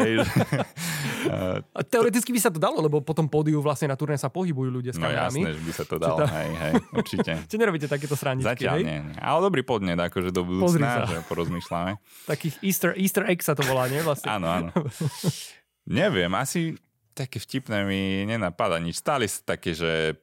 teoreticky 1.93 2.29
by 2.29 2.39
sa 2.39 2.53
to 2.53 2.61
dalo, 2.61 2.77
lebo 2.79 3.01
potom 3.01 3.25
pódiu 3.25 3.59
vlastne 3.59 3.89
na 3.89 3.97
turné 3.97 4.15
sa 4.15 4.29
pohybujú 4.29 4.69
ľudia 4.69 4.93
s 4.93 5.01
no 5.01 5.09
kamerami. 5.09 5.41
No 5.41 5.49
jasné, 5.49 5.57
že 5.57 5.63
by 5.65 5.73
sa 5.73 5.85
to 5.85 5.95
dalo. 5.97 6.17
To... 6.21 6.25
Hej, 6.29 6.51
hej, 6.53 6.73
určite. 6.93 7.31
Či 7.51 7.55
nerobíte 7.57 7.87
takéto 7.89 8.13
srandičky, 8.13 8.63
Zatiaľ 8.63 8.75
hej? 8.79 8.83
nie, 8.85 8.99
nie. 9.09 9.19
Ale 9.19 9.39
dobrý 9.43 9.61
podnet, 9.65 9.99
akože 9.99 10.29
do 10.29 10.45
budúcna, 10.45 11.09
že 11.09 11.17
porozmýšľame. 11.25 11.97
Takých 12.31 12.55
Easter, 12.61 12.91
Easter 12.95 13.25
egg 13.25 13.41
sa 13.41 13.57
to 13.57 13.65
volá, 13.65 13.89
nie? 13.89 13.99
Vlastne. 14.05 14.29
Áno, 14.29 14.47
áno. 14.47 14.69
Neviem, 15.89 16.31
asi 16.37 16.77
také 17.17 17.41
vtipné 17.41 17.83
mi 17.83 18.23
nenapadá 18.29 18.79
nič. 18.79 19.01
Stáli 19.01 19.27
sa 19.27 19.57
také, 19.57 19.75
že 19.75 20.15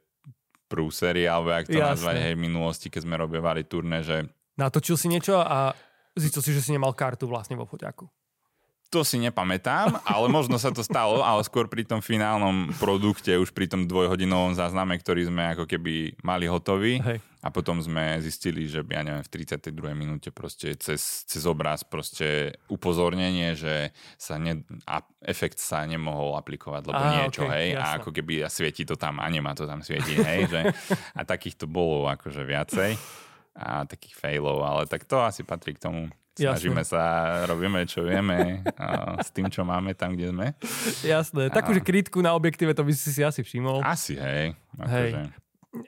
prúsery, 0.67 1.31
alebo 1.31 1.55
jak 1.55 1.71
to 1.71 1.79
Jasne. 1.79 1.91
nazvať, 1.95 2.17
hej, 2.27 2.35
v 2.35 2.43
minulosti, 2.43 2.87
keď 2.91 3.01
sme 3.07 3.15
robívali 3.19 3.63
turné, 3.63 4.03
že 4.03 4.27
Natočil 4.57 4.97
si 4.97 5.13
niečo 5.13 5.37
a 5.37 5.77
Zistil 6.17 6.43
si, 6.43 6.51
že 6.57 6.65
si 6.65 6.73
nemal 6.73 6.97
kartu 6.97 7.29
vlastne 7.29 7.61
vo 7.61 7.69
foťaku. 7.69 8.09
To 8.95 9.03
si 9.03 9.19
nepamätám, 9.19 9.99
ale 10.07 10.31
možno 10.31 10.63
sa 10.63 10.71
to 10.71 10.79
stalo, 10.87 11.19
ale 11.19 11.43
skôr 11.43 11.67
pri 11.67 11.83
tom 11.83 11.99
finálnom 11.99 12.71
produkte, 12.79 13.35
už 13.35 13.51
pri 13.51 13.67
tom 13.67 13.91
dvojhodinovom 13.91 14.55
zázname, 14.55 14.95
ktorý 15.03 15.27
sme 15.27 15.43
ako 15.59 15.67
keby 15.67 16.15
mali 16.23 16.47
hotový. 16.47 17.03
Hej. 17.03 17.19
A 17.43 17.51
potom 17.51 17.79
sme 17.79 18.19
zistili, 18.23 18.67
že 18.67 18.87
ja 18.87 19.03
neviem, 19.03 19.23
v 19.23 19.31
32. 19.43 19.75
minúte 19.95 20.31
proste 20.31 20.75
cez, 20.79 21.27
cez 21.27 21.43
obraz 21.47 21.83
proste 21.83 22.59
upozornenie, 22.71 23.59
že 23.59 23.91
sa 24.19 24.39
ne, 24.39 24.63
a 24.87 25.03
efekt 25.23 25.59
sa 25.59 25.83
nemohol 25.87 26.39
aplikovať, 26.39 26.83
lebo 26.87 27.03
Á, 27.03 27.11
niečo, 27.23 27.43
okay, 27.47 27.55
hej, 27.55 27.67
jasne. 27.75 27.87
a 27.87 27.97
ako 28.03 28.11
keby 28.15 28.35
a 28.43 28.49
svieti 28.51 28.83
to 28.87 28.95
tam 28.95 29.19
a 29.23 29.27
nemá 29.31 29.55
to 29.55 29.67
tam 29.67 29.83
svietiť, 29.83 30.19
hej, 30.27 30.41
že 30.51 30.61
a 31.15 31.23
takých 31.23 31.59
to 31.59 31.67
bolo 31.71 32.07
akože 32.07 32.43
viacej 32.43 32.95
a 33.57 33.89
takých 33.89 34.15
failov, 34.15 34.61
ale 34.61 34.85
tak 34.85 35.09
to 35.09 35.17
asi 35.25 35.43
patrí 35.43 35.75
k 35.75 35.83
tomu. 35.83 36.13
Snažíme 36.37 36.85
Jasne. 36.85 36.93
sa, 36.93 37.03
robíme 37.49 37.89
čo 37.89 38.05
vieme 38.05 38.61
a 38.77 39.17
s 39.25 39.33
tým, 39.33 39.49
čo 39.49 39.65
máme 39.65 39.97
tam, 39.97 40.13
kde 40.13 40.37
sme. 40.37 40.47
Jasné, 41.01 41.49
takúže 41.49 41.81
kritiku 41.81 42.21
na 42.21 42.37
objektíve 42.37 42.77
to 42.77 42.85
by 42.85 42.93
si 42.93 43.09
si 43.09 43.25
asi 43.25 43.41
všimol. 43.41 43.81
Asi, 43.81 44.21
hej. 44.21 44.53
hej. 44.85 45.11
Akože... 45.17 45.33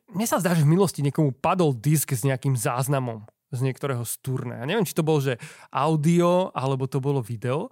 Mne 0.08 0.24
sa 0.24 0.40
zdá, 0.40 0.56
že 0.56 0.64
v 0.64 0.72
minulosti 0.72 1.04
niekomu 1.04 1.36
padol 1.36 1.76
disk 1.76 2.16
s 2.16 2.24
nejakým 2.24 2.56
záznamom 2.56 3.28
z 3.52 3.60
niektorého 3.60 4.00
z 4.08 4.14
turné. 4.24 4.60
Ja 4.60 4.64
neviem, 4.64 4.88
či 4.88 4.96
to 4.96 5.04
bol, 5.04 5.20
že 5.20 5.36
audio, 5.68 6.48
alebo 6.56 6.88
to 6.88 6.96
bolo 7.00 7.20
video 7.20 7.68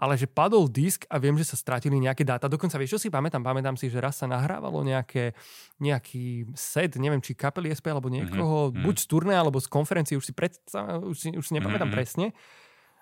ale 0.00 0.16
že 0.16 0.24
padol 0.24 0.64
disk 0.64 1.04
a 1.12 1.20
viem, 1.20 1.36
že 1.36 1.44
sa 1.44 1.60
stratili 1.60 2.00
nejaké 2.00 2.24
dáta. 2.24 2.48
Dokonca 2.48 2.80
vieš, 2.80 2.96
čo 2.96 3.00
si 3.04 3.08
pamätám? 3.12 3.44
Pamätám 3.44 3.76
si, 3.76 3.92
že 3.92 4.00
raz 4.00 4.16
sa 4.16 4.24
nahrávalo 4.24 4.80
nejaké, 4.80 5.36
nejaký 5.76 6.48
set, 6.56 6.96
neviem, 6.96 7.20
či 7.20 7.36
kapely 7.36 7.68
SP 7.68 7.92
alebo 7.92 8.08
niekoho, 8.08 8.72
mm-hmm. 8.72 8.80
buď 8.80 8.96
z 8.96 9.06
turné 9.06 9.36
alebo 9.36 9.60
z 9.60 9.68
konferencie, 9.68 10.16
už 10.16 10.24
si, 10.24 10.32
pred, 10.32 10.56
už 11.04 11.16
si, 11.20 11.28
už 11.36 11.44
si 11.44 11.52
nepamätám 11.52 11.92
mm-hmm. 11.92 12.00
presne. 12.00 12.32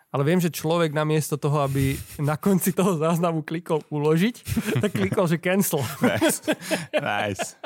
Ale 0.09 0.25
viem, 0.25 0.41
že 0.41 0.49
človek 0.49 0.97
namiesto 0.97 1.37
toho, 1.37 1.61
aby 1.61 1.93
na 2.17 2.41
konci 2.41 2.73
toho 2.73 2.97
záznamu 2.97 3.45
klikol 3.45 3.85
uložiť, 3.93 4.37
tak 4.83 4.97
klikol, 4.97 5.29
že 5.29 5.37
cancel. 5.37 5.85
Nice. 6.01 6.49
nice. 6.97 7.61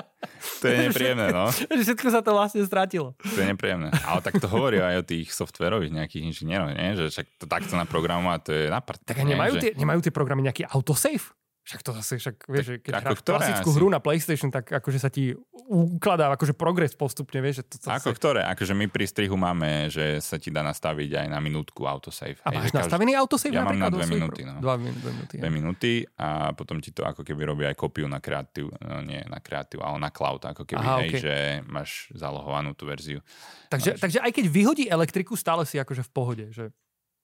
To 0.62 0.66
je 0.66 0.76
nepríjemné, 0.90 1.30
no. 1.30 1.50
Že 1.78 1.82
všetko 1.86 2.08
sa 2.10 2.20
to 2.22 2.34
vlastne 2.34 2.62
stratilo. 2.66 3.14
To 3.18 3.38
je 3.38 3.46
nepríjemné. 3.46 3.94
Ale 4.06 4.22
tak 4.22 4.38
to 4.42 4.46
hovorí 4.50 4.82
aj 4.82 5.02
o 5.02 5.04
tých 5.06 5.30
softverových 5.30 5.94
nejakých 5.94 6.22
inžinieroch, 6.34 6.74
nie? 6.74 6.98
Že 6.98 7.04
však 7.10 7.26
to 7.42 7.46
takto 7.46 7.74
naprogramovať, 7.78 8.40
to 8.42 8.50
je 8.50 8.64
na 8.70 8.80
Tak 8.82 9.16
a 9.18 9.24
nemajú, 9.26 9.52
nie? 9.58 9.62
tie, 9.62 9.70
nemajú 9.78 10.00
tie 10.02 10.14
programy 10.14 10.46
nejaký 10.46 10.66
autosave? 10.66 11.22
Však 11.62 11.80
to 11.86 11.90
zase, 11.94 12.18
však 12.18 12.36
vieš, 12.50 12.66
že 12.66 12.76
keď 12.82 12.92
hráš 13.06 13.22
klasickú 13.22 13.70
asi? 13.70 13.76
hru 13.78 13.86
na 13.86 14.02
PlayStation, 14.02 14.50
tak 14.50 14.66
akože 14.66 14.98
sa 14.98 15.06
ti 15.14 15.30
ukladá 15.70 16.26
akože 16.34 16.58
progres 16.58 16.90
postupne, 16.98 17.38
vieš. 17.38 17.62
Že 17.62 17.64
to, 17.70 17.76
to 17.78 17.88
ako 17.94 18.10
zase... 18.10 18.18
ktoré? 18.18 18.40
Akože 18.50 18.74
my 18.74 18.90
pri 18.90 19.06
strihu 19.06 19.38
máme, 19.38 19.86
že 19.86 20.18
sa 20.18 20.42
ti 20.42 20.50
dá 20.50 20.66
nastaviť 20.66 21.22
aj 21.22 21.26
na 21.30 21.38
minútku 21.38 21.86
autosave. 21.86 22.34
A 22.42 22.50
máš 22.50 22.74
každý... 22.74 22.82
nastavený 22.82 23.12
autosave? 23.14 23.54
Ja 23.54 23.62
mám 23.62 23.78
na 23.78 23.94
dve 23.94 24.10
minúty. 24.10 24.42
No. 24.42 24.58
Dva, 24.58 24.74
dve 24.74 24.90
minúty. 25.14 25.34
Dve 25.38 25.50
minúty 25.54 25.92
a 26.18 26.50
potom 26.50 26.82
ti 26.82 26.90
to 26.90 27.06
ako 27.06 27.22
keby 27.22 27.46
robí 27.46 27.62
aj 27.62 27.78
kopiu 27.78 28.10
na 28.10 28.18
kreatív, 28.18 28.74
no 28.82 28.98
nie 28.98 29.22
na 29.30 29.38
kreatív, 29.38 29.86
ale 29.86 30.02
na 30.02 30.10
cloud, 30.10 30.42
ako 30.42 30.66
keby, 30.66 30.82
Aha, 30.82 30.98
hej, 31.06 31.10
okay. 31.14 31.20
že 31.22 31.34
máš 31.70 32.10
zalohovanú 32.10 32.74
tú 32.74 32.90
verziu. 32.90 33.22
Takže, 33.70 33.94
máš... 33.94 34.02
takže 34.02 34.18
aj 34.18 34.32
keď 34.34 34.44
vyhodí 34.50 34.84
elektriku, 34.90 35.38
stále 35.38 35.62
si 35.62 35.78
akože 35.78 36.02
v 36.02 36.10
pohode, 36.10 36.46
že 36.50 36.74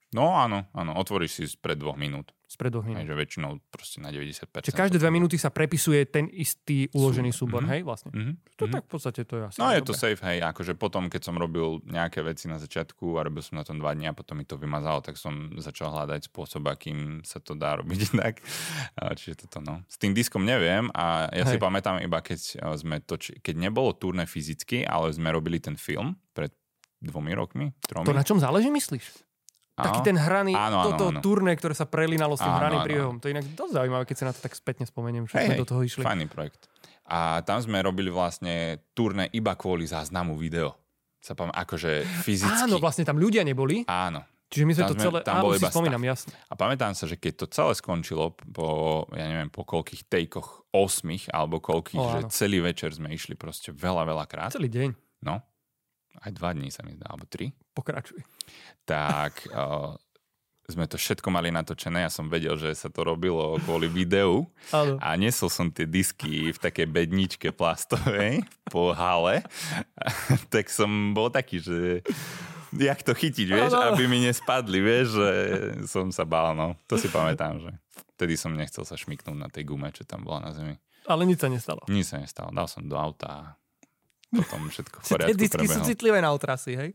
No 0.09 0.41
áno, 0.41 0.65
áno, 0.73 0.97
otvoríš 0.97 1.33
si 1.37 1.45
pred 1.61 1.77
dvoch 1.77 2.01
minút. 2.01 2.33
Spred 2.49 2.73
dvoch 2.73 2.89
minút. 2.89 3.05
Hej, 3.05 3.13
že 3.13 3.17
väčšinou 3.21 3.51
proste 3.69 4.01
na 4.01 4.09
90%. 4.09 4.65
Čiže 4.65 4.73
každé 4.73 4.97
dve 4.97 5.13
minúty 5.13 5.37
sa 5.37 5.53
prepisuje 5.53 6.09
ten 6.09 6.33
istý 6.33 6.89
uložený 6.97 7.29
súbor, 7.29 7.61
Mhm. 7.61 7.69
hej, 7.69 7.81
vlastne. 7.85 8.09
Mhm. 8.17 8.33
To 8.57 8.65
mhm. 8.65 8.73
tak 8.73 8.83
v 8.89 8.91
podstate 8.91 9.21
to 9.29 9.35
je 9.37 9.43
asi. 9.45 9.59
No 9.61 9.69
je 9.69 9.85
dobré. 9.85 9.89
to 9.89 9.93
safe, 9.93 10.21
hej, 10.25 10.41
akože 10.41 10.73
potom, 10.73 11.13
keď 11.13 11.29
som 11.29 11.37
robil 11.37 11.85
nejaké 11.85 12.25
veci 12.25 12.49
na 12.49 12.57
začiatku 12.57 13.21
a 13.21 13.29
robil 13.29 13.45
som 13.45 13.61
na 13.61 13.69
tom 13.69 13.77
dva 13.77 13.93
dní 13.93 14.09
a 14.09 14.17
potom 14.17 14.33
mi 14.35 14.49
to 14.49 14.57
vymazalo, 14.57 15.05
tak 15.05 15.21
som 15.21 15.53
začal 15.61 15.93
hľadať 15.93 16.33
spôsob, 16.33 16.65
akým 16.65 17.21
sa 17.21 17.37
to 17.37 17.53
dá 17.53 17.77
robiť 17.77 18.01
inak. 18.17 18.41
Čiže 18.97 19.45
toto, 19.45 19.61
no. 19.61 19.85
S 19.85 20.01
tým 20.01 20.17
diskom 20.17 20.41
neviem 20.41 20.89
a 20.97 21.29
ja 21.29 21.45
si 21.45 21.61
Hej. 21.61 21.63
pamätám 21.63 22.01
iba, 22.01 22.17
keď 22.19 22.41
eh, 22.57 22.73
sme 22.75 23.05
toči, 23.05 23.37
keď 23.39 23.61
nebolo 23.61 23.93
turné 23.93 24.25
fyzicky, 24.25 24.89
ale 24.89 25.13
sme 25.13 25.29
robili 25.29 25.61
ten 25.61 25.77
film 25.77 26.17
pred 26.33 26.49
dvomi 26.99 27.31
rokmi, 27.31 27.77
tromi. 27.85 28.09
To 28.09 28.17
na 28.17 28.25
čom 28.25 28.41
záleží, 28.41 28.73
myslíš? 28.73 29.28
Taký 29.79 30.01
ten 30.03 30.17
hraný, 30.19 30.53
Áno, 30.59 30.83
áno, 30.83 30.87
toto 30.91 31.05
áno. 31.15 31.21
turné, 31.23 31.55
ktoré 31.55 31.75
sa 31.75 31.87
prelinalo 31.87 32.35
s 32.35 32.43
tým 32.43 32.51
Áno, 32.51 32.59
hraným 32.59 32.81
áno. 32.83 32.87
príbehom. 32.87 33.15
To 33.23 33.27
je 33.29 33.33
inak 33.39 33.47
dosť 33.55 33.73
zaujímavé, 33.79 34.03
keď 34.05 34.17
sa 34.19 34.25
na 34.27 34.33
to 34.35 34.41
tak 34.43 34.55
spätne 34.59 34.85
spomeniem, 34.85 35.25
že 35.31 35.39
Hej, 35.39 35.47
sme 35.47 35.55
hej, 35.55 35.61
do 35.63 35.69
toho 35.69 35.81
išli. 35.87 36.03
Fajný 36.03 36.27
projekt. 36.27 36.67
A 37.09 37.41
tam 37.47 37.63
sme 37.63 37.81
robili 37.81 38.13
vlastne 38.13 38.85
turné 38.93 39.31
iba 39.33 39.55
kvôli 39.55 39.87
záznamu 39.87 40.37
video. 40.37 40.77
Sa 41.19 41.33
pam, 41.33 41.49
akože 41.51 42.05
fyzicky. 42.23 42.69
Áno, 42.69 42.77
vlastne 42.79 43.03
tam 43.03 43.17
ľudia 43.17 43.43
neboli, 43.43 43.83
Áno. 43.89 44.23
čiže 44.53 44.65
my 44.69 44.73
sme 44.77 44.83
Tam 44.85 44.91
to 44.93 44.97
celé... 45.03 45.19
tam 45.25 45.35
áno, 45.41 45.57
si 45.57 45.65
spomínam, 45.67 46.03
jasne. 46.05 46.31
A 46.47 46.55
pamätám 46.55 46.93
sa, 46.95 47.09
že 47.09 47.17
keď 47.19 47.33
to 47.43 47.47
celé 47.51 47.73
skončilo 47.75 48.37
po, 48.55 48.69
ja 49.17 49.27
neviem, 49.27 49.51
po 49.51 49.65
koľkých 49.67 50.07
tejkoch, 50.07 50.69
osmých, 50.69 51.33
alebo 51.33 51.59
koľkých, 51.65 51.99
O, 51.99 52.07
že 52.13 52.21
celý 52.31 52.61
večer 52.61 52.93
sme 52.93 53.09
išli 53.11 53.35
proste 53.35 53.73
veľa, 53.73 54.05
veľa 54.05 54.25
krát. 54.29 54.53
Celý 54.53 54.69
deň. 54.69 54.91
No, 55.25 55.41
aj 56.23 56.31
dva 56.37 56.53
dní 56.55 56.69
sa 56.71 56.85
mi 56.85 56.93
zdá, 56.93 57.09
alebo 57.11 57.25
tri. 57.27 57.51
Pokračuj. 57.73 58.21
Tak 58.89 59.47
uh, 59.55 59.97
sme 60.69 60.85
to 60.85 61.01
všetko 61.01 61.33
mali 61.33 61.49
natočené. 61.49 62.05
Ja 62.05 62.13
som 62.13 62.29
vedel, 62.29 62.53
že 62.61 62.77
sa 62.77 62.93
to 62.93 63.01
robilo 63.01 63.57
kvôli 63.65 63.89
videu. 63.89 64.45
A 65.01 65.17
nesol 65.17 65.49
som 65.49 65.73
tie 65.73 65.89
disky 65.89 66.53
v 66.53 66.59
takej 66.61 66.85
bedničke 66.85 67.49
plastovej 67.57 68.45
po 68.69 68.93
hale. 68.93 69.41
tak 70.53 70.69
som 70.69 71.17
bol 71.17 71.33
taký, 71.33 71.65
že 71.65 72.05
jak 72.77 73.01
to 73.01 73.17
chytiť, 73.17 73.49
vieš, 73.49 73.73
Áno. 73.73 73.97
aby 73.97 74.05
mi 74.05 74.21
nespadli, 74.21 74.79
vieš, 74.85 75.17
že 75.17 75.31
som 75.89 76.13
sa 76.13 76.29
bál, 76.29 76.53
no. 76.53 76.77
To 76.85 77.01
si 77.01 77.09
pamätám, 77.09 77.65
že 77.65 77.73
vtedy 78.21 78.37
som 78.37 78.53
nechcel 78.53 78.85
sa 78.85 78.93
šmiknúť 78.93 79.39
na 79.41 79.49
tej 79.49 79.65
gume, 79.65 79.89
čo 79.89 80.05
tam 80.05 80.21
bola 80.29 80.45
na 80.45 80.51
zemi. 80.53 80.77
Ale 81.09 81.25
nič 81.25 81.41
sa 81.41 81.49
nestalo. 81.49 81.81
Nič 81.89 82.13
sa 82.13 82.21
nestalo. 82.21 82.53
Dal 82.53 82.69
som 82.69 82.85
do 82.85 83.01
auta 83.01 83.57
potom 84.31 84.61
všetko 84.67 84.97
v 84.97 85.03
Tie 85.03 85.11
poriadku 85.11 85.37
disky 85.37 85.57
sú 85.59 85.73
prebehlo. 85.75 85.89
citlivé 85.89 86.19
na 86.19 86.31
otrasy, 86.31 86.73
hej? 86.73 86.91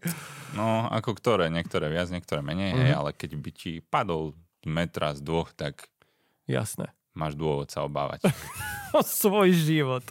No, 0.52 0.86
ako 0.88 1.14
ktoré, 1.14 1.48
niektoré 1.48 1.88
viac, 1.88 2.08
niektoré 2.08 2.40
menej, 2.40 2.72
hej, 2.72 2.90
Mhm. 2.90 2.96
ale 2.96 3.10
keď 3.12 3.32
by 3.36 3.50
ti 3.52 3.72
padol 3.80 4.34
metra 4.64 5.12
z 5.12 5.20
dvoch, 5.20 5.50
tak 5.50 5.90
Jasné. 6.46 6.94
máš 7.12 7.34
dôvod 7.34 7.68
sa 7.68 7.82
obávať. 7.82 8.24
O 8.94 9.02
svoj 9.02 9.50
život. 9.50 10.06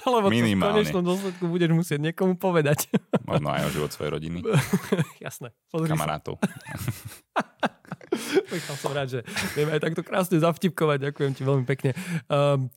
Lebo 0.00 0.30
v 0.30 0.54
konečnom 0.54 1.02
dôsledku 1.02 1.42
budeš 1.44 1.74
musieť 1.74 1.98
niekomu 2.00 2.38
povedať. 2.38 2.86
Možno 3.26 3.50
aj 3.50 3.66
o 3.66 3.74
život 3.74 3.90
svojej 3.90 4.14
rodiny, 4.14 4.46
Jasné. 5.26 5.50
Pozri 5.66 5.90
kamarátov. 5.90 6.38
Michal, 8.48 8.76
som 8.76 8.90
rád, 8.90 9.08
že 9.10 9.20
vieme 9.52 9.72
aj 9.72 9.82
takto 9.82 10.02
krásne 10.02 10.38
zavtipkovať. 10.38 11.10
Ďakujem 11.10 11.32
ti 11.32 11.42
veľmi 11.42 11.66
pekne. 11.66 11.98
Um, 12.26 12.70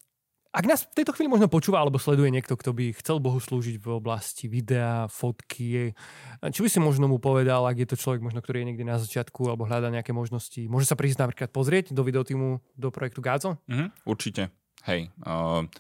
ak 0.52 0.66
nás 0.68 0.84
v 0.84 1.00
tejto 1.00 1.16
chvíli 1.16 1.32
možno 1.32 1.48
počúva 1.48 1.80
alebo 1.80 1.96
sleduje 1.96 2.28
niekto, 2.28 2.60
kto 2.60 2.76
by 2.76 2.92
chcel 3.00 3.24
Bohu 3.24 3.40
slúžiť 3.40 3.80
v 3.80 3.88
oblasti 3.96 4.52
videa, 4.52 5.08
fotky, 5.08 5.96
či 6.44 6.60
by 6.60 6.68
si 6.68 6.80
možno 6.84 7.08
mu 7.08 7.24
povedal, 7.24 7.64
ak 7.64 7.80
je 7.80 7.88
to 7.88 7.96
človek 7.96 8.20
možno, 8.20 8.44
ktorý 8.44 8.62
je 8.62 8.68
niekde 8.68 8.84
na 8.84 9.00
začiatku 9.00 9.48
alebo 9.48 9.64
hľadá 9.64 9.88
nejaké 9.88 10.12
možnosti, 10.12 10.60
môže 10.68 10.92
sa 10.92 11.00
prísť 11.00 11.24
napríklad 11.24 11.50
pozrieť 11.56 11.96
do 11.96 12.04
videotímu, 12.04 12.60
do 12.76 12.90
projektu 12.92 13.24
Gádzo? 13.24 13.56
Mhm, 13.72 13.96
určite. 14.04 14.52
Hej. 14.84 15.08
Uh, 15.24 15.72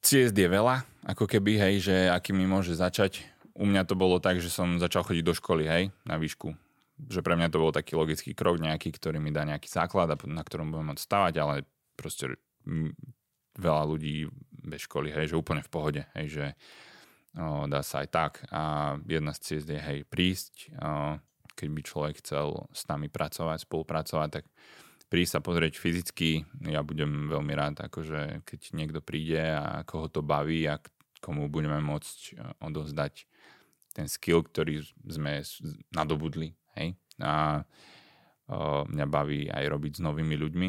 ciest 0.00 0.32
je 0.32 0.48
veľa, 0.48 0.88
ako 1.04 1.28
keby, 1.28 1.60
hej, 1.60 1.74
že 1.84 1.96
akými 2.08 2.48
môže 2.48 2.72
začať. 2.72 3.28
U 3.56 3.68
mňa 3.68 3.84
to 3.84 3.92
bolo 3.96 4.20
tak, 4.24 4.40
že 4.40 4.48
som 4.48 4.80
začal 4.80 5.04
chodiť 5.04 5.24
do 5.24 5.36
školy, 5.36 5.68
hej, 5.68 5.92
na 6.08 6.16
výšku. 6.16 6.54
Že 7.12 7.20
pre 7.20 7.36
mňa 7.36 7.52
to 7.52 7.60
bol 7.60 7.76
taký 7.76 7.92
logický 7.92 8.32
krok 8.32 8.56
nejaký, 8.56 8.88
ktorý 8.88 9.20
mi 9.20 9.34
dá 9.34 9.44
nejaký 9.44 9.68
základ, 9.68 10.16
na 10.24 10.42
ktorom 10.44 10.72
budem 10.72 10.96
môcť 10.96 11.04
stavať, 11.04 11.34
ale 11.36 11.54
proste 11.96 12.40
veľa 13.56 13.82
ľudí 13.88 14.28
bez 14.66 14.84
školy, 14.84 15.14
hej, 15.14 15.32
že 15.32 15.40
úplne 15.40 15.64
v 15.64 15.72
pohode, 15.72 16.02
hej, 16.18 16.26
že 16.28 16.46
o, 17.38 17.64
dá 17.70 17.80
sa 17.80 18.04
aj 18.04 18.08
tak. 18.10 18.32
A 18.52 18.94
jedna 19.06 19.32
z 19.32 19.40
ciest 19.42 19.68
je, 19.70 19.80
hej, 19.80 20.04
prísť, 20.04 20.74
o, 20.76 21.16
keď 21.56 21.68
by 21.72 21.80
človek 21.80 22.14
chcel 22.20 22.68
s 22.74 22.84
nami 22.90 23.08
pracovať, 23.08 23.64
spolupracovať, 23.64 24.28
tak 24.28 24.44
prísť 25.08 25.38
sa 25.38 25.40
pozrieť 25.40 25.78
fyzicky. 25.78 26.44
Ja 26.68 26.82
budem 26.82 27.30
veľmi 27.30 27.54
rád, 27.56 27.86
akože 27.86 28.42
keď 28.44 28.60
niekto 28.74 29.00
príde 29.00 29.40
a 29.54 29.86
koho 29.86 30.10
to 30.10 30.20
baví 30.20 30.66
a 30.66 30.82
komu 31.22 31.48
budeme 31.48 31.80
môcť 31.80 32.36
odovzdať 32.60 33.24
ten 33.96 34.06
skill, 34.10 34.44
ktorý 34.44 34.84
sme 35.08 35.40
nadobudli. 35.96 36.52
Hej? 36.76 36.98
A 37.22 37.64
o, 38.50 38.84
mňa 38.84 39.06
baví 39.08 39.48
aj 39.48 39.64
robiť 39.64 39.92
s 39.96 40.04
novými 40.04 40.36
ľuďmi. 40.36 40.68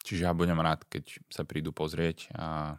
Čiže 0.00 0.24
ja 0.24 0.32
budem 0.32 0.56
rád, 0.56 0.84
keď 0.88 1.20
sa 1.28 1.44
prídu 1.44 1.70
pozrieť 1.70 2.32
a 2.32 2.76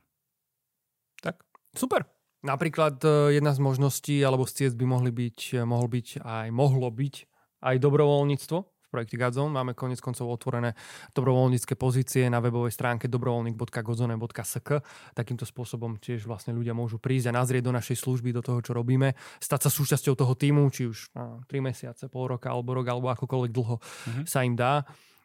tak. 1.21 1.45
Super. 1.71 2.09
Napríklad 2.41 2.97
e, 3.05 3.37
jedna 3.37 3.53
z 3.53 3.61
možností 3.61 4.17
alebo 4.25 4.49
z 4.49 4.65
ciest 4.65 4.75
by 4.75 4.85
mohli 4.89 5.13
byť, 5.13 5.61
e, 5.61 5.61
mohol 5.61 5.85
byť 5.85 6.25
aj, 6.25 6.47
mohlo 6.49 6.89
byť 6.89 7.15
aj 7.61 7.75
dobrovoľníctvo 7.77 8.57
v 8.57 8.87
projekte 8.89 9.15
Gadzone. 9.15 9.53
Máme 9.53 9.77
konec 9.77 10.01
koncov 10.01 10.25
otvorené 10.25 10.73
dobrovoľnícke 11.13 11.77
pozície 11.77 12.25
na 12.33 12.41
webovej 12.41 12.73
stránke 12.73 13.05
dobrovoľník.godzone.sk. 13.05 14.81
Takýmto 15.13 15.45
spôsobom 15.45 16.01
tiež 16.01 16.25
vlastne 16.25 16.57
ľudia 16.57 16.73
môžu 16.73 16.97
prísť 16.97 17.29
a 17.29 17.37
nazrieť 17.37 17.69
do 17.69 17.77
našej 17.77 18.01
služby, 18.01 18.33
do 18.33 18.41
toho, 18.41 18.57
čo 18.65 18.73
robíme, 18.73 19.13
stať 19.37 19.69
sa 19.69 19.71
súčasťou 19.71 20.17
toho 20.17 20.33
týmu, 20.33 20.65
či 20.73 20.89
už 20.89 21.13
na 21.13 21.45
3 21.45 21.61
mesiace, 21.61 22.09
pol 22.09 22.33
roka, 22.33 22.49
alebo 22.49 22.73
rok, 22.73 22.89
alebo 22.89 23.13
akokoľvek 23.13 23.51
dlho 23.53 23.75
Mhm. 24.09 24.21
sa 24.25 24.41
im 24.41 24.57
dá. 24.57 24.81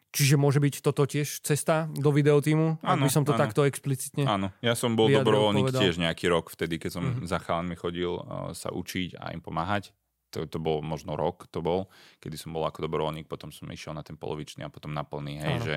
Čiže 0.07 0.39
môže 0.39 0.57
byť 0.57 0.79
toto 0.81 1.03
tiež 1.03 1.43
cesta 1.43 1.91
do 1.91 2.09
videotímu, 2.09 2.79
ak 2.79 2.95
Áno, 2.97 3.05
by 3.05 3.11
som 3.11 3.27
to 3.27 3.35
áno. 3.35 3.41
takto 3.43 3.67
explicitne... 3.67 4.23
Áno, 4.23 4.55
ja 4.63 4.73
som 4.73 4.95
bol 4.95 5.11
dobrovoľník 5.11 5.69
povedal. 5.69 5.81
tiež 5.83 5.99
nejaký 5.99 6.31
rok, 6.31 6.47
vtedy, 6.49 6.79
keď 6.79 6.91
som 6.95 7.03
Mhm. 7.03 7.11
mm-hmm. 7.13 7.27
za 7.27 7.37
chalanmi 7.37 7.75
chodil 7.75 8.11
uh, 8.15 8.55
sa 8.55 8.71
učiť 8.71 9.19
a 9.19 9.35
im 9.35 9.43
pomáhať. 9.43 9.91
To, 10.31 10.43
to 10.43 10.59
bol 10.59 10.83
možno 10.83 11.15
rok, 11.15 11.47
to 11.47 11.59
bol, 11.59 11.87
kedy 12.19 12.35
som 12.35 12.51
bol 12.51 12.63
ako 12.63 12.83
dobrovoľník, 12.83 13.27
potom 13.27 13.47
som 13.47 13.67
išiel 13.67 13.91
na 13.91 14.03
ten 14.03 14.15
polovičný 14.15 14.63
a 14.63 14.71
potom 14.71 14.91
na 14.91 15.03
plný, 15.03 15.39
hej, 15.39 15.55
Áno. 15.55 15.63
že 15.63 15.75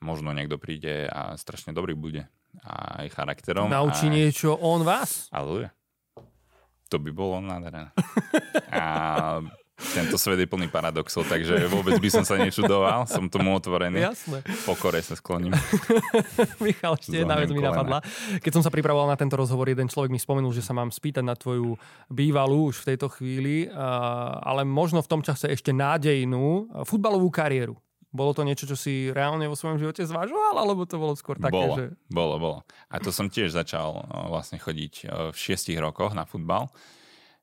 možno 0.00 0.32
niekto 0.32 0.56
príde 0.56 1.08
a 1.08 1.36
strašne 1.36 1.72
dobrý 1.72 1.92
bude. 1.92 2.28
A 2.60 3.04
aj 3.04 3.14
charakterom. 3.14 3.68
Naučí 3.68 4.08
a... 4.08 4.12
niečo 4.12 4.54
on 4.54 4.82
vás? 4.82 5.28
Aleluja. 5.30 5.72
To 6.88 6.98
by 6.98 7.10
bolo 7.10 7.38
nádherné. 7.38 7.94
a 8.74 8.82
tento 9.80 10.20
svet 10.20 10.38
je 10.38 10.46
plný 10.46 10.68
paradoxov, 10.68 11.24
takže 11.24 11.66
vôbec 11.66 11.96
by 11.96 12.08
som 12.12 12.24
sa 12.24 12.36
nečudoval. 12.36 13.08
Som 13.08 13.32
tomu 13.32 13.56
otvorený. 13.56 14.04
Jasné. 14.04 14.44
Pokore 14.68 15.00
sa 15.00 15.16
skloním. 15.16 15.56
Michal, 16.64 17.00
ešte 17.00 17.24
jedna 17.24 17.40
vec 17.40 17.48
mi 17.50 17.64
napadla. 17.64 18.04
Keď 18.38 18.52
som 18.52 18.62
sa 18.62 18.70
pripravoval 18.70 19.08
na 19.08 19.16
tento 19.16 19.40
rozhovor, 19.40 19.66
jeden 19.66 19.88
človek 19.88 20.12
mi 20.12 20.20
spomenul, 20.20 20.52
že 20.52 20.62
sa 20.62 20.76
mám 20.76 20.92
spýtať 20.92 21.24
na 21.24 21.34
tvoju 21.34 21.80
bývalú 22.12 22.68
už 22.70 22.84
v 22.84 22.94
tejto 22.94 23.08
chvíli, 23.08 23.66
ale 24.44 24.68
možno 24.68 25.00
v 25.00 25.10
tom 25.10 25.20
čase 25.24 25.48
ešte 25.48 25.72
nádejnú 25.72 26.70
futbalovú 26.84 27.32
kariéru. 27.32 27.80
Bolo 28.10 28.34
to 28.34 28.42
niečo, 28.42 28.66
čo 28.66 28.74
si 28.74 29.06
reálne 29.14 29.46
vo 29.46 29.54
svojom 29.54 29.78
živote 29.78 30.02
zvažoval, 30.02 30.58
alebo 30.58 30.82
to 30.82 30.98
bolo 30.98 31.14
skôr 31.14 31.38
také, 31.38 31.54
bolo, 31.54 31.74
že... 31.78 31.84
bolo, 32.10 32.34
bolo. 32.42 32.58
A 32.90 32.98
to 32.98 33.14
som 33.14 33.30
tiež 33.30 33.54
začal 33.54 34.02
vlastne 34.26 34.58
chodiť 34.58 35.06
v 35.30 35.36
šiestich 35.38 35.78
rokoch 35.78 36.10
na 36.10 36.26
futbal. 36.26 36.74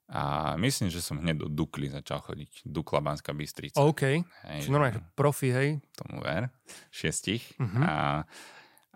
A 0.07 0.55
myslím, 0.55 0.87
že 0.87 1.03
som 1.03 1.19
hneď 1.19 1.35
do 1.35 1.47
Dukly 1.51 1.91
začal 1.91 2.23
chodiť. 2.23 2.63
Dukla 2.63 3.03
Banská 3.03 3.35
Bystrica. 3.35 3.83
OK. 3.83 4.23
Hej, 4.23 4.59
Čiže 4.63 4.71
normálne, 4.71 4.95
že 4.95 5.03
profi, 5.11 5.51
hej. 5.51 5.83
tomu 5.93 6.23
ver. 6.23 6.47
Šiestich. 6.87 7.43
Mhm. 7.59 7.83
A, 7.83 8.23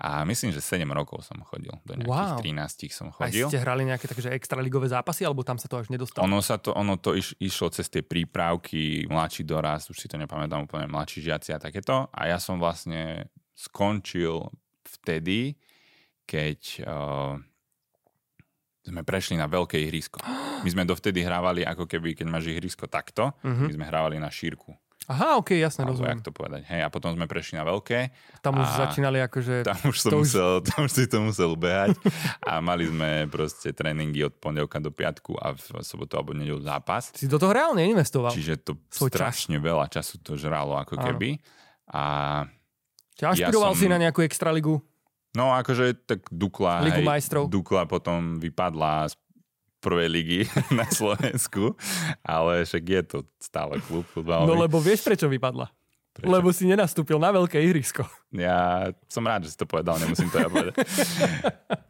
a 0.01 0.24
myslím, 0.24 0.49
že 0.49 0.64
7 0.64 0.88
rokov 0.88 1.28
som 1.28 1.36
chodil. 1.43 1.70
Do 1.84 1.99
Wow. 2.07 2.39
nejakých 2.39 2.88
13 2.89 2.95
som 2.95 3.07
chodil. 3.12 3.43
ste 3.45 3.59
hrali 3.59 3.84
nejaké 3.84 4.07
takže 4.07 4.32
extraligové 4.32 4.88
zápasy, 4.88 5.28
alebo 5.28 5.43
tam 5.43 5.59
sa 5.59 5.68
to 5.68 5.78
až 5.78 5.91
nedostalo? 5.91 6.24
Ono 6.26 6.39
sa 6.39 6.55
to, 6.57 6.72
ono 6.72 6.95
to 6.95 7.14
iš, 7.14 7.36
išlo 7.38 7.68
cez 7.70 7.91
tie 7.91 8.01
prípravky, 8.01 9.05
mladší 9.05 9.43
dorast, 9.43 9.91
už 9.91 9.99
si 9.99 10.07
to 10.07 10.16
nepamätám 10.16 10.64
úplne, 10.64 10.88
mladší 10.88 11.22
žiaci 11.22 11.51
a 11.51 11.59
takéto. 11.59 12.07
A 12.09 12.32
ja 12.32 12.39
som 12.39 12.55
vlastne 12.55 13.28
skončil 13.53 14.47
vtedy, 14.88 15.59
keď 16.26 16.59
uh, 16.82 17.36
sme 18.82 19.01
prešli 19.01 19.36
na 19.36 19.45
veľké 19.45 19.77
ihrisko. 19.79 20.17
My 20.61 20.67
sme 20.67 20.84
dovtedy 20.84 21.21
hrávali 21.21 21.61
ako 21.61 21.86
keby, 21.86 22.13
keď 22.13 22.27
máš 22.27 22.47
ihrisko 22.47 22.86
takto, 22.86 23.34
Mhm. 23.41 23.63
my 23.63 23.73
sme 23.73 23.86
hrávali 23.86 24.17
na 24.17 24.27
šírku. 24.27 24.73
Aha, 25.03 25.36
ok, 25.36 25.57
jasné, 25.59 25.82
Alebo 25.82 25.97
rozumiem. 25.97 26.13
jak 26.13 26.23
to 26.23 26.32
povedať. 26.32 26.61
Hej, 26.63 26.82
a 26.82 26.89
potom 26.89 27.09
sme 27.09 27.25
prešli 27.25 27.57
na 27.57 27.65
veľké. 27.65 28.13
Tam 28.39 28.53
už 28.55 28.69
začínali 28.79 29.17
akože... 29.19 29.65
Tam 29.65 29.75
už, 29.84 29.97
som 29.97 30.07
to 30.07 30.17
už- 30.17 30.29
musel, 30.29 30.49
tam 30.63 30.79
už 30.82 30.91
si 30.93 31.03
to 31.05 31.17
musel 31.19 31.51
behať 31.53 31.97
a 32.39 32.57
mali 32.57 32.86
sme 32.86 33.25
proste 33.27 33.69
tréningy 33.71 34.21
od 34.23 34.34
pondelka 34.36 34.77
do 34.77 34.89
piatku 34.89 35.36
a 35.36 35.51
v 35.51 35.59
sobotu 35.82 36.15
alebo 36.15 36.32
nedelu 36.32 36.61
zápas. 36.61 37.09
Si 37.11 37.25
do 37.25 37.36
toho 37.36 37.49
reálne 37.49 37.82
investoval. 37.84 38.29
Čiže 38.29 38.61
to 38.61 38.77
Svoj 38.88 39.09
čas. 39.09 39.17
strašne 39.19 39.57
veľa 39.57 39.89
času 39.89 40.15
to 40.17 40.38
žralo 40.38 40.73
ako 40.75 40.95
Áno. 40.95 41.05
keby. 41.07 41.29
A 41.89 42.01
Ťa 43.13 43.25
ja 43.36 43.49
ašpiroval 43.49 43.73
som- 43.73 43.79
si 43.79 43.86
na 43.88 43.97
nejakú 43.97 44.21
extraligu? 44.21 44.79
No 45.36 45.55
akože 45.55 46.07
tak 46.07 46.27
Dukla, 46.32 46.84
Ligu 46.84 47.03
hej. 47.03 47.47
Dukla 47.47 47.88
potom 47.88 48.39
vypadla 48.39 49.11
z 49.11 49.15
prvej 49.82 50.09
ligy 50.13 50.41
na 50.79 50.86
Slovensku, 50.86 51.73
ale 52.21 52.63
však 52.63 52.84
je 52.86 53.01
to 53.03 53.17
stále 53.41 53.82
klub 53.89 54.05
futbalový. 54.13 54.47
No 54.47 54.55
lebo 54.55 54.77
vieš, 54.77 55.01
prečo 55.01 55.25
vypadla? 55.25 55.67
Prečo? 56.11 56.27
Lebo 56.27 56.51
si 56.51 56.67
nenastúpil 56.67 57.15
na 57.15 57.32
veľké 57.32 57.55
ihrisko. 57.55 58.03
Ja 58.36 58.91
som 59.07 59.23
rád, 59.23 59.47
že 59.47 59.55
si 59.55 59.57
to 59.57 59.63
povedal, 59.63 59.95
nemusím 59.95 60.27
to 60.27 60.39
ja 60.39 60.47
povedať. 60.51 60.75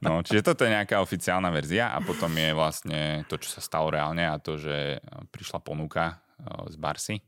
No, 0.01 0.25
čiže 0.25 0.41
toto 0.41 0.65
je 0.65 0.73
nejaká 0.73 0.97
oficiálna 0.97 1.53
verzia 1.53 1.93
a 1.93 2.01
potom 2.01 2.33
je 2.33 2.49
vlastne 2.57 3.21
to, 3.29 3.37
čo 3.37 3.53
sa 3.53 3.61
stalo 3.61 3.93
reálne 3.93 4.25
a 4.25 4.41
to, 4.41 4.57
že 4.57 4.97
prišla 5.29 5.61
ponuka 5.61 6.17
z 6.41 6.73
Barsy, 6.81 7.21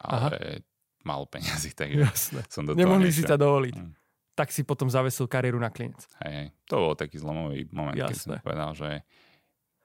ale 0.00 0.64
málo 1.04 1.28
peňazí, 1.28 1.76
takže 1.76 2.08
Jasné. 2.08 2.40
som 2.48 2.64
do 2.64 2.72
toho 2.72 2.80
Nemohli 2.80 3.12
si 3.12 3.20
nešiel. 3.20 3.36
ťa 3.36 3.36
dovoliť. 3.36 3.74
Mm. 3.76 3.92
Tak 4.36 4.52
si 4.52 4.62
potom 4.62 4.86
zavesil 4.86 5.24
kariéru 5.24 5.56
na 5.56 5.72
klinec. 5.72 6.04
Hej, 6.20 6.32
hej. 6.32 6.48
To 6.68 6.76
bol 6.76 6.92
taký 6.92 7.16
zlomový 7.16 7.64
moment, 7.72 7.96
keď 7.96 8.12
som 8.12 8.36
Jasné. 8.36 8.44
povedal, 8.44 8.70
že, 8.76 8.90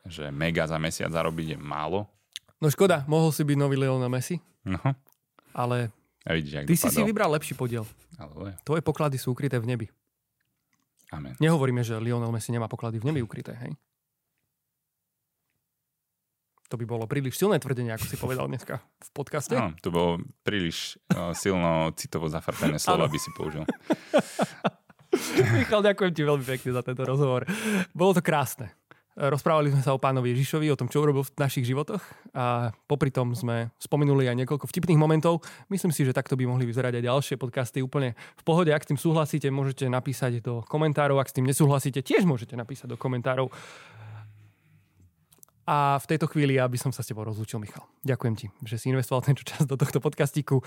že 0.05 0.23
mega 0.27 0.67
za 0.67 0.75
mesiac 0.75 1.07
zarobiť 1.07 1.55
je 1.55 1.57
málo. 1.57 2.03
No 2.59 2.67
škoda, 2.67 3.07
mohol 3.07 3.31
si 3.31 3.41
byť 3.41 3.57
nový 3.57 3.79
Lionel 3.79 4.11
Messi, 4.11 4.37
No, 4.61 4.77
ale 5.57 5.89
a 6.21 6.37
vidíš, 6.37 6.69
ty 6.69 6.77
si 6.77 6.85
si 6.85 7.01
vybral 7.01 7.33
lepší 7.33 7.57
podiel. 7.57 7.81
Ale, 8.21 8.53
Tvoje 8.61 8.85
poklady 8.85 9.17
sú 9.17 9.33
ukryté 9.33 9.57
v 9.57 9.65
nebi. 9.65 9.87
amen. 11.09 11.33
Nehovoríme, 11.41 11.81
že 11.81 11.97
Lionel 11.97 12.29
Messi 12.29 12.53
nemá 12.53 12.69
poklady 12.69 13.01
v 13.01 13.09
nebi 13.09 13.25
ukryté, 13.25 13.57
hej? 13.57 13.73
To 16.71 16.79
by 16.79 16.87
bolo 16.87 17.03
príliš 17.03 17.35
silné 17.35 17.59
tvrdenie, 17.59 17.91
ako 17.91 18.07
si 18.07 18.15
povedal 18.15 18.47
dneska 18.47 18.79
v 18.79 19.09
podcaste. 19.11 19.51
No, 19.51 19.75
to 19.83 19.91
bolo 19.91 20.23
príliš 20.47 20.95
uh, 21.11 21.35
silno 21.35 21.91
citovo 21.99 22.31
zafarbené 22.31 22.79
slovo, 22.79 23.03
Áno. 23.03 23.11
aby 23.11 23.19
si 23.19 23.27
použil. 23.35 23.67
Michal, 25.59 25.83
ďakujem 25.83 26.15
ti 26.15 26.23
veľmi 26.23 26.45
pekne 26.47 26.71
za 26.71 26.79
tento 26.79 27.03
rozhovor. 27.03 27.43
Bolo 27.91 28.15
to 28.15 28.23
krásne. 28.23 28.71
Rozprávali 29.11 29.75
sme 29.75 29.83
sa 29.83 29.91
o 29.91 29.99
pánovi 29.99 30.31
Ježišovi, 30.31 30.71
o 30.71 30.79
tom, 30.79 30.87
čo 30.87 31.03
urobil 31.03 31.27
v 31.27 31.35
našich 31.35 31.67
životoch 31.67 31.99
a 32.31 32.71
popri 32.87 33.11
tom 33.11 33.35
sme 33.35 33.67
spomenuli 33.75 34.31
aj 34.31 34.39
niekoľko 34.39 34.71
vtipných 34.71 34.95
momentov. 34.95 35.43
Myslím 35.67 35.91
si, 35.91 36.07
že 36.07 36.15
takto 36.15 36.39
by 36.39 36.47
mohli 36.47 36.63
vyzerať 36.63 36.95
aj 36.95 37.03
ďalšie 37.11 37.35
podcasty 37.35 37.83
úplne 37.83 38.15
v 38.39 38.43
pohode. 38.47 38.71
Ak 38.71 38.87
s 38.87 38.95
tým 38.95 38.95
súhlasíte, 38.95 39.51
môžete 39.51 39.91
napísať 39.91 40.39
do 40.39 40.63
komentárov. 40.63 41.19
Ak 41.19 41.27
s 41.27 41.35
tým 41.35 41.43
nesúhlasíte, 41.43 41.99
tiež 41.99 42.23
môžete 42.23 42.55
napísať 42.55 42.87
do 42.87 42.95
komentárov. 42.95 43.51
A 45.71 45.95
v 46.03 46.05
tejto 46.11 46.27
chvíli 46.27 46.59
ja 46.59 46.67
by 46.67 46.75
som 46.75 46.91
sa 46.91 46.99
s 46.99 47.07
tebou 47.07 47.23
rozlúčil, 47.23 47.55
Michal. 47.55 47.87
Ďakujem 48.03 48.35
ti, 48.35 48.51
že 48.67 48.75
si 48.75 48.91
investoval 48.91 49.23
tento 49.23 49.47
čas 49.47 49.63
do 49.63 49.79
tohto 49.79 50.03
podcastíku. 50.03 50.59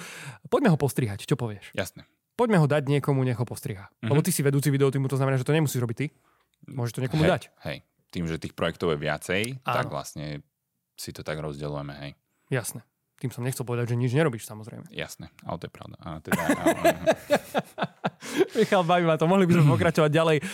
Poďme 0.48 0.72
ho 0.72 0.80
postrihať, 0.80 1.28
čo 1.28 1.36
povieš? 1.36 1.76
Jasné. 1.76 2.08
Poďme 2.40 2.56
ho 2.56 2.64
dať 2.64 2.88
niekomu, 2.88 3.20
nech 3.20 3.36
ho 3.36 3.44
postriha. 3.44 3.92
Mm-hmm. 3.92 4.08
Lebo 4.08 4.24
ty 4.24 4.32
si 4.32 4.40
vedúci 4.40 4.72
videotímu, 4.72 5.04
to 5.12 5.20
znamená, 5.20 5.36
že 5.36 5.44
to 5.44 5.52
nemusíš 5.52 5.84
robiť 5.84 5.96
ty. 6.00 6.06
Môžeš 6.72 6.96
to 6.96 7.04
niekomu 7.04 7.28
hej, 7.28 7.30
dať. 7.36 7.42
Hej, 7.68 7.78
tým, 8.16 8.24
že 8.24 8.40
tých 8.40 8.56
projektov 8.56 8.96
je 8.96 8.98
viacej, 9.04 9.42
Áno. 9.68 9.76
tak 9.76 9.86
vlastne 9.92 10.40
si 10.96 11.12
to 11.12 11.20
tak 11.20 11.36
rozdeľujeme, 11.36 11.94
hej. 12.00 12.10
Jasné. 12.48 12.80
Tým 13.24 13.32
som 13.32 13.40
nechcel 13.40 13.64
povedať, 13.64 13.88
že 13.88 13.96
nič 13.96 14.12
nerobíš, 14.12 14.44
samozrejme. 14.44 14.84
Jasné, 14.92 15.32
ale 15.48 15.56
to 15.56 15.64
je 15.64 15.72
pravda. 15.72 15.96
A 16.04 16.20
teda, 16.20 16.44
Michal, 18.60 18.84
baví 18.84 19.08
ma 19.08 19.16
to, 19.16 19.24
mohli 19.24 19.48
by 19.48 19.56
sme 19.56 19.72
pokračovať 19.72 20.12
ďalej, 20.12 20.44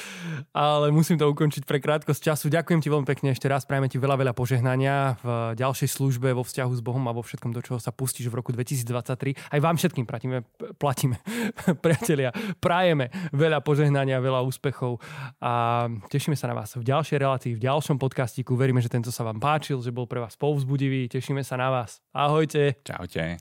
ale 0.55 0.95
musím 0.95 1.19
to 1.19 1.27
ukončiť 1.27 1.67
pre 1.67 1.83
krátkosť 1.83 2.31
času. 2.31 2.47
Ďakujem 2.47 2.79
ti 2.79 2.87
veľmi 2.87 3.11
pekne 3.11 3.35
ešte 3.35 3.51
raz, 3.51 3.67
prajeme 3.67 3.91
ti 3.91 3.99
veľa, 3.99 4.23
veľa 4.23 4.39
požehnania 4.39 5.19
v 5.19 5.59
ďalšej 5.59 5.99
službe, 5.99 6.31
vo 6.31 6.47
vzťahu 6.47 6.79
s 6.79 6.79
Bohom 6.79 7.03
a 7.11 7.13
vo 7.15 7.27
všetkom, 7.27 7.51
do 7.51 7.59
čoho 7.59 7.83
sa 7.83 7.91
pustíš 7.91 8.31
v 8.31 8.39
roku 8.39 8.55
2023. 8.55 9.35
Aj 9.35 9.59
vám 9.59 9.75
všetkým 9.75 10.07
platíme, 10.07 10.47
platíme 10.79 11.19
priatelia, 11.85 12.31
prajeme 12.63 13.11
veľa 13.35 13.67
požehnania, 13.67 14.23
veľa 14.23 14.47
úspechov 14.47 15.03
a 15.43 15.91
tešíme 16.07 16.39
sa 16.39 16.47
na 16.47 16.55
vás 16.55 16.79
v 16.79 16.87
ďalšej 16.87 17.19
relácii, 17.19 17.59
v 17.59 17.67
ďalšom 17.67 17.99
podcastiku. 17.99 18.55
Veríme, 18.55 18.79
že 18.79 18.87
tento 18.87 19.11
sa 19.11 19.27
vám 19.27 19.43
páčil, 19.43 19.83
že 19.83 19.91
bol 19.91 20.07
pre 20.07 20.23
vás 20.23 20.39
povzbudivý. 20.39 21.11
Tešíme 21.11 21.43
sa 21.43 21.59
na 21.59 21.75
vás. 21.75 21.99
Ahojte. 22.15 22.60
Čaute. 22.85 23.41